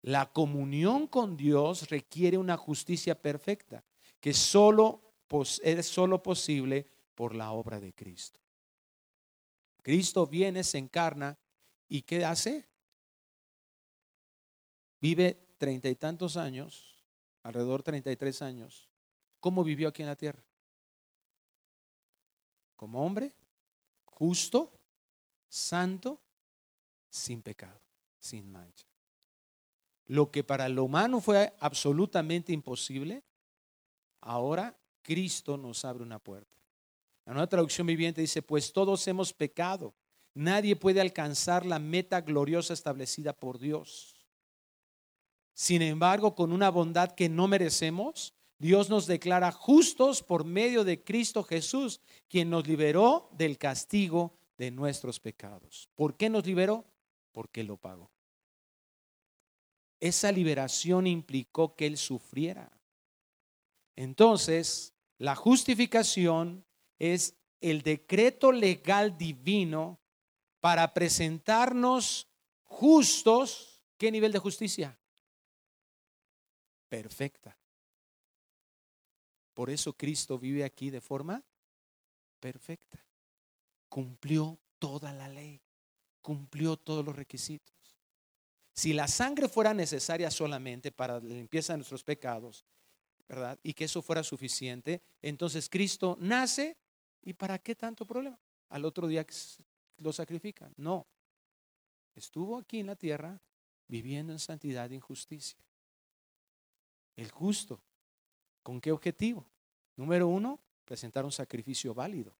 La 0.08 0.32
comunión 0.32 1.06
con 1.06 1.36
Dios 1.36 1.90
requiere 1.90 2.38
una 2.38 2.56
justicia 2.56 3.14
perfecta 3.20 3.84
que 4.20 4.32
solo 4.32 5.02
es 5.62 5.86
solo 5.86 6.22
posible 6.22 6.88
por 7.14 7.34
la 7.34 7.52
obra 7.52 7.78
de 7.78 7.92
Cristo. 7.92 8.40
Cristo 9.82 10.26
viene, 10.26 10.64
se 10.64 10.78
encarna 10.78 11.36
y 11.90 12.00
¿qué 12.00 12.24
hace? 12.24 12.66
Vive 14.98 15.46
treinta 15.58 15.90
y 15.90 15.94
tantos 15.94 16.38
años, 16.38 17.04
alrededor 17.42 17.80
de 17.80 17.84
treinta 17.84 18.10
y 18.10 18.16
tres 18.16 18.40
años. 18.40 18.88
¿Cómo 19.40 19.62
vivió 19.62 19.88
aquí 19.88 20.00
en 20.00 20.08
la 20.08 20.16
tierra? 20.16 20.42
Como 22.76 23.04
hombre, 23.04 23.34
justo, 24.06 24.72
santo, 25.50 26.18
sin 27.10 27.42
pecado, 27.42 27.82
sin 28.18 28.50
mancha. 28.50 28.87
Lo 30.08 30.30
que 30.30 30.42
para 30.42 30.68
lo 30.68 30.84
humano 30.84 31.20
fue 31.20 31.54
absolutamente 31.60 32.52
imposible, 32.52 33.22
ahora 34.20 34.76
Cristo 35.02 35.56
nos 35.56 35.84
abre 35.84 36.02
una 36.02 36.18
puerta. 36.18 36.56
La 37.26 37.34
nueva 37.34 37.46
traducción 37.46 37.86
viviente 37.86 38.22
dice, 38.22 38.40
pues 38.40 38.72
todos 38.72 39.06
hemos 39.06 39.34
pecado. 39.34 39.94
Nadie 40.34 40.76
puede 40.76 41.00
alcanzar 41.00 41.66
la 41.66 41.78
meta 41.78 42.22
gloriosa 42.22 42.72
establecida 42.72 43.34
por 43.34 43.58
Dios. 43.58 44.14
Sin 45.52 45.82
embargo, 45.82 46.34
con 46.34 46.52
una 46.52 46.70
bondad 46.70 47.12
que 47.12 47.28
no 47.28 47.46
merecemos, 47.46 48.32
Dios 48.58 48.88
nos 48.88 49.06
declara 49.06 49.52
justos 49.52 50.22
por 50.22 50.44
medio 50.44 50.84
de 50.84 51.04
Cristo 51.04 51.42
Jesús, 51.42 52.00
quien 52.28 52.48
nos 52.48 52.66
liberó 52.66 53.28
del 53.32 53.58
castigo 53.58 54.38
de 54.56 54.70
nuestros 54.70 55.20
pecados. 55.20 55.88
¿Por 55.94 56.16
qué 56.16 56.30
nos 56.30 56.46
liberó? 56.46 56.84
Porque 57.32 57.62
lo 57.62 57.76
pagó. 57.76 58.10
Esa 60.00 60.30
liberación 60.32 61.06
implicó 61.06 61.74
que 61.74 61.86
Él 61.86 61.96
sufriera. 61.96 62.70
Entonces, 63.96 64.94
la 65.18 65.34
justificación 65.34 66.64
es 66.98 67.36
el 67.60 67.82
decreto 67.82 68.52
legal 68.52 69.18
divino 69.18 69.98
para 70.60 70.94
presentarnos 70.94 72.28
justos. 72.62 73.82
¿Qué 73.96 74.12
nivel 74.12 74.30
de 74.30 74.38
justicia? 74.38 74.98
Perfecta. 76.88 77.58
Por 79.54 79.70
eso 79.70 79.92
Cristo 79.92 80.38
vive 80.38 80.62
aquí 80.62 80.90
de 80.90 81.00
forma 81.00 81.44
perfecta. 82.38 83.04
Cumplió 83.88 84.60
toda 84.78 85.12
la 85.12 85.28
ley, 85.28 85.60
cumplió 86.22 86.76
todos 86.76 87.04
los 87.04 87.16
requisitos. 87.16 87.77
Si 88.78 88.92
la 88.92 89.08
sangre 89.08 89.48
fuera 89.48 89.74
necesaria 89.74 90.30
solamente 90.30 90.92
para 90.92 91.14
la 91.14 91.34
limpieza 91.34 91.72
de 91.72 91.78
nuestros 91.78 92.04
pecados, 92.04 92.64
¿verdad? 93.28 93.58
Y 93.64 93.74
que 93.74 93.86
eso 93.86 94.02
fuera 94.02 94.22
suficiente, 94.22 95.02
entonces 95.20 95.68
Cristo 95.68 96.16
nace 96.20 96.76
y 97.20 97.32
¿para 97.32 97.58
qué 97.58 97.74
tanto 97.74 98.06
problema? 98.06 98.38
Al 98.68 98.84
otro 98.84 99.08
día 99.08 99.26
lo 99.96 100.12
sacrifican. 100.12 100.72
No. 100.76 101.08
Estuvo 102.14 102.56
aquí 102.56 102.78
en 102.78 102.86
la 102.86 102.94
tierra 102.94 103.42
viviendo 103.88 104.32
en 104.32 104.38
santidad 104.38 104.92
e 104.92 104.94
injusticia. 104.94 105.58
El 107.16 107.32
justo. 107.32 107.82
¿Con 108.62 108.80
qué 108.80 108.92
objetivo? 108.92 109.44
Número 109.96 110.28
uno, 110.28 110.60
presentar 110.84 111.24
un 111.24 111.32
sacrificio 111.32 111.94
válido. 111.94 112.32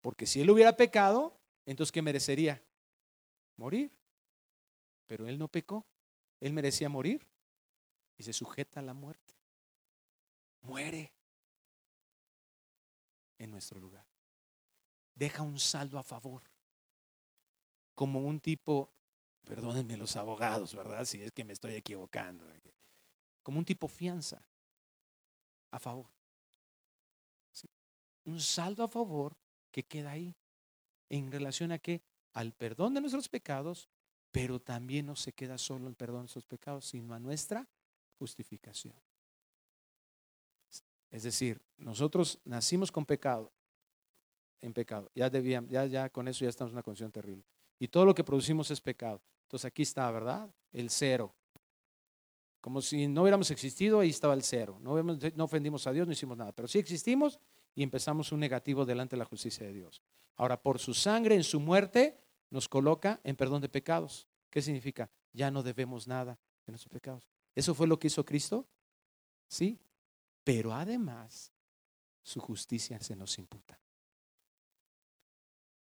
Porque 0.00 0.26
si 0.26 0.40
él 0.40 0.50
hubiera 0.50 0.76
pecado, 0.76 1.38
entonces 1.66 1.92
¿qué 1.92 2.02
merecería? 2.02 2.60
Morir. 3.56 3.96
Pero 5.08 5.26
él 5.26 5.38
no 5.38 5.48
pecó. 5.48 5.84
Él 6.38 6.52
merecía 6.52 6.88
morir 6.88 7.26
y 8.16 8.22
se 8.22 8.32
sujeta 8.32 8.78
a 8.78 8.82
la 8.84 8.94
muerte. 8.94 9.34
Muere 10.60 11.12
en 13.38 13.50
nuestro 13.50 13.80
lugar. 13.80 14.06
Deja 15.14 15.42
un 15.42 15.58
saldo 15.58 15.98
a 15.98 16.04
favor. 16.04 16.42
Como 17.94 18.20
un 18.20 18.38
tipo, 18.38 18.92
perdónenme 19.44 19.96
los 19.96 20.14
abogados, 20.14 20.74
¿verdad? 20.74 21.04
Si 21.04 21.20
es 21.20 21.32
que 21.32 21.44
me 21.44 21.54
estoy 21.54 21.74
equivocando. 21.74 22.46
Como 23.42 23.58
un 23.58 23.64
tipo 23.64 23.88
fianza 23.88 24.46
a 25.70 25.78
favor. 25.80 26.12
Un 28.24 28.40
saldo 28.40 28.84
a 28.84 28.88
favor 28.88 29.36
que 29.70 29.84
queda 29.84 30.10
ahí 30.10 30.36
en 31.08 31.32
relación 31.32 31.72
a 31.72 31.78
qué? 31.78 32.02
Al 32.34 32.52
perdón 32.52 32.94
de 32.94 33.00
nuestros 33.00 33.28
pecados, 33.28 33.88
pero 34.38 34.60
también 34.60 35.04
no 35.04 35.16
se 35.16 35.32
queda 35.32 35.58
solo 35.58 35.88
el 35.88 35.96
perdón 35.96 36.18
de 36.18 36.22
nuestros 36.22 36.46
pecados, 36.46 36.84
sino 36.84 37.12
a 37.12 37.18
nuestra 37.18 37.66
justificación. 38.20 38.94
Es 41.10 41.24
decir, 41.24 41.60
nosotros 41.76 42.38
nacimos 42.44 42.92
con 42.92 43.04
pecado, 43.04 43.50
en 44.60 44.72
pecado. 44.72 45.10
Ya 45.12 45.28
debíamos, 45.28 45.68
ya, 45.72 45.86
ya 45.86 46.08
con 46.08 46.28
eso 46.28 46.44
ya 46.44 46.50
estamos 46.50 46.70
en 46.70 46.76
una 46.76 46.84
condición 46.84 47.10
terrible. 47.10 47.44
Y 47.80 47.88
todo 47.88 48.04
lo 48.04 48.14
que 48.14 48.22
producimos 48.22 48.70
es 48.70 48.80
pecado. 48.80 49.20
Entonces 49.42 49.64
aquí 49.64 49.82
está, 49.82 50.08
¿verdad? 50.12 50.48
El 50.70 50.88
cero. 50.90 51.34
Como 52.60 52.80
si 52.80 53.08
no 53.08 53.22
hubiéramos 53.22 53.50
existido, 53.50 53.98
ahí 53.98 54.10
estaba 54.10 54.34
el 54.34 54.44
cero. 54.44 54.78
No, 54.80 55.02
no 55.02 55.44
ofendimos 55.44 55.84
a 55.88 55.92
Dios, 55.92 56.06
no 56.06 56.12
hicimos 56.12 56.38
nada. 56.38 56.52
Pero 56.52 56.68
sí 56.68 56.78
existimos 56.78 57.40
y 57.74 57.82
empezamos 57.82 58.30
un 58.30 58.38
negativo 58.38 58.86
delante 58.86 59.16
de 59.16 59.18
la 59.18 59.24
justicia 59.24 59.66
de 59.66 59.72
Dios. 59.72 60.00
Ahora, 60.36 60.62
por 60.62 60.78
su 60.78 60.94
sangre, 60.94 61.34
en 61.34 61.42
su 61.42 61.58
muerte, 61.58 62.20
nos 62.50 62.68
coloca 62.68 63.20
en 63.24 63.36
perdón 63.36 63.60
de 63.60 63.68
pecados. 63.68 64.28
¿Qué 64.50 64.62
significa? 64.62 65.10
Ya 65.32 65.50
no 65.50 65.62
debemos 65.62 66.06
nada 66.06 66.38
de 66.66 66.72
nuestros 66.72 66.92
pecados. 66.92 67.28
¿Eso 67.54 67.74
fue 67.74 67.86
lo 67.86 67.98
que 67.98 68.06
hizo 68.06 68.24
Cristo? 68.24 68.66
Sí. 69.48 69.78
Pero 70.44 70.72
además, 70.72 71.52
su 72.22 72.40
justicia 72.40 73.00
se 73.00 73.16
nos 73.16 73.38
imputa. 73.38 73.78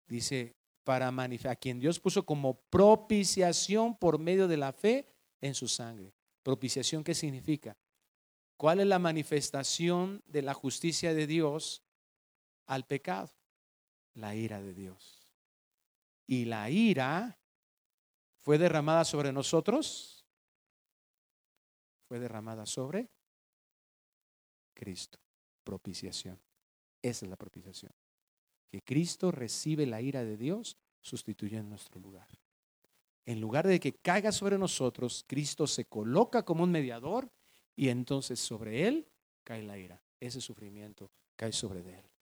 Dice, 0.08 0.56
para 0.84 1.12
manifestar, 1.12 1.54
a 1.54 1.56
quien 1.56 1.80
Dios 1.80 2.00
puso 2.00 2.26
como 2.26 2.56
propiciación 2.70 3.98
por 3.98 4.20
medio 4.20 4.48
de 4.48 4.58
la 4.58 4.72
fe 4.72 5.08
en 5.42 5.56
su 5.56 5.68
sangre. 5.68 6.14
Propiciación, 6.44 7.04
¿qué 7.04 7.14
significa? 7.14 7.78
¿Cuál 8.58 8.80
es 8.80 8.88
la 8.88 9.00
manifestación 9.00 10.22
de 10.28 10.42
la 10.42 10.54
justicia 10.54 11.14
de 11.14 11.28
Dios 11.28 11.84
al 12.66 12.86
pecado? 12.86 13.32
La 14.14 14.36
ira 14.36 14.62
de 14.62 14.74
Dios. 14.74 15.23
Y 16.28 16.46
la 16.46 16.70
ira 16.70 17.38
fue 18.40 18.58
derramada 18.58 19.06
sobre 19.06 19.32
nosotros. 19.32 20.26
Fue 22.08 22.20
derramada 22.20 22.66
sobre 22.66 23.10
Cristo. 24.74 25.20
Propiciación. 25.64 26.40
Esa 27.02 27.26
es 27.26 27.30
la 27.30 27.38
propiciación. 27.38 27.92
Que 28.70 28.82
Cristo 28.82 29.32
recibe 29.32 29.86
la 29.86 30.02
ira 30.02 30.24
de 30.24 30.38
Dios 30.38 30.78
sustituyendo 31.02 31.70
nuestro 31.70 32.00
lugar. 32.00 32.28
En 33.26 33.40
lugar 33.40 33.68
de 33.68 33.80
que 33.80 33.94
caiga 33.94 34.32
sobre 34.32 34.58
nosotros, 34.58 35.24
Cristo 35.28 35.68
se 35.68 35.86
coloca 35.86 36.44
como 36.44 36.64
un 36.64 36.72
mediador 36.72 37.32
y 37.76 37.90
entonces 37.90 38.40
sobre 38.40 38.88
él 38.88 39.08
cae 39.44 39.64
la 39.64 39.78
ira. 39.78 40.02
Ese 40.20 40.42
sufrimiento 40.42 41.10
cae 41.36 41.54
sobre 41.54 41.80
él. 41.80 42.13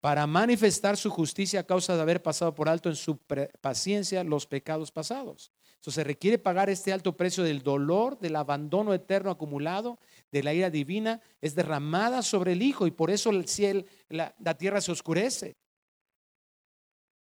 Para 0.00 0.26
manifestar 0.26 0.96
su 0.96 1.10
justicia 1.10 1.60
a 1.60 1.66
causa 1.66 1.96
de 1.96 2.02
haber 2.02 2.22
pasado 2.22 2.54
por 2.54 2.68
alto 2.68 2.88
en 2.88 2.96
su 2.96 3.18
paciencia 3.60 4.22
los 4.22 4.46
pecados 4.46 4.92
pasados. 4.92 5.52
Entonces 5.74 5.94
se 5.94 6.04
requiere 6.04 6.38
pagar 6.38 6.70
este 6.70 6.92
alto 6.92 7.16
precio 7.16 7.42
del 7.42 7.62
dolor, 7.62 8.18
del 8.18 8.36
abandono 8.36 8.94
eterno 8.94 9.30
acumulado, 9.30 9.98
de 10.30 10.42
la 10.42 10.54
ira 10.54 10.70
divina, 10.70 11.20
es 11.40 11.54
derramada 11.54 12.22
sobre 12.22 12.52
el 12.52 12.62
Hijo 12.62 12.86
y 12.86 12.90
por 12.90 13.10
eso 13.10 13.30
el 13.30 13.48
cielo, 13.48 13.84
la, 14.08 14.34
la 14.38 14.54
tierra 14.56 14.80
se 14.80 14.92
oscurece. 14.92 15.56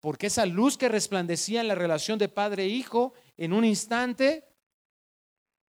Porque 0.00 0.28
esa 0.28 0.46
luz 0.46 0.78
que 0.78 0.88
resplandecía 0.88 1.60
en 1.60 1.68
la 1.68 1.74
relación 1.74 2.18
de 2.18 2.28
padre 2.28 2.64
e 2.64 2.68
hijo, 2.68 3.12
en 3.36 3.52
un 3.52 3.64
instante, 3.64 4.44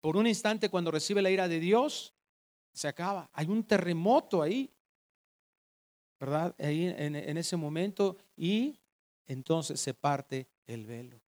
por 0.01 0.17
un 0.17 0.27
instante 0.27 0.69
cuando 0.69 0.91
recibe 0.91 1.21
la 1.21 1.29
ira 1.29 1.47
de 1.47 1.59
Dios, 1.59 2.13
se 2.73 2.87
acaba. 2.87 3.29
Hay 3.33 3.47
un 3.47 3.63
terremoto 3.63 4.41
ahí, 4.41 4.73
¿verdad? 6.23 6.55
Ahí 6.57 6.85
en, 6.85 7.17
en 7.17 7.37
ese 7.37 7.57
momento 7.57 8.15
y 8.37 8.79
entonces 9.25 9.81
se 9.81 9.93
parte 9.93 10.47
el 10.65 10.85
velo. 10.85 11.21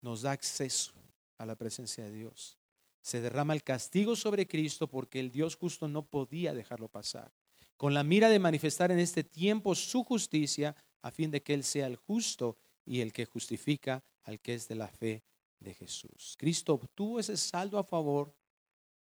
Nos 0.00 0.22
da 0.22 0.32
acceso 0.32 0.92
a 1.36 1.44
la 1.44 1.56
presencia 1.56 2.02
de 2.04 2.12
Dios. 2.12 2.56
Se 3.02 3.20
derrama 3.20 3.52
el 3.52 3.62
castigo 3.62 4.16
sobre 4.16 4.48
Cristo 4.48 4.88
porque 4.88 5.20
el 5.20 5.30
Dios 5.30 5.56
justo 5.56 5.88
no 5.88 6.06
podía 6.06 6.54
dejarlo 6.54 6.88
pasar. 6.88 7.30
Con 7.76 7.92
la 7.92 8.02
mira 8.02 8.30
de 8.30 8.38
manifestar 8.38 8.90
en 8.90 8.98
este 8.98 9.24
tiempo 9.24 9.74
su 9.74 10.04
justicia, 10.04 10.74
a 11.02 11.10
fin 11.10 11.30
de 11.30 11.42
que 11.42 11.52
Él 11.52 11.62
sea 11.62 11.86
el 11.86 11.96
justo 11.96 12.56
y 12.86 13.00
el 13.00 13.12
que 13.12 13.26
justifica 13.26 14.02
al 14.22 14.40
que 14.40 14.54
es 14.54 14.68
de 14.68 14.76
la 14.76 14.88
fe 14.88 15.22
de 15.60 15.74
Jesús. 15.74 16.34
Cristo 16.38 16.72
obtuvo 16.72 17.20
ese 17.20 17.36
saldo 17.36 17.78
a 17.78 17.84
favor 17.84 18.34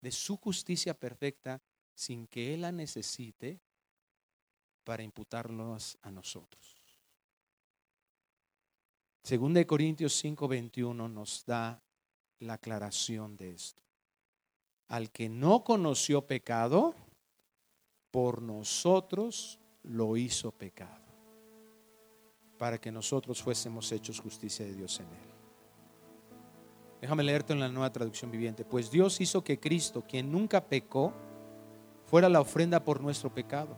de 0.02 0.12
su 0.12 0.36
justicia 0.38 0.96
perfecta 0.96 1.62
sin 1.94 2.26
que 2.26 2.56
Él 2.56 2.62
la 2.62 2.72
necesite 2.72 3.60
para 4.84 5.04
imputarnos 5.04 5.98
a 6.02 6.12
nosotros. 6.12 6.76
Segunda 9.24 9.60
de 9.60 9.68
Corintios 9.68 10.14
5:21 10.24 11.08
nos 11.08 11.46
da 11.46 11.82
la 12.40 12.54
aclaración 12.54 13.38
de 13.38 13.52
esto. 13.52 13.84
Al 14.88 15.12
que 15.12 15.30
no 15.30 15.64
conoció 15.64 16.26
pecado, 16.26 16.96
por 18.12 18.42
nosotros 18.42 19.60
lo 19.84 20.18
hizo 20.18 20.52
pecado 20.52 21.10
para 22.60 22.78
que 22.78 22.92
nosotros 22.92 23.42
fuésemos 23.42 23.90
hechos 23.94 24.20
justicia 24.20 24.66
de 24.66 24.74
Dios 24.74 25.00
en 25.00 25.06
él. 25.06 25.30
Déjame 27.00 27.24
leerte 27.24 27.54
en 27.54 27.62
la 27.62 27.70
nueva 27.70 27.90
traducción 27.90 28.30
viviente. 28.30 28.66
Pues 28.66 28.92
Dios 28.92 29.22
hizo 29.22 29.42
que 29.42 29.60
Cristo, 29.60 30.04
quien 30.06 30.30
nunca 30.30 30.66
pecó, 30.66 31.14
fuera 32.06 32.28
la 32.28 32.42
ofrenda 32.42 32.84
por 32.84 33.00
nuestro 33.00 33.34
pecado, 33.34 33.78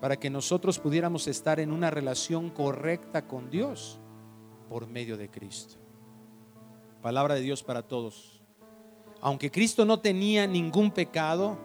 para 0.00 0.16
que 0.18 0.30
nosotros 0.30 0.78
pudiéramos 0.78 1.26
estar 1.26 1.60
en 1.60 1.72
una 1.72 1.90
relación 1.90 2.50
correcta 2.50 3.26
con 3.26 3.50
Dios 3.50 3.98
por 4.68 4.86
medio 4.86 5.16
de 5.16 5.28
Cristo. 5.28 5.76
Palabra 7.02 7.34
de 7.34 7.40
Dios 7.40 7.62
para 7.62 7.82
todos. 7.82 8.40
Aunque 9.20 9.50
Cristo 9.50 9.84
no 9.84 9.98
tenía 10.00 10.46
ningún 10.46 10.90
pecado, 10.90 11.58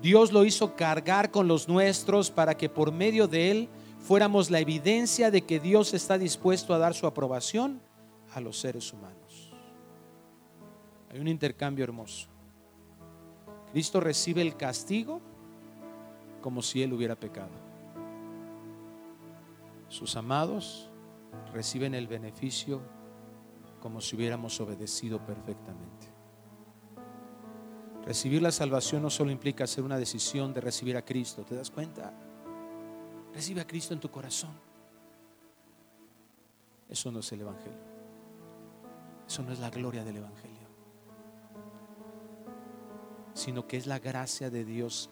Dios 0.00 0.32
lo 0.32 0.44
hizo 0.44 0.76
cargar 0.76 1.30
con 1.30 1.48
los 1.48 1.68
nuestros 1.68 2.30
para 2.30 2.56
que 2.56 2.68
por 2.68 2.92
medio 2.92 3.26
de 3.26 3.50
él 3.50 3.68
fuéramos 3.98 4.50
la 4.50 4.60
evidencia 4.60 5.30
de 5.30 5.42
que 5.42 5.60
Dios 5.60 5.94
está 5.94 6.18
dispuesto 6.18 6.74
a 6.74 6.78
dar 6.78 6.94
su 6.94 7.06
aprobación 7.06 7.80
a 8.34 8.40
los 8.40 8.58
seres 8.58 8.92
humanos. 8.92 9.52
Hay 11.10 11.20
un 11.20 11.28
intercambio 11.28 11.84
hermoso. 11.84 12.28
Cristo 13.72 14.00
recibe 14.00 14.42
el 14.42 14.56
castigo 14.56 15.20
como 16.40 16.62
si 16.62 16.82
él 16.82 16.92
hubiera 16.92 17.14
pecado. 17.16 17.71
Sus 19.92 20.16
amados 20.16 20.88
reciben 21.52 21.94
el 21.94 22.06
beneficio 22.06 22.80
como 23.78 24.00
si 24.00 24.16
hubiéramos 24.16 24.58
obedecido 24.58 25.18
perfectamente. 25.26 26.06
Recibir 28.02 28.40
la 28.40 28.52
salvación 28.52 29.02
no 29.02 29.10
solo 29.10 29.30
implica 29.30 29.64
hacer 29.64 29.84
una 29.84 29.98
decisión 29.98 30.54
de 30.54 30.62
recibir 30.62 30.96
a 30.96 31.04
Cristo, 31.04 31.44
¿te 31.44 31.56
das 31.56 31.70
cuenta? 31.70 32.10
Recibe 33.34 33.60
a 33.60 33.66
Cristo 33.66 33.92
en 33.92 34.00
tu 34.00 34.10
corazón. 34.10 34.58
Eso 36.88 37.12
no 37.12 37.20
es 37.20 37.30
el 37.32 37.42
Evangelio. 37.42 37.84
Eso 39.28 39.42
no 39.42 39.52
es 39.52 39.58
la 39.58 39.68
gloria 39.68 40.04
del 40.04 40.16
Evangelio. 40.16 40.68
Sino 43.34 43.66
que 43.66 43.76
es 43.76 43.86
la 43.86 43.98
gracia 43.98 44.48
de 44.48 44.64
Dios 44.64 45.10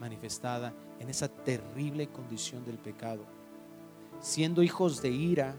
manifestada 0.00 0.72
en 1.00 1.10
esa 1.10 1.28
terrible 1.28 2.08
condición 2.08 2.64
del 2.64 2.78
pecado. 2.78 3.41
Siendo 4.22 4.62
hijos 4.62 5.02
de 5.02 5.08
ira 5.08 5.56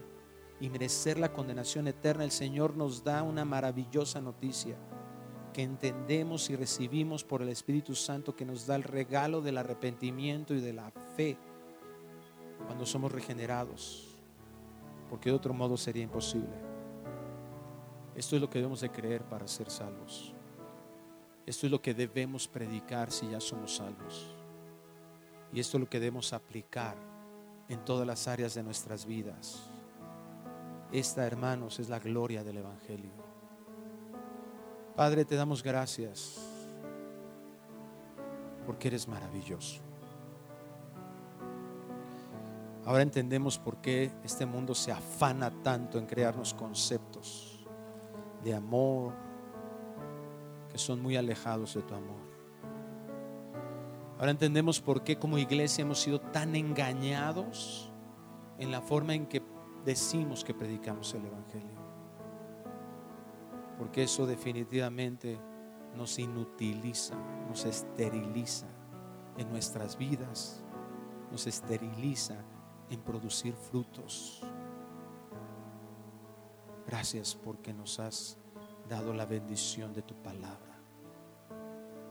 y 0.58 0.70
merecer 0.70 1.18
la 1.18 1.34
condenación 1.34 1.86
eterna, 1.86 2.24
el 2.24 2.30
Señor 2.30 2.78
nos 2.78 3.04
da 3.04 3.22
una 3.22 3.44
maravillosa 3.44 4.22
noticia 4.22 4.78
que 5.52 5.62
entendemos 5.62 6.48
y 6.48 6.56
recibimos 6.56 7.24
por 7.24 7.42
el 7.42 7.50
Espíritu 7.50 7.94
Santo 7.94 8.34
que 8.34 8.46
nos 8.46 8.66
da 8.66 8.74
el 8.76 8.82
regalo 8.82 9.42
del 9.42 9.58
arrepentimiento 9.58 10.54
y 10.54 10.62
de 10.62 10.72
la 10.72 10.90
fe 11.14 11.36
cuando 12.64 12.86
somos 12.86 13.12
regenerados, 13.12 14.16
porque 15.10 15.28
de 15.28 15.36
otro 15.36 15.52
modo 15.52 15.76
sería 15.76 16.02
imposible. 16.02 16.56
Esto 18.14 18.36
es 18.36 18.40
lo 18.40 18.48
que 18.48 18.60
debemos 18.60 18.80
de 18.80 18.90
creer 18.90 19.24
para 19.24 19.46
ser 19.46 19.70
salvos. 19.70 20.32
Esto 21.44 21.66
es 21.66 21.70
lo 21.70 21.82
que 21.82 21.92
debemos 21.92 22.48
predicar 22.48 23.12
si 23.12 23.28
ya 23.28 23.40
somos 23.40 23.76
salvos. 23.76 24.34
Y 25.52 25.60
esto 25.60 25.76
es 25.76 25.82
lo 25.82 25.90
que 25.90 26.00
debemos 26.00 26.32
aplicar 26.32 27.13
en 27.74 27.84
todas 27.84 28.06
las 28.06 28.26
áreas 28.28 28.54
de 28.54 28.62
nuestras 28.62 29.04
vidas. 29.04 29.68
Esta, 30.92 31.26
hermanos, 31.26 31.78
es 31.80 31.88
la 31.88 31.98
gloria 31.98 32.44
del 32.44 32.58
Evangelio. 32.58 33.10
Padre, 34.96 35.24
te 35.24 35.34
damos 35.34 35.62
gracias 35.62 36.40
porque 38.64 38.88
eres 38.88 39.08
maravilloso. 39.08 39.82
Ahora 42.86 43.02
entendemos 43.02 43.58
por 43.58 43.78
qué 43.78 44.12
este 44.22 44.46
mundo 44.46 44.74
se 44.74 44.92
afana 44.92 45.50
tanto 45.62 45.98
en 45.98 46.06
crearnos 46.06 46.54
conceptos 46.54 47.66
de 48.44 48.54
amor 48.54 49.14
que 50.70 50.78
son 50.78 51.00
muy 51.00 51.16
alejados 51.16 51.74
de 51.74 51.82
tu 51.82 51.94
amor. 51.94 52.23
Ahora 54.18 54.30
entendemos 54.30 54.80
por 54.80 55.02
qué 55.02 55.18
como 55.18 55.38
iglesia 55.38 55.82
hemos 55.82 56.00
sido 56.00 56.20
tan 56.20 56.54
engañados 56.54 57.92
en 58.58 58.70
la 58.70 58.80
forma 58.80 59.14
en 59.14 59.26
que 59.26 59.42
decimos 59.84 60.44
que 60.44 60.54
predicamos 60.54 61.12
el 61.14 61.26
Evangelio 61.26 61.84
porque 63.78 64.04
eso 64.04 64.26
definitivamente 64.26 65.38
nos 65.96 66.18
inutiliza, 66.18 67.16
nos 67.48 67.64
esteriliza 67.64 68.66
en 69.36 69.50
nuestras 69.50 69.96
vidas, 69.96 70.62
nos 71.30 71.46
esteriliza 71.46 72.36
en 72.90 73.00
producir 73.00 73.54
frutos. 73.54 74.42
Gracias 76.86 77.34
porque 77.34 77.72
nos 77.72 77.98
has 77.98 78.38
dado 78.88 79.12
la 79.14 79.26
bendición 79.26 79.92
de 79.92 80.02
tu 80.02 80.14
palabra. 80.14 80.73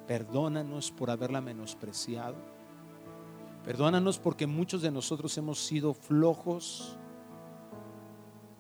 Perdónanos 0.08 0.92
por 0.92 1.10
haberla 1.10 1.42
menospreciado. 1.42 2.36
Perdónanos 3.64 4.20
porque 4.20 4.48
muchos 4.48 4.82
de 4.82 4.92
nosotros 4.92 5.38
hemos 5.38 5.60
sido 5.60 5.94
flojos, 5.94 6.98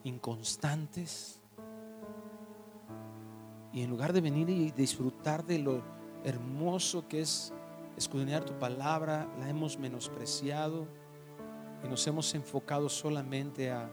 inconstantes 0.04 1.42
y 3.74 3.82
en 3.82 3.90
lugar 3.90 4.14
de 4.14 4.22
venir 4.22 4.50
y 4.50 4.72
disfrutar 4.72 5.44
de 5.46 5.58
lo 5.58 5.82
hermoso 6.24 7.08
que 7.08 7.22
es 7.22 7.52
escudriñar 7.98 8.46
tu 8.46 8.54
palabra, 8.60 9.28
la 9.40 9.50
hemos 9.50 9.78
menospreciado 9.78 10.88
y 11.84 11.88
nos 11.88 12.06
hemos 12.06 12.34
enfocado 12.36 12.88
solamente 12.88 13.72
a, 13.72 13.90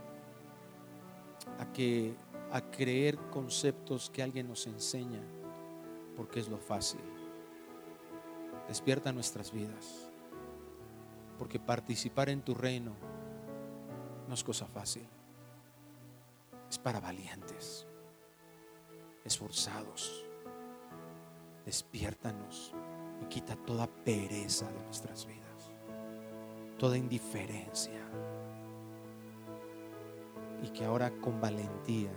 a, 1.59 1.73
que, 1.73 2.15
a 2.53 2.61
creer 2.61 3.17
conceptos 3.31 4.11
que 4.11 4.23
alguien 4.23 4.49
nos 4.49 4.67
enseña, 4.67 5.21
porque 6.15 6.41
es 6.41 6.49
lo 6.49 6.59
fácil. 6.59 7.01
Despierta 8.69 9.13
nuestras 9.13 9.53
vidas, 9.53 10.09
porque 11.39 11.59
participar 11.59 12.29
en 12.29 12.43
tu 12.43 12.55
reino 12.55 12.95
no 14.29 14.35
es 14.35 14.45
cosa 14.45 14.67
fácil, 14.67 15.09
es 16.69 16.79
para 16.79 17.01
valientes 17.01 17.87
esforzados. 19.25 20.27
Despiértanos 21.65 22.73
y 23.23 23.27
quita 23.27 23.55
toda 23.57 23.87
pereza 23.87 24.71
de 24.71 24.81
nuestras 24.83 25.27
vidas, 25.27 25.71
toda 26.79 26.97
indiferencia. 26.97 28.01
Y 30.63 30.69
que 30.71 30.85
ahora 30.85 31.11
con 31.21 31.41
valentía 31.41 32.11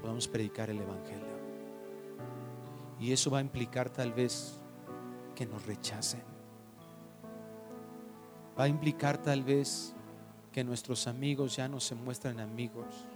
podamos 0.00 0.28
predicar 0.28 0.70
el 0.70 0.80
Evangelio. 0.80 1.34
Y 2.98 3.12
eso 3.12 3.30
va 3.30 3.38
a 3.38 3.42
implicar 3.42 3.90
tal 3.90 4.12
vez 4.12 4.60
que 5.34 5.46
nos 5.46 5.66
rechacen. 5.66 6.22
Va 8.58 8.64
a 8.64 8.68
implicar 8.68 9.18
tal 9.18 9.42
vez 9.42 9.94
que 10.52 10.62
nuestros 10.62 11.06
amigos 11.06 11.56
ya 11.56 11.68
no 11.68 11.80
se 11.80 11.94
muestran 11.94 12.38
amigos, 12.38 13.06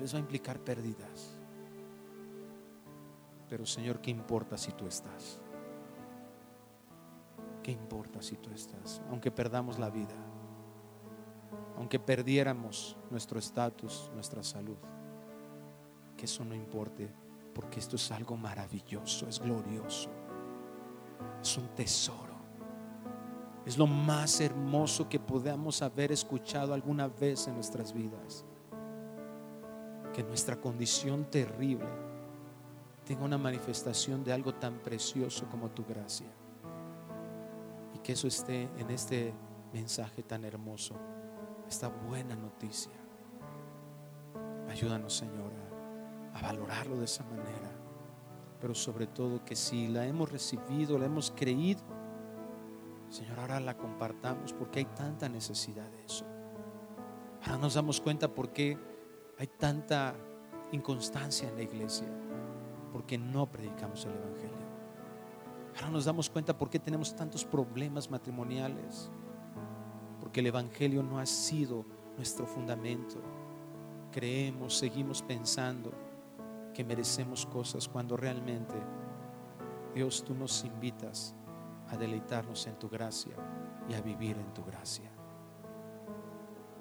les 0.00 0.14
va 0.14 0.18
a 0.18 0.20
implicar 0.20 0.58
pérdidas. 0.60 1.36
Pero 3.48 3.66
Señor, 3.66 4.00
¿qué 4.00 4.10
importa 4.10 4.56
si 4.56 4.72
tú 4.72 4.86
estás? 4.86 5.40
¿Qué 7.62 7.72
importa 7.72 8.22
si 8.22 8.36
tú 8.36 8.50
estás? 8.50 9.02
Aunque 9.10 9.30
perdamos 9.30 9.78
la 9.78 9.90
vida, 9.90 10.14
aunque 11.76 11.98
perdiéramos 11.98 12.96
nuestro 13.10 13.38
estatus, 13.38 14.10
nuestra 14.14 14.42
salud, 14.42 14.78
que 16.16 16.24
eso 16.24 16.44
no 16.44 16.54
importe, 16.54 17.12
porque 17.54 17.80
esto 17.80 17.96
es 17.96 18.10
algo 18.12 18.36
maravilloso, 18.36 19.28
es 19.28 19.40
glorioso, 19.40 20.10
es 21.40 21.56
un 21.56 21.68
tesoro. 21.74 22.30
Es 23.66 23.76
lo 23.76 23.86
más 23.86 24.40
hermoso 24.40 25.08
que 25.08 25.20
podamos 25.20 25.82
haber 25.82 26.12
escuchado 26.12 26.72
alguna 26.72 27.08
vez 27.08 27.46
en 27.46 27.54
nuestras 27.54 27.92
vidas 27.92 28.44
que 30.12 30.22
nuestra 30.22 30.56
condición 30.56 31.24
terrible 31.30 31.86
tenga 33.04 33.24
una 33.24 33.38
manifestación 33.38 34.22
de 34.24 34.32
algo 34.32 34.54
tan 34.54 34.78
precioso 34.78 35.46
como 35.50 35.70
tu 35.70 35.84
gracia. 35.84 36.28
Y 37.94 37.98
que 37.98 38.12
eso 38.12 38.28
esté 38.28 38.68
en 38.78 38.90
este 38.90 39.32
mensaje 39.72 40.22
tan 40.22 40.44
hermoso, 40.44 40.94
esta 41.68 41.88
buena 41.88 42.34
noticia. 42.36 42.92
Ayúdanos, 44.68 45.16
Señor, 45.16 45.52
a 46.34 46.42
valorarlo 46.42 46.98
de 46.98 47.04
esa 47.04 47.24
manera. 47.24 47.70
Pero 48.60 48.74
sobre 48.74 49.06
todo 49.06 49.44
que 49.44 49.56
si 49.56 49.88
la 49.88 50.06
hemos 50.06 50.30
recibido, 50.30 50.98
la 50.98 51.06
hemos 51.06 51.30
creído, 51.30 51.80
Señor, 53.08 53.40
ahora 53.40 53.58
la 53.58 53.76
compartamos 53.76 54.52
porque 54.52 54.80
hay 54.80 54.84
tanta 54.84 55.28
necesidad 55.28 55.88
de 55.90 56.04
eso. 56.04 56.24
Ahora 57.42 57.58
nos 57.58 57.74
damos 57.74 58.00
cuenta 58.00 58.28
por 58.28 58.52
qué 58.52 58.78
hay 59.38 59.46
tanta 59.46 60.14
inconstancia 60.72 61.48
en 61.48 61.56
la 61.56 61.62
iglesia 61.62 62.06
porque 62.92 63.16
no 63.18 63.50
predicamos 63.50 64.04
el 64.04 64.12
Evangelio. 64.12 64.60
Ahora 65.76 65.90
nos 65.90 66.04
damos 66.04 66.28
cuenta 66.28 66.56
por 66.56 66.68
qué 66.68 66.78
tenemos 66.78 67.14
tantos 67.14 67.44
problemas 67.44 68.10
matrimoniales. 68.10 69.10
Porque 70.20 70.40
el 70.40 70.46
Evangelio 70.46 71.02
no 71.02 71.18
ha 71.18 71.26
sido 71.26 71.84
nuestro 72.16 72.46
fundamento. 72.46 73.16
Creemos, 74.12 74.76
seguimos 74.76 75.22
pensando 75.22 75.92
que 76.74 76.84
merecemos 76.84 77.46
cosas 77.46 77.88
cuando 77.88 78.16
realmente 78.16 78.74
Dios 79.94 80.24
tú 80.24 80.34
nos 80.34 80.64
invitas 80.64 81.34
a 81.88 81.96
deleitarnos 81.96 82.66
en 82.66 82.78
tu 82.78 82.88
gracia 82.88 83.34
y 83.88 83.94
a 83.94 84.00
vivir 84.00 84.36
en 84.36 84.54
tu 84.54 84.64
gracia 84.64 85.10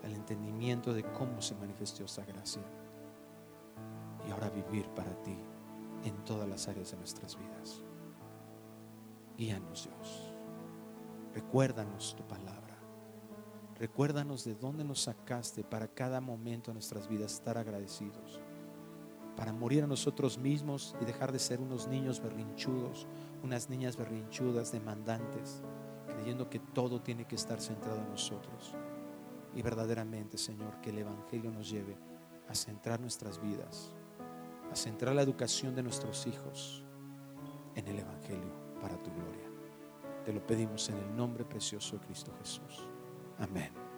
el 0.04 0.16
entendimiento 0.16 0.94
de 0.94 1.04
cómo 1.04 1.42
se 1.42 1.56
manifestó 1.56 2.04
esa 2.06 2.26
gracia. 2.26 2.64
y 4.28 4.32
ahora 4.32 4.50
vivir 4.50 4.88
para 4.90 5.12
ti 5.24 5.36
en 6.04 6.24
todas 6.24 6.48
las 6.48 6.68
áreas 6.68 6.92
de 6.92 6.98
nuestras 6.98 7.36
vidas. 7.38 7.82
Guíanos, 9.38 9.86
Dios. 9.86 10.34
Recuérdanos 11.34 12.16
tu 12.16 12.28
palabra. 12.28 12.78
Recuérdanos 13.80 14.44
de 14.44 14.56
dónde 14.56 14.84
nos 14.84 15.04
sacaste 15.04 15.64
para 15.64 15.88
cada 15.88 16.20
momento 16.22 16.70
de 16.70 16.76
nuestras 16.76 17.08
vidas 17.08 17.34
estar 17.34 17.58
agradecidos. 17.58 18.42
Para 19.40 19.54
morir 19.54 19.86
a 19.86 19.88
nosotros 19.88 20.38
mismos 20.38 20.98
y 21.00 21.06
dejar 21.06 21.32
de 21.32 21.40
ser 21.40 21.62
unos 21.62 21.88
niños 21.88 22.22
berrinchudos, 22.22 23.08
unas 23.42 23.70
niñas 23.70 23.96
berrinchudas, 23.96 24.74
demandantes, 24.74 25.64
creyendo 26.08 26.50
que 26.50 26.60
todo 26.60 27.02
tiene 27.02 27.24
que 27.24 27.36
estar 27.36 27.62
centrado 27.62 28.00
en 28.02 28.10
nosotros. 28.10 28.76
Y 29.56 29.62
verdaderamente, 29.62 30.38
Señor, 30.38 30.82
que 30.82 30.90
el 30.90 30.98
Evangelio 30.98 31.52
nos 31.52 31.70
lleve 31.70 31.96
a 32.50 32.54
centrar 32.54 33.00
nuestras 33.00 33.42
vidas, 33.42 33.96
a 34.74 34.76
centrar 34.76 35.16
la 35.16 35.22
educación 35.22 35.74
de 35.74 35.84
nuestros 35.84 36.28
hijos 36.28 36.84
en 37.76 37.88
el 37.88 38.00
Evangelio 38.00 38.54
para 38.82 39.02
tu 39.02 39.10
gloria. 39.10 39.50
Te 40.26 40.34
lo 40.34 40.46
pedimos 40.46 40.90
en 40.90 40.98
el 40.98 41.16
nombre 41.16 41.46
precioso 41.46 41.96
de 41.98 42.06
Cristo 42.06 42.34
Jesús. 42.42 42.86
Amén. 43.38 43.89